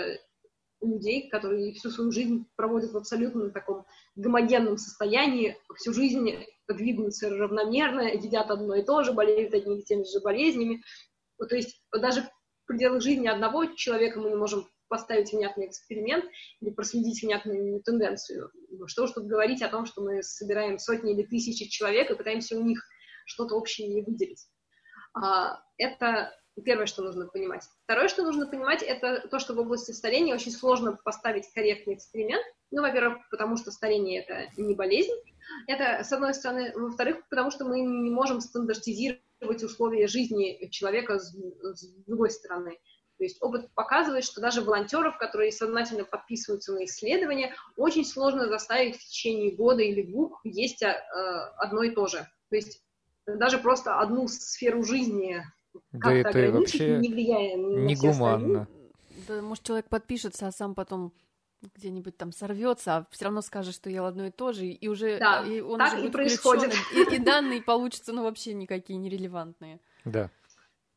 людей, 0.82 1.30
которые 1.30 1.74
всю 1.74 1.92
свою 1.92 2.12
жизнь 2.12 2.46
проводят 2.56 2.92
в 2.92 2.98
абсолютно 2.98 3.52
таком 3.52 3.86
гомогенном 4.16 4.78
состоянии, 4.78 5.58
всю 5.76 5.94
жизнь 5.94 6.46
двигаются 6.68 7.30
равномерно, 7.30 8.02
едят 8.02 8.50
одно 8.50 8.76
и 8.76 8.84
то 8.84 9.04
же, 9.04 9.14
болеют 9.14 9.54
одними 9.54 9.82
и 9.82 9.84
теми 9.84 10.04
же 10.04 10.20
болезнями. 10.22 10.82
То 11.38 11.56
есть 11.56 11.82
даже 11.92 12.22
в 12.22 12.66
пределах 12.66 13.02
жизни 13.02 13.28
одного 13.28 13.66
человека 13.66 14.20
мы 14.20 14.30
не 14.30 14.36
можем 14.36 14.68
поставить 14.88 15.32
внятный 15.32 15.68
эксперимент 15.68 16.26
или 16.62 16.72
проследить 16.72 17.22
внятную 17.22 17.82
тенденцию. 17.82 18.52
Что 18.88 19.04
уж 19.04 19.12
тут 19.12 19.26
говорить 19.26 19.62
о 19.62 19.70
том, 19.70 19.86
что 19.86 20.02
мы 20.02 20.24
собираем 20.24 20.80
сотни 20.80 21.14
или 21.14 21.24
тысячи 21.24 21.68
человек 21.70 22.10
и 22.10 22.16
пытаемся 22.16 22.58
у 22.58 22.64
них 22.64 22.84
что-то 23.26 23.56
общее 23.56 24.04
выделить. 24.04 24.48
А, 25.14 25.62
это 25.78 26.34
первое, 26.64 26.86
что 26.86 27.04
нужно 27.04 27.28
понимать. 27.28 27.64
Второе, 27.84 28.08
что 28.08 28.24
нужно 28.24 28.48
понимать, 28.48 28.82
это 28.82 29.28
то, 29.28 29.40
что 29.40 29.54
в 29.54 29.60
области 29.60 29.92
старения 29.92 30.34
очень 30.34 30.52
сложно 30.52 30.98
поставить 31.04 31.52
корректный 31.54 31.96
эксперимент. 31.96 32.44
Ну, 32.72 32.82
во-первых, 32.82 33.20
потому 33.30 33.58
что 33.58 33.72
старение– 33.72 34.24
это 34.28 34.50
не 34.60 34.76
болезнь. 34.76 35.14
Это, 35.68 36.04
с 36.04 36.12
одной 36.12 36.34
стороны. 36.34 36.74
Во-вторых, 36.76 37.28
потому 37.30 37.52
что 37.52 37.66
мы 37.66 37.80
не 37.80 38.10
можем 38.10 38.42
стандартизировать 38.42 39.64
условия 39.64 40.08
жизни 40.08 40.68
человека 40.70 41.20
с, 41.20 41.34
с 41.34 42.06
другой 42.06 42.32
стороны. 42.32 42.78
То 43.18 43.24
есть 43.24 43.42
опыт 43.42 43.70
показывает, 43.74 44.24
что 44.24 44.42
даже 44.42 44.62
волонтеров, 44.62 45.18
которые 45.18 45.52
сознательно 45.52 46.04
подписываются 46.04 46.72
на 46.72 46.86
исследования, 46.86 47.54
очень 47.76 48.06
сложно 48.06 48.48
заставить 48.48 48.98
в 48.98 49.08
течение 49.08 49.56
года 49.56 49.82
или 49.82 50.04
двух 50.04 50.40
есть 50.44 50.84
э, 50.84 50.94
одно 51.58 51.84
и 51.84 51.90
то 51.90 52.08
же. 52.08 52.20
То 52.50 52.56
есть 52.56 52.84
даже 53.26 53.58
просто 53.58 54.00
одну 54.00 54.28
сферу 54.28 54.84
жизни 54.84 55.44
да 55.92 56.14
это 56.14 56.52
вообще 56.52 56.98
не 56.98 57.10
влияя 57.10 57.58
на 57.58 57.86
негуманно. 57.86 58.68
Да, 59.28 59.42
может, 59.42 59.64
человек 59.64 59.90
подпишется, 59.90 60.48
а 60.48 60.52
сам 60.52 60.76
потом 60.76 61.12
где-нибудь 61.76 62.16
там 62.18 62.32
сорвется, 62.32 62.98
а 62.98 63.08
все 63.10 63.26
равно 63.26 63.42
скажет, 63.42 63.74
что 63.74 63.90
ел 63.90 64.06
одно 64.06 64.28
и 64.28 64.32
то 64.32 64.52
же, 64.52 64.68
и 64.68 64.88
уже 64.88 65.18
да, 65.18 65.44
и 65.44 65.60
он 65.60 65.80
так 65.80 65.94
уже 65.94 65.98
и 65.98 66.02
будет 66.04 66.14
происходит. 66.14 66.74
И, 66.94 67.16
и 67.16 67.18
данные 67.18 67.64
получатся, 67.64 68.14
ну, 68.14 68.24
вообще 68.24 68.54
никакие 68.54 69.00
нерелевантные. 69.00 69.80
Да. 70.06 70.30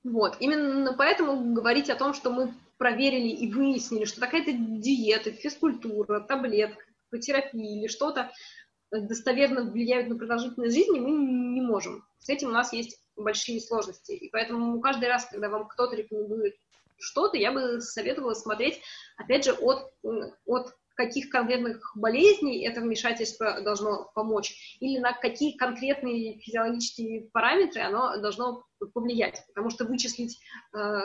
Вот, 0.02 0.36
именно 0.40 0.94
поэтому 0.94 1.52
говорить 1.52 1.90
о 1.90 1.96
том, 1.96 2.14
что 2.14 2.30
мы 2.30 2.54
проверили 2.78 3.28
и 3.28 3.52
выяснили, 3.52 4.06
что 4.06 4.20
такая-то 4.20 4.52
диета, 4.52 5.30
физкультура, 5.30 6.20
таблетка, 6.20 6.82
терапия 7.20 7.80
или 7.80 7.86
что-то 7.86 8.32
достоверно 8.90 9.70
влияют 9.70 10.08
на 10.08 10.16
продолжительность 10.16 10.74
жизни, 10.74 10.98
мы 10.98 11.10
не 11.10 11.60
можем. 11.60 12.04
С 12.18 12.28
этим 12.28 12.48
у 12.48 12.52
нас 12.52 12.72
есть 12.72 12.98
большие 13.16 13.60
сложности. 13.60 14.12
И 14.12 14.30
поэтому 14.30 14.80
каждый 14.80 15.08
раз, 15.08 15.26
когда 15.26 15.48
вам 15.48 15.68
кто-то 15.68 15.94
рекомендует 15.94 16.56
что-то, 16.98 17.36
я 17.36 17.52
бы 17.52 17.80
советовала 17.80 18.34
смотреть, 18.34 18.80
опять 19.16 19.44
же, 19.44 19.52
от, 19.52 19.92
от 20.46 20.74
каких 21.00 21.30
конкретных 21.30 21.92
болезней 21.96 22.66
это 22.66 22.82
вмешательство 22.82 23.62
должно 23.62 24.10
помочь, 24.14 24.76
или 24.80 24.98
на 24.98 25.14
какие 25.14 25.56
конкретные 25.56 26.38
физиологические 26.40 27.30
параметры 27.32 27.80
оно 27.80 28.18
должно 28.18 28.64
повлиять. 28.92 29.42
Потому 29.48 29.70
что 29.70 29.86
вычислить 29.86 30.38
э, 30.76 31.04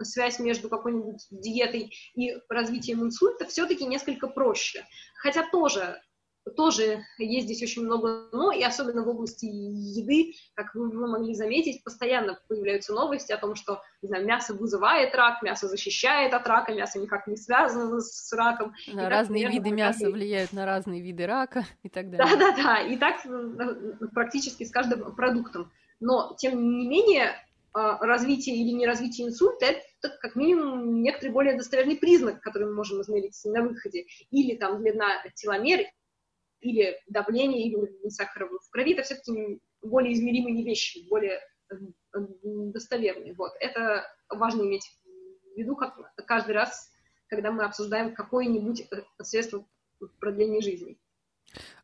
связь 0.00 0.38
между 0.38 0.68
какой-нибудь 0.68 1.26
диетой 1.32 1.92
и 2.14 2.36
развитием 2.48 3.02
инсульта 3.02 3.46
все-таки 3.46 3.86
несколько 3.86 4.28
проще. 4.28 4.86
Хотя 5.16 5.44
тоже 5.50 6.00
тоже 6.50 7.04
есть 7.18 7.46
здесь 7.46 7.62
очень 7.62 7.84
много 7.84 8.28
«но», 8.32 8.52
и 8.52 8.62
особенно 8.62 9.02
в 9.02 9.08
области 9.08 9.46
еды, 9.46 10.34
как 10.54 10.74
вы, 10.74 10.90
вы 10.90 11.08
могли 11.08 11.34
заметить, 11.34 11.82
постоянно 11.84 12.38
появляются 12.48 12.92
новости 12.92 13.32
о 13.32 13.38
том, 13.38 13.54
что, 13.54 13.82
не 14.02 14.08
знаю, 14.08 14.26
мясо 14.26 14.54
вызывает 14.54 15.14
рак, 15.14 15.42
мясо 15.42 15.68
защищает 15.68 16.34
от 16.34 16.46
рака, 16.46 16.74
мясо 16.74 16.98
никак 16.98 17.26
не 17.26 17.36
связано 17.36 18.00
с 18.00 18.32
раком. 18.32 18.74
Да, 18.92 19.06
и 19.06 19.08
разные 19.10 19.44
так, 19.44 19.52
виды 19.54 19.70
мяса 19.70 20.00
каждый... 20.00 20.12
влияют 20.12 20.52
на 20.52 20.66
разные 20.66 21.02
виды 21.02 21.26
рака 21.26 21.64
и 21.82 21.88
так 21.88 22.10
далее. 22.10 22.36
Да-да-да, 22.36 22.80
и 22.80 22.96
так 22.96 23.16
практически 24.12 24.64
с 24.64 24.70
каждым 24.70 25.14
продуктом. 25.14 25.70
Но, 26.00 26.34
тем 26.38 26.78
не 26.78 26.86
менее, 26.86 27.34
а, 27.72 27.98
развитие 28.04 28.56
или 28.56 28.70
неразвитие 28.70 29.28
инсульта– 29.28 29.66
это 30.00 30.16
как 30.20 30.36
минимум 30.36 31.02
некоторый 31.02 31.30
более 31.30 31.56
достоверный 31.56 31.96
признак, 31.96 32.40
который 32.40 32.68
мы 32.68 32.74
можем 32.74 33.00
измерить 33.02 33.38
на 33.44 33.62
выходе. 33.62 34.06
Или 34.30 34.56
там 34.56 34.80
длина 34.80 35.08
теломер, 35.34 35.86
или 36.60 36.96
давление, 37.08 37.66
или 37.66 37.76
уровень 37.76 38.10
сахара 38.10 38.46
в 38.46 38.70
крови, 38.70 38.92
это 38.92 39.02
все-таки 39.02 39.60
более 39.82 40.12
измеримые 40.12 40.64
вещи, 40.64 41.08
более 41.08 41.40
э, 41.70 41.74
достоверные. 42.12 43.34
Вот. 43.34 43.52
Это 43.60 44.06
важно 44.28 44.62
иметь 44.62 44.84
в 45.54 45.58
виду 45.58 45.76
как 45.76 45.94
каждый 46.26 46.52
раз, 46.52 46.90
когда 47.28 47.52
мы 47.52 47.64
обсуждаем 47.64 48.14
какое-нибудь 48.14 48.82
э, 48.90 49.02
средство 49.22 49.66
продления 50.20 50.60
жизни. 50.60 50.98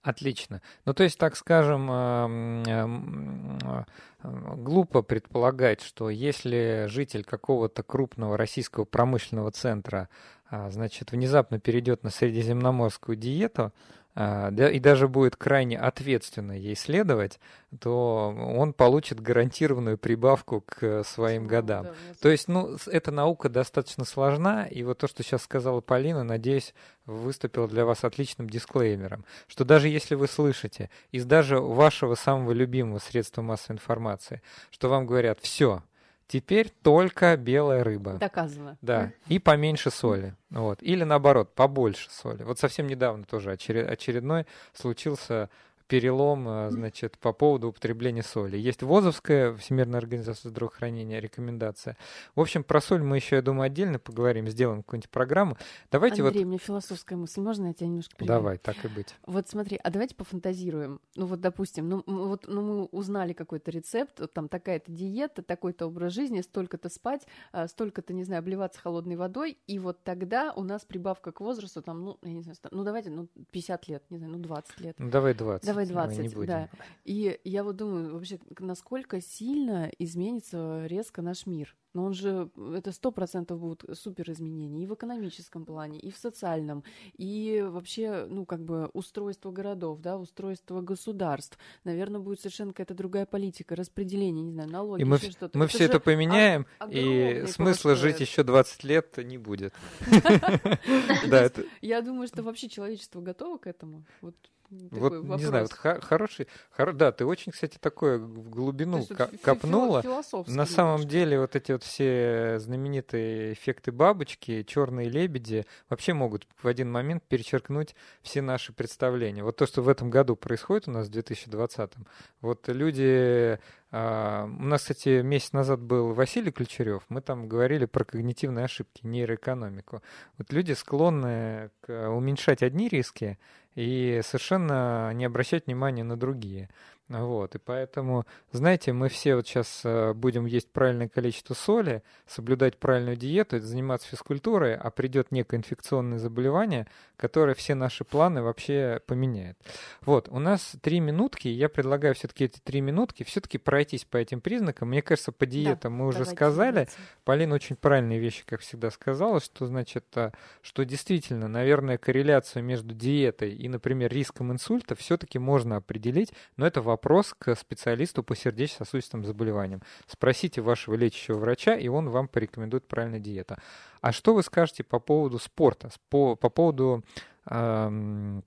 Отлично. 0.03 0.61
Ну, 0.85 0.93
то 0.93 1.05
есть, 1.05 1.19
так 1.19 1.37
скажем, 1.37 1.91
э, 1.91 3.85
глупо 4.23 5.03
предполагать, 5.03 5.81
что 5.81 6.11
если 6.11 6.87
житель 6.89 7.25
какого-то 7.25 7.83
крупного 7.83 8.37
российского 8.37 8.85
промышленного 8.85 9.51
центра, 9.51 10.11
а, 10.51 10.71
значит, 10.71 11.13
внезапно 11.13 11.59
перейдет 11.59 12.03
на 12.03 12.11
средиземноморскую 12.11 13.17
диету, 13.17 13.73
и 14.17 14.79
даже 14.79 15.09
будет 15.09 15.35
крайне 15.37 15.79
ответственно 15.79 16.53
ей 16.53 16.77
следовать, 16.77 17.41
то 17.81 18.33
он 18.57 18.73
получит 18.73 19.21
гарантированную 19.21 19.99
прибавку 19.99 20.61
к 20.61 21.03
своим 21.03 21.49
годам. 21.49 21.89
То 22.21 22.29
есть, 22.29 22.47
ну, 22.47 22.77
эта 22.87 23.11
наука 23.11 23.49
достаточно 23.49 24.05
сложна, 24.05 24.67
и 24.67 24.85
вот 24.85 24.99
то, 24.99 25.09
что 25.09 25.25
сейчас 25.25 25.43
сказала 25.43 25.81
Полина, 25.81 26.23
надеюсь, 26.23 26.75
выступила 27.07 27.67
для 27.67 27.85
вас 27.85 28.05
отличным 28.05 28.49
дисклеймером, 28.49 29.25
что 29.49 29.65
даже 29.65 29.89
если 29.89 30.15
вы 30.15 30.29
слышите 30.29 30.91
из 31.11 31.25
даже 31.25 31.59
вашего 31.59 32.15
самого 32.15 32.53
любимого 32.53 33.01
средства 33.01 33.43
массовой 33.43 33.75
информации, 33.75 34.43
что 34.71 34.89
вам 34.89 35.07
говорят, 35.07 35.41
все, 35.41 35.83
Теперь 36.27 36.71
только 36.83 37.37
белая 37.37 37.85
рыба. 37.85 38.15
Доказано. 38.15 38.79
Да, 38.81 39.13
и 39.29 39.39
поменьше 39.39 39.91
соли. 39.91 40.35
Вот. 40.51 40.83
Или 40.83 41.05
наоборот, 41.05 41.55
побольше 41.55 42.09
соли. 42.11 42.43
Вот 42.43 42.59
совсем 42.59 42.87
недавно 42.87 43.25
тоже 43.25 43.53
очередной 43.53 44.47
случился 44.73 45.51
перелом, 45.87 46.49
э, 46.49 46.71
значит, 46.71 47.19
по 47.19 47.33
поводу 47.33 47.69
употребления 47.69 48.23
соли. 48.23 48.57
Есть 48.57 48.83
ВОЗовская, 48.83 49.55
Всемирная 49.57 49.99
организация 49.99 50.49
здравоохранения, 50.49 51.21
рекомендация. 51.21 51.97
В 52.35 52.41
общем, 52.41 52.65
про 52.65 52.81
соль 52.81 53.03
мы 53.03 53.17
еще, 53.17 53.37
я 53.37 53.43
думаю, 53.43 53.67
отдельно 53.67 53.99
поговорим, 53.99 54.49
сделаем 54.49 54.83
какую-нибудь 54.83 55.11
программу. 55.11 55.57
Давайте 55.91 56.23
Андрей, 56.23 56.45
вот... 56.45 56.49
мне 56.49 56.59
философская 56.59 57.19
мысль, 57.19 57.41
можно 57.41 57.67
я 57.67 57.75
тебя 57.75 57.89
немножко 57.89 58.17
перебью? 58.17 58.35
Давай, 58.35 58.59
так 58.59 58.83
и 58.85 58.89
быть. 58.89 59.15
Вот 59.27 59.49
смотри, 59.49 59.79
а 59.83 59.91
давайте 59.91 60.15
пофантазируем. 60.15 61.01
Ну 61.17 61.27
вот, 61.27 61.41
допустим, 61.41 61.89
ну, 61.89 62.03
вот, 62.07 62.45
ну 62.47 62.63
мы 62.63 62.85
узнали 62.87 63.33
какой-то 63.33 63.71
рецепт, 63.71 64.21
вот 64.21 64.33
там 64.33 64.49
такая-то 64.49 64.91
диета, 64.91 65.43
такой-то 65.43 65.87
образ 65.87 66.13
жизни, 66.13 66.41
столько-то 66.41 66.89
спать, 66.89 67.27
а, 67.53 67.69
столько-то, 67.69 68.13
не 68.15 68.25
знаю, 68.25 68.39
обливаться 68.41 68.81
холодной 68.81 69.17
водой, 69.17 69.59
и 69.67 69.79
вот 69.79 70.03
тогда 70.03 70.53
у 70.55 70.63
нас 70.63 70.85
прибавка 70.85 71.33
к 71.33 71.41
возрасту, 71.41 71.83
там, 71.83 72.05
ну, 72.05 72.19
я 72.23 72.33
не 72.33 72.43
знаю, 72.43 72.57
ну 72.71 72.85
давайте, 72.85 73.11
ну 73.11 73.29
50 73.51 73.89
лет, 73.89 74.05
не 74.11 74.19
знаю, 74.19 74.33
ну 74.33 74.39
20 74.39 74.81
лет. 74.81 74.97
Ну 74.99 75.11
давай 75.11 75.35
20. 75.35 75.67
Давай 75.67 75.74
20, 75.75 76.47
да. 76.47 76.69
И 77.05 77.39
я 77.45 77.65
вот 77.65 77.77
думаю, 77.77 78.15
вообще, 78.15 78.39
насколько 78.59 79.21
сильно 79.21 79.91
изменится 79.99 80.87
резко 80.87 81.23
наш 81.23 81.47
мир. 81.47 81.77
Но 81.95 82.05
он 82.05 82.13
же, 82.13 82.51
это 82.75 82.91
сто 82.91 83.13
процентов 83.13 83.61
будут 83.61 83.85
супер 83.97 84.29
изменения 84.33 84.83
и 84.83 84.87
в 84.87 84.95
экономическом 84.95 85.65
плане, 85.65 86.01
и 86.01 86.11
в 86.11 86.17
социальном, 86.17 86.83
и 87.17 87.65
вообще, 87.65 88.27
ну, 88.29 88.45
как 88.45 88.65
бы 88.65 88.91
устройство 88.95 89.53
городов, 89.53 90.01
да, 90.01 90.19
устройство 90.19 90.81
государств. 90.81 91.57
Наверное, 91.85 92.21
будет 92.21 92.41
совершенно 92.41 92.73
какая-то 92.73 92.95
другая 92.95 93.27
политика, 93.27 93.77
распределение, 93.77 94.43
не 94.43 94.51
знаю, 94.51 94.71
налоги, 94.71 95.03
и 95.03 95.05
мы, 95.05 95.19
что-то. 95.19 95.57
Мы 95.57 95.67
это 95.67 95.75
все 95.75 95.85
это 95.85 96.01
поменяем, 96.01 96.67
и 96.91 97.45
смысла 97.47 97.95
жить 97.95 98.19
еще 98.19 98.43
20 98.43 98.83
лет 98.83 99.17
не 99.19 99.39
будет. 99.39 99.73
Я 101.81 102.03
думаю, 102.03 102.27
что 102.27 102.43
вообще 102.43 102.69
человечество 102.69 103.21
готово 103.21 103.59
к 103.59 103.69
этому. 103.69 104.05
Вот 104.21 104.35
вот, 104.71 105.13
вопрос. 105.13 105.41
не 105.41 105.47
знаю, 105.47 105.67
вот 105.71 106.03
хороший, 106.05 106.49
хор, 106.71 106.93
да, 106.93 107.13
ты 107.13 107.25
очень, 107.25 107.53
кстати, 107.53 107.79
такое 107.79 108.19
в 108.19 108.49
глубину 108.49 108.99
есть, 108.99 109.13
копнула. 109.43 110.03
На 110.47 110.67
самом 110.67 111.01
немножко. 111.01 111.11
деле 111.11 111.41
вот 111.41 111.57
эти 111.57 111.73
вот 111.73 111.83
все 111.83 112.59
знаменитые 112.59 113.53
эффекты 113.53 113.93
бабочки, 113.93 114.63
черные 114.63 115.09
лебеди 115.09 115.65
вообще 115.89 116.13
могут 116.15 116.47
в 116.63 116.69
один 116.69 116.91
момент 116.91 117.23
перечеркнуть 117.25 117.95
все 118.23 118.43
наши 118.43 118.73
представления. 118.73 119.45
Вот 119.45 119.57
то, 119.57 119.67
что 119.67 119.83
в 119.83 119.89
этом 119.89 120.11
году 120.11 120.37
происходит 120.37 120.89
у 120.89 120.91
нас 120.91 121.09
в 121.09 121.11
2020, 121.11 121.93
вот 122.41 122.69
люди 122.69 123.59
а, 123.97 124.47
у 124.47 124.65
нас, 124.65 124.81
кстати, 124.81 125.23
месяц 125.23 125.53
назад 125.53 125.81
был 125.81 126.15
Василий 126.15 126.51
Ключерев. 126.51 127.05
Мы 127.09 127.21
там 127.21 127.47
говорили 127.47 127.85
про 127.85 128.05
когнитивные 128.05 128.65
ошибки, 128.65 129.07
нейроэкономику. 129.07 130.03
Вот 130.37 130.53
люди 130.53 130.73
склонны 130.73 131.71
уменьшать 131.87 132.65
одни 132.65 132.89
риски 132.89 133.39
и 133.75 134.21
совершенно 134.25 135.13
не 135.15 135.25
обращать 135.25 135.67
внимания 135.67 136.05
на 136.05 136.17
другие. 136.17 136.71
Вот, 137.09 137.55
и 137.55 137.59
поэтому, 137.59 138.25
знаете, 138.51 138.95
мы 138.95 139.11
все 139.11 139.37
вот 139.37 139.47
сейчас 139.47 139.83
э, 139.85 140.15
будем 140.15 140.47
есть 140.47 140.73
правильное 140.73 141.07
количество 141.07 141.53
соли, 141.53 142.03
соблюдать 142.27 142.79
правильную 142.79 143.17
диету, 143.17 143.61
заниматься 143.61 144.09
физкультурой, 144.09 144.75
а 144.75 144.91
придет 144.91 145.31
некое 145.31 145.59
инфекционное 145.59 146.19
заболевание, 146.19 146.87
которое 147.19 147.55
все 147.55 147.75
наши 147.75 148.05
планы 148.05 148.43
вообще 148.43 149.03
поменяет. 149.07 149.59
Вот, 150.01 150.31
у 150.31 150.39
нас 150.39 150.77
три 150.81 150.99
минутки, 151.01 151.47
я 151.47 151.69
предлагаю 151.69 152.15
все-таки 152.15 152.45
эти 152.45 152.59
три 152.61 152.81
минутки 152.81 153.23
все-таки 153.23 153.59
пройтись 153.59 154.07
по 154.07 154.17
этим 154.17 154.41
признакам. 154.41 154.89
Мне 154.89 155.03
кажется, 155.03 155.31
по 155.31 155.45
диетам 155.45 155.93
да, 155.93 155.99
мы 155.99 156.07
уже 156.07 156.25
сказали. 156.25 156.73
Давайте. 156.73 156.93
Полина 157.25 157.55
очень 157.57 157.77
правильные 157.77 158.19
вещи, 158.19 158.45
как 158.47 158.61
всегда, 158.61 158.91
сказала, 158.91 159.41
что, 159.41 159.67
значит, 159.67 160.07
э, 160.15 160.31
что 160.63 160.87
действительно, 160.87 161.49
наверное, 161.49 161.99
корреляцию 161.99 162.65
между 162.65 162.95
диетой 162.95 163.53
и, 163.53 163.69
например, 163.69 164.11
риском 164.11 164.53
инсульта 164.53 164.95
все-таки 164.95 165.39
можно 165.39 165.77
определить, 165.77 166.33
но 166.57 166.67
это 166.67 166.81
вопрос 166.81 166.94
к 166.97 167.55
специалисту 167.55 168.23
по 168.23 168.37
сердечно-сосудистым 168.37 169.25
заболеваниям. 169.25 169.83
Спросите 170.07 170.61
вашего 170.61 170.95
лечащего 170.95 171.39
врача, 171.39 171.75
и 171.75 171.89
он 171.89 172.09
вам 172.11 172.29
порекомендует 172.29 172.87
правильную 172.87 173.23
диету. 173.23 173.57
А 174.01 174.13
что 174.13 174.35
вы 174.35 174.43
скажете 174.43 174.85
по 174.85 174.99
поводу 174.99 175.39
спорта, 175.39 175.91
по, 176.11 176.37
по 176.37 176.49
поводу 176.51 177.05
э, 177.51 178.41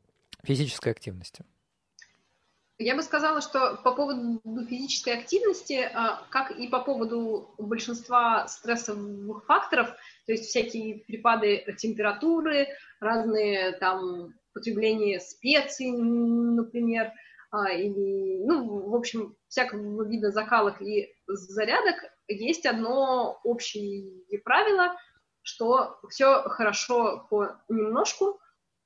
физической 0.44 0.90
активности? 0.90 1.46
Я 2.80 2.96
бы 2.96 3.02
сказала, 3.02 3.42
что 3.42 3.80
по 3.84 3.92
поводу 3.92 4.40
физической 4.70 5.18
активности, 5.18 5.90
а, 5.94 6.22
как 6.30 6.52
и 6.52 6.68
по 6.68 6.80
поводу 6.80 7.50
большинства 7.58 8.48
стрессовых 8.48 9.46
факторов, 9.46 9.88
то 10.28 10.32
есть 10.32 10.46
всякие 10.46 11.00
перепады 11.00 11.66
температуры, 11.80 12.68
разные 13.00 13.72
там 13.72 14.36
потребление 14.54 15.20
специй, 15.20 15.92
например, 15.92 17.12
или, 17.74 18.46
ну, 18.46 18.90
в 18.90 18.96
общем, 18.96 19.36
всякого 19.48 20.04
вида 20.04 20.32
закалок 20.32 20.82
и 20.82 21.08
зарядок, 21.28 21.96
есть 22.28 22.66
одно 22.66 23.40
общее 23.44 24.26
правило, 24.44 24.96
что 25.42 26.00
все 26.10 26.42
хорошо 26.44 27.26
по 27.30 27.62
немножку, 27.70 28.40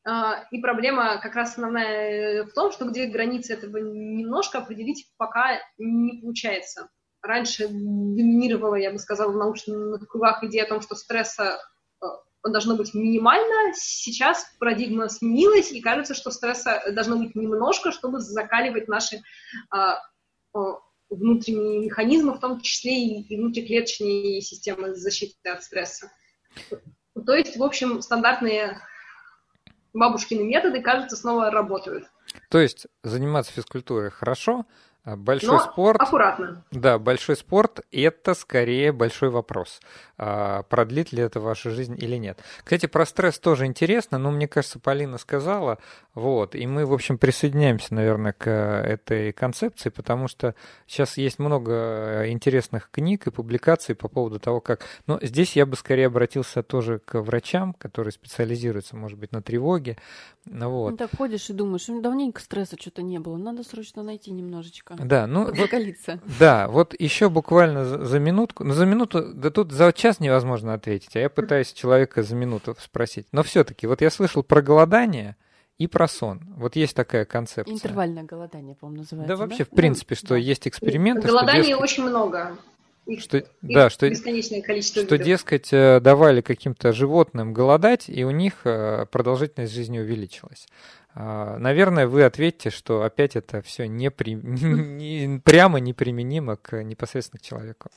а, 0.03 0.45
и 0.51 0.59
проблема 0.59 1.19
как 1.21 1.35
раз 1.35 1.51
основная 1.51 2.45
в 2.45 2.53
том, 2.53 2.71
что 2.71 2.85
где 2.85 3.05
границы 3.05 3.53
этого 3.53 3.77
немножко 3.77 4.59
определить 4.59 5.11
пока 5.17 5.59
не 5.77 6.21
получается. 6.21 6.89
Раньше 7.21 7.67
доминировала, 7.67 8.75
я 8.75 8.91
бы 8.91 8.97
сказала, 8.97 9.31
в 9.31 9.37
научных 9.37 10.07
кругах 10.07 10.43
идея 10.43 10.63
о 10.63 10.69
том, 10.69 10.81
что 10.81 10.95
стресса 10.95 11.59
должно 12.43 12.75
быть 12.75 12.93
минимально. 12.93 13.73
Сейчас 13.73 14.45
парадигма 14.59 15.09
сменилась, 15.09 15.71
и 15.71 15.81
кажется, 15.81 16.13
что 16.13 16.31
стресса 16.31 16.81
должно 16.91 17.17
быть 17.17 17.35
немножко, 17.35 17.91
чтобы 17.91 18.19
закаливать 18.19 18.87
наши 18.87 19.21
а, 19.69 19.99
внутренние 21.09 21.85
механизмы, 21.85 22.33
в 22.33 22.39
том 22.39 22.61
числе 22.61 23.19
и 23.19 23.37
внутриклеточные 23.37 24.41
системы 24.41 24.95
защиты 24.95 25.49
от 25.49 25.63
стресса. 25.63 26.11
То 27.25 27.33
есть, 27.33 27.57
в 27.57 27.63
общем, 27.63 28.01
стандартные 28.01 28.79
бабушкины 29.93 30.43
методы, 30.43 30.81
кажется, 30.81 31.17
снова 31.17 31.51
работают. 31.51 32.05
То 32.49 32.59
есть 32.59 32.87
заниматься 33.03 33.51
физкультурой 33.51 34.09
хорошо, 34.09 34.65
большой 35.05 35.49
Но 35.49 35.59
спорт. 35.59 36.01
Аккуратно. 36.01 36.63
Да, 36.71 36.99
большой 36.99 37.35
спорт 37.35 37.81
это 37.91 38.33
скорее 38.33 38.91
большой 38.91 39.29
вопрос. 39.29 39.79
А, 40.23 40.61
продлит 40.63 41.11
ли 41.11 41.23
это 41.23 41.39
вашу 41.39 41.71
жизнь 41.71 41.97
или 41.97 42.15
нет. 42.15 42.39
Кстати, 42.63 42.85
про 42.85 43.07
стресс 43.07 43.39
тоже 43.39 43.65
интересно, 43.65 44.19
но 44.19 44.29
мне 44.29 44.47
кажется, 44.47 44.77
Полина 44.79 45.17
сказала, 45.17 45.79
вот, 46.13 46.53
и 46.53 46.67
мы, 46.67 46.85
в 46.85 46.93
общем, 46.93 47.17
присоединяемся, 47.17 47.95
наверное, 47.95 48.33
к 48.33 48.47
этой 48.47 49.33
концепции, 49.33 49.89
потому 49.89 50.27
что 50.27 50.53
сейчас 50.85 51.17
есть 51.17 51.39
много 51.39 52.25
интересных 52.27 52.91
книг 52.91 53.25
и 53.25 53.31
публикаций 53.31 53.95
по 53.95 54.09
поводу 54.09 54.39
того, 54.39 54.61
как... 54.61 54.81
Но 55.07 55.17
здесь 55.23 55.55
я 55.55 55.65
бы 55.65 55.75
скорее 55.75 56.05
обратился 56.05 56.61
тоже 56.61 56.99
к 56.99 57.19
врачам, 57.19 57.73
которые 57.73 58.11
специализируются, 58.11 58.95
может 58.95 59.17
быть, 59.17 59.31
на 59.31 59.41
тревоге. 59.41 59.97
Вот. 60.45 60.91
Ну, 60.91 60.97
так 60.97 61.09
ходишь 61.17 61.49
и 61.49 61.53
думаешь, 61.53 61.87
давненько 61.87 62.41
стресса 62.41 62.75
что-то 62.79 63.01
не 63.01 63.17
было, 63.17 63.37
надо 63.37 63.63
срочно 63.63 64.03
найти 64.03 64.29
немножечко. 64.29 64.90
Да, 64.97 65.27
ну 65.27 65.45
вот, 65.45 65.69
да, 66.39 66.67
вот 66.67 66.95
еще 66.99 67.29
буквально 67.29 67.85
за, 67.85 68.05
за 68.05 68.19
минутку, 68.19 68.63
ну 68.63 68.73
за 68.73 68.85
минуту, 68.85 69.33
да 69.33 69.49
тут 69.49 69.71
за 69.71 69.91
час 69.93 70.19
невозможно 70.19 70.73
ответить, 70.73 71.15
а 71.15 71.19
я 71.19 71.29
пытаюсь 71.29 71.73
человека 71.73 72.23
за 72.23 72.35
минуту 72.35 72.75
спросить. 72.79 73.27
Но 73.31 73.43
все-таки, 73.43 73.87
вот 73.87 74.01
я 74.01 74.09
слышал 74.09 74.43
про 74.43 74.61
голодание 74.61 75.35
и 75.77 75.87
про 75.87 76.07
сон. 76.07 76.41
Вот 76.57 76.75
есть 76.75 76.95
такая 76.95 77.25
концепция. 77.25 77.73
Интервальное 77.73 78.23
голодание, 78.23 78.75
по-моему, 78.75 79.01
называется. 79.01 79.35
Да, 79.35 79.35
вообще, 79.35 79.63
да? 79.63 79.69
в 79.71 79.75
принципе, 79.75 80.15
что 80.15 80.29
да. 80.29 80.37
есть 80.37 80.67
эксперименты. 80.67 81.27
Голодания 81.27 81.75
что, 81.75 81.83
очень 81.83 82.03
много. 82.03 82.57
Их, 83.07 83.19
что, 83.19 83.37
их 83.37 83.45
да, 83.61 83.89
что, 83.89 84.07
бесконечное 84.07 84.61
количество 84.61 85.01
что, 85.01 85.15
видов. 85.15 85.25
дескать, 85.25 85.73
э, 85.73 85.99
давали 85.99 86.41
каким-то 86.41 86.93
животным 86.93 87.51
голодать, 87.51 88.07
и 88.07 88.23
у 88.23 88.29
них 88.29 88.61
э, 88.63 89.07
продолжительность 89.11 89.73
жизни 89.73 89.99
увеличилась. 89.99 90.67
А, 91.13 91.57
наверное, 91.57 92.07
вы 92.07 92.23
ответите, 92.23 92.69
что 92.69 93.03
опять 93.03 93.35
это 93.35 93.61
все 93.61 93.87
не, 93.87 94.09
при... 94.09 94.33
не 94.35 95.39
прямо 95.39 95.79
неприменимо 95.79 96.57
к 96.57 96.83
непосредственно 96.83 97.39
к 97.39 97.43
человеку. 97.43 97.89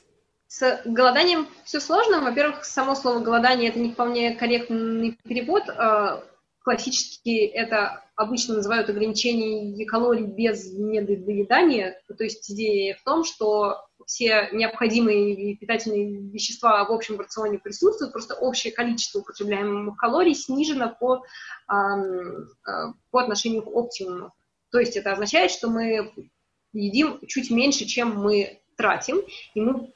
С 0.49 0.83
голоданием 0.85 1.49
все 1.65 1.81
сложно. 1.81 2.21
Во-первых, 2.21 2.65
само 2.65 2.95
слово 2.95 3.21
голодание 3.21 3.71
это 3.71 3.79
не 3.79 3.93
вполне 3.93 4.35
корректный 4.35 5.19
перевод. 5.25 5.65
А, 5.69 6.23
классически 6.63 7.47
это 7.47 8.03
обычно 8.17 8.55
называют 8.55 8.89
ограничение 8.89 9.87
калорий 9.87 10.27
без 10.27 10.73
недоедания. 10.73 12.01
То 12.17 12.25
есть 12.25 12.51
идея 12.51 12.97
в 12.97 13.03
том, 13.05 13.25
что 13.25 13.87
все 14.07 14.49
необходимые 14.53 15.57
питательные 15.57 16.31
вещества 16.31 16.85
в 16.85 16.93
общем 16.93 17.19
рационе 17.19 17.59
присутствуют, 17.59 18.13
просто 18.13 18.35
общее 18.35 18.73
количество 18.73 19.21
употребляемых 19.21 19.97
калорий 19.97 20.35
снижено 20.35 20.95
по, 20.99 21.25
а, 21.67 21.97
по 23.11 23.21
отношению 23.21 23.63
к 23.63 23.69
оптимуму. 23.69 24.33
То 24.71 24.79
есть 24.79 24.97
это 24.97 25.13
означает, 25.13 25.51
что 25.51 25.69
мы 25.69 26.13
едим 26.73 27.21
чуть 27.27 27.51
меньше, 27.51 27.85
чем 27.85 28.17
мы 28.17 28.61
тратим, 28.77 29.19
и 29.55 29.61
мы 29.61 29.93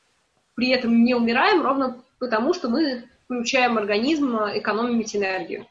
при 0.54 0.70
этом 0.70 1.04
не 1.04 1.14
умираем 1.14 1.62
ровно 1.62 2.02
потому, 2.18 2.54
что 2.54 2.68
мы 2.68 3.04
включаем 3.24 3.78
организм, 3.78 4.36
экономим 4.36 5.02
энергию. 5.02 5.66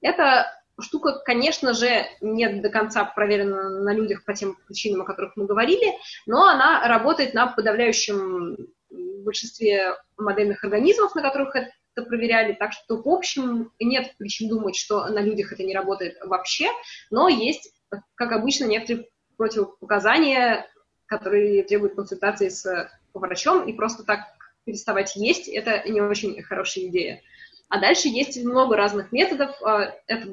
Это 0.00 0.46
штука, 0.80 1.20
конечно 1.24 1.72
же, 1.72 2.06
не 2.20 2.48
до 2.48 2.68
конца 2.68 3.04
проверена 3.04 3.80
на 3.80 3.94
людях 3.94 4.24
по 4.24 4.34
тем 4.34 4.56
причинам, 4.66 5.02
о 5.02 5.04
которых 5.04 5.36
мы 5.36 5.46
говорили, 5.46 5.94
но 6.26 6.46
она 6.46 6.86
работает 6.86 7.34
на 7.34 7.46
подавляющем 7.46 8.56
большинстве 8.90 9.94
модельных 10.16 10.62
организмов, 10.64 11.14
на 11.14 11.22
которых 11.22 11.56
это 11.56 12.06
проверяли, 12.06 12.52
так 12.52 12.72
что, 12.72 13.02
в 13.02 13.08
общем, 13.08 13.72
нет 13.80 14.14
причин 14.18 14.48
думать, 14.48 14.76
что 14.76 15.06
на 15.06 15.20
людях 15.20 15.52
это 15.52 15.62
не 15.62 15.74
работает 15.74 16.18
вообще, 16.24 16.68
но 17.10 17.28
есть, 17.28 17.72
как 18.14 18.32
обычно, 18.32 18.66
некоторые 18.66 19.08
противопоказания, 19.36 20.66
которые 21.06 21.62
требуют 21.64 21.94
консультации 21.94 22.48
с 22.48 22.90
врачом, 23.14 23.66
и 23.66 23.72
просто 23.72 24.04
так 24.04 24.20
переставать 24.64 25.16
есть– 25.16 25.48
это 25.48 25.88
не 25.88 26.00
очень 26.00 26.42
хорошая 26.42 26.86
идея. 26.86 27.22
А 27.68 27.80
дальше 27.80 28.08
есть 28.08 28.42
много 28.44 28.76
разных 28.76 29.12
методов. 29.12 29.50
А, 29.62 29.94
это 30.06 30.28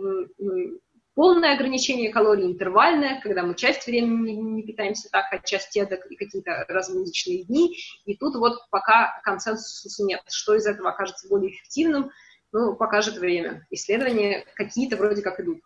полное 1.15 1.53
ограничение 1.53 2.11
калорий, 2.11 2.45
интервальное, 2.45 3.21
когда 3.21 3.43
мы 3.43 3.55
часть 3.55 3.85
времени 3.85 4.31
не 4.31 4.63
питаемся 4.63 5.09
так, 5.11 5.25
а 5.31 5.39
часть 5.39 5.75
едок 5.75 6.05
и 6.09 6.15
какие-то 6.15 6.65
размызочные 6.67 7.43
дни. 7.43 7.77
И 8.05 8.15
тут 8.17 8.35
вот 8.35 8.59
пока 8.69 9.19
консенсуса 9.23 10.03
нет. 10.03 10.21
Что 10.27 10.55
из 10.55 10.65
этого 10.65 10.89
окажется 10.89 11.27
более 11.27 11.51
эффективным, 11.51 12.11
ну, 12.51 12.75
покажет 12.75 13.15
время. 13.15 13.65
Исследования 13.71 14.45
какие-то 14.55 14.95
вроде 14.97 15.21
как 15.21 15.39
идут. 15.39 15.59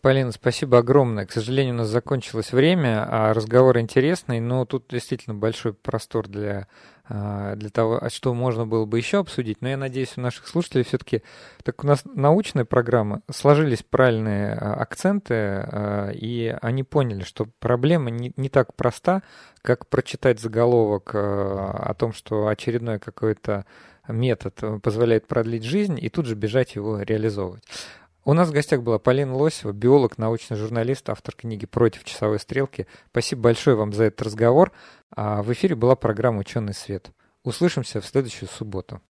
Полина, 0.00 0.30
спасибо 0.30 0.78
огромное. 0.78 1.26
К 1.26 1.32
сожалению, 1.32 1.74
у 1.74 1.78
нас 1.78 1.88
закончилось 1.88 2.52
время, 2.52 3.04
а 3.10 3.34
разговор 3.34 3.80
интересный, 3.80 4.38
но 4.38 4.64
тут 4.64 4.86
действительно 4.88 5.34
большой 5.34 5.74
простор 5.74 6.28
для, 6.28 6.68
а, 7.08 7.56
для 7.56 7.68
того, 7.68 7.98
а 8.00 8.08
что 8.08 8.32
можно 8.32 8.64
было 8.64 8.84
бы 8.84 8.98
еще 8.98 9.18
обсудить. 9.18 9.60
Но 9.60 9.68
я 9.68 9.76
надеюсь, 9.76 10.12
у 10.16 10.20
наших 10.20 10.46
слушателей 10.46 10.84
все-таки, 10.84 11.24
так 11.64 11.82
у 11.82 11.86
нас 11.88 12.04
научная 12.04 12.64
программа, 12.64 13.22
сложились 13.28 13.82
правильные 13.82 14.52
а, 14.52 14.74
акценты, 14.74 16.14
и 16.14 16.56
они 16.62 16.84
поняли, 16.84 17.24
что 17.24 17.48
проблема 17.58 18.10
не, 18.10 18.32
не 18.36 18.48
так 18.48 18.76
проста, 18.76 19.24
как 19.62 19.88
прочитать 19.88 20.38
заголовок 20.38 21.10
о 21.12 21.92
том, 21.98 22.12
что 22.12 22.46
очередной 22.46 23.00
какой-то 23.00 23.66
метод 24.06 24.60
позволяет 24.80 25.26
продлить 25.26 25.64
жизнь, 25.64 25.98
и 26.00 26.08
тут 26.08 26.26
же 26.26 26.36
бежать 26.36 26.76
его 26.76 27.00
реализовывать. 27.00 27.64
У 28.24 28.34
нас 28.34 28.50
в 28.50 28.52
гостях 28.52 28.82
была 28.82 29.00
Полина 29.00 29.34
Лосева, 29.34 29.72
биолог, 29.72 30.16
научный 30.16 30.56
журналист, 30.56 31.10
автор 31.10 31.34
книги 31.34 31.66
«Против 31.66 32.04
часовой 32.04 32.38
стрелки». 32.38 32.86
Спасибо 33.10 33.42
большое 33.42 33.74
вам 33.74 33.92
за 33.92 34.04
этот 34.04 34.22
разговор. 34.22 34.70
А 35.10 35.42
в 35.42 35.52
эфире 35.52 35.74
была 35.74 35.96
программа 35.96 36.38
«Ученый 36.38 36.72
свет». 36.72 37.10
Услышимся 37.42 38.00
в 38.00 38.06
следующую 38.06 38.48
субботу. 38.48 39.00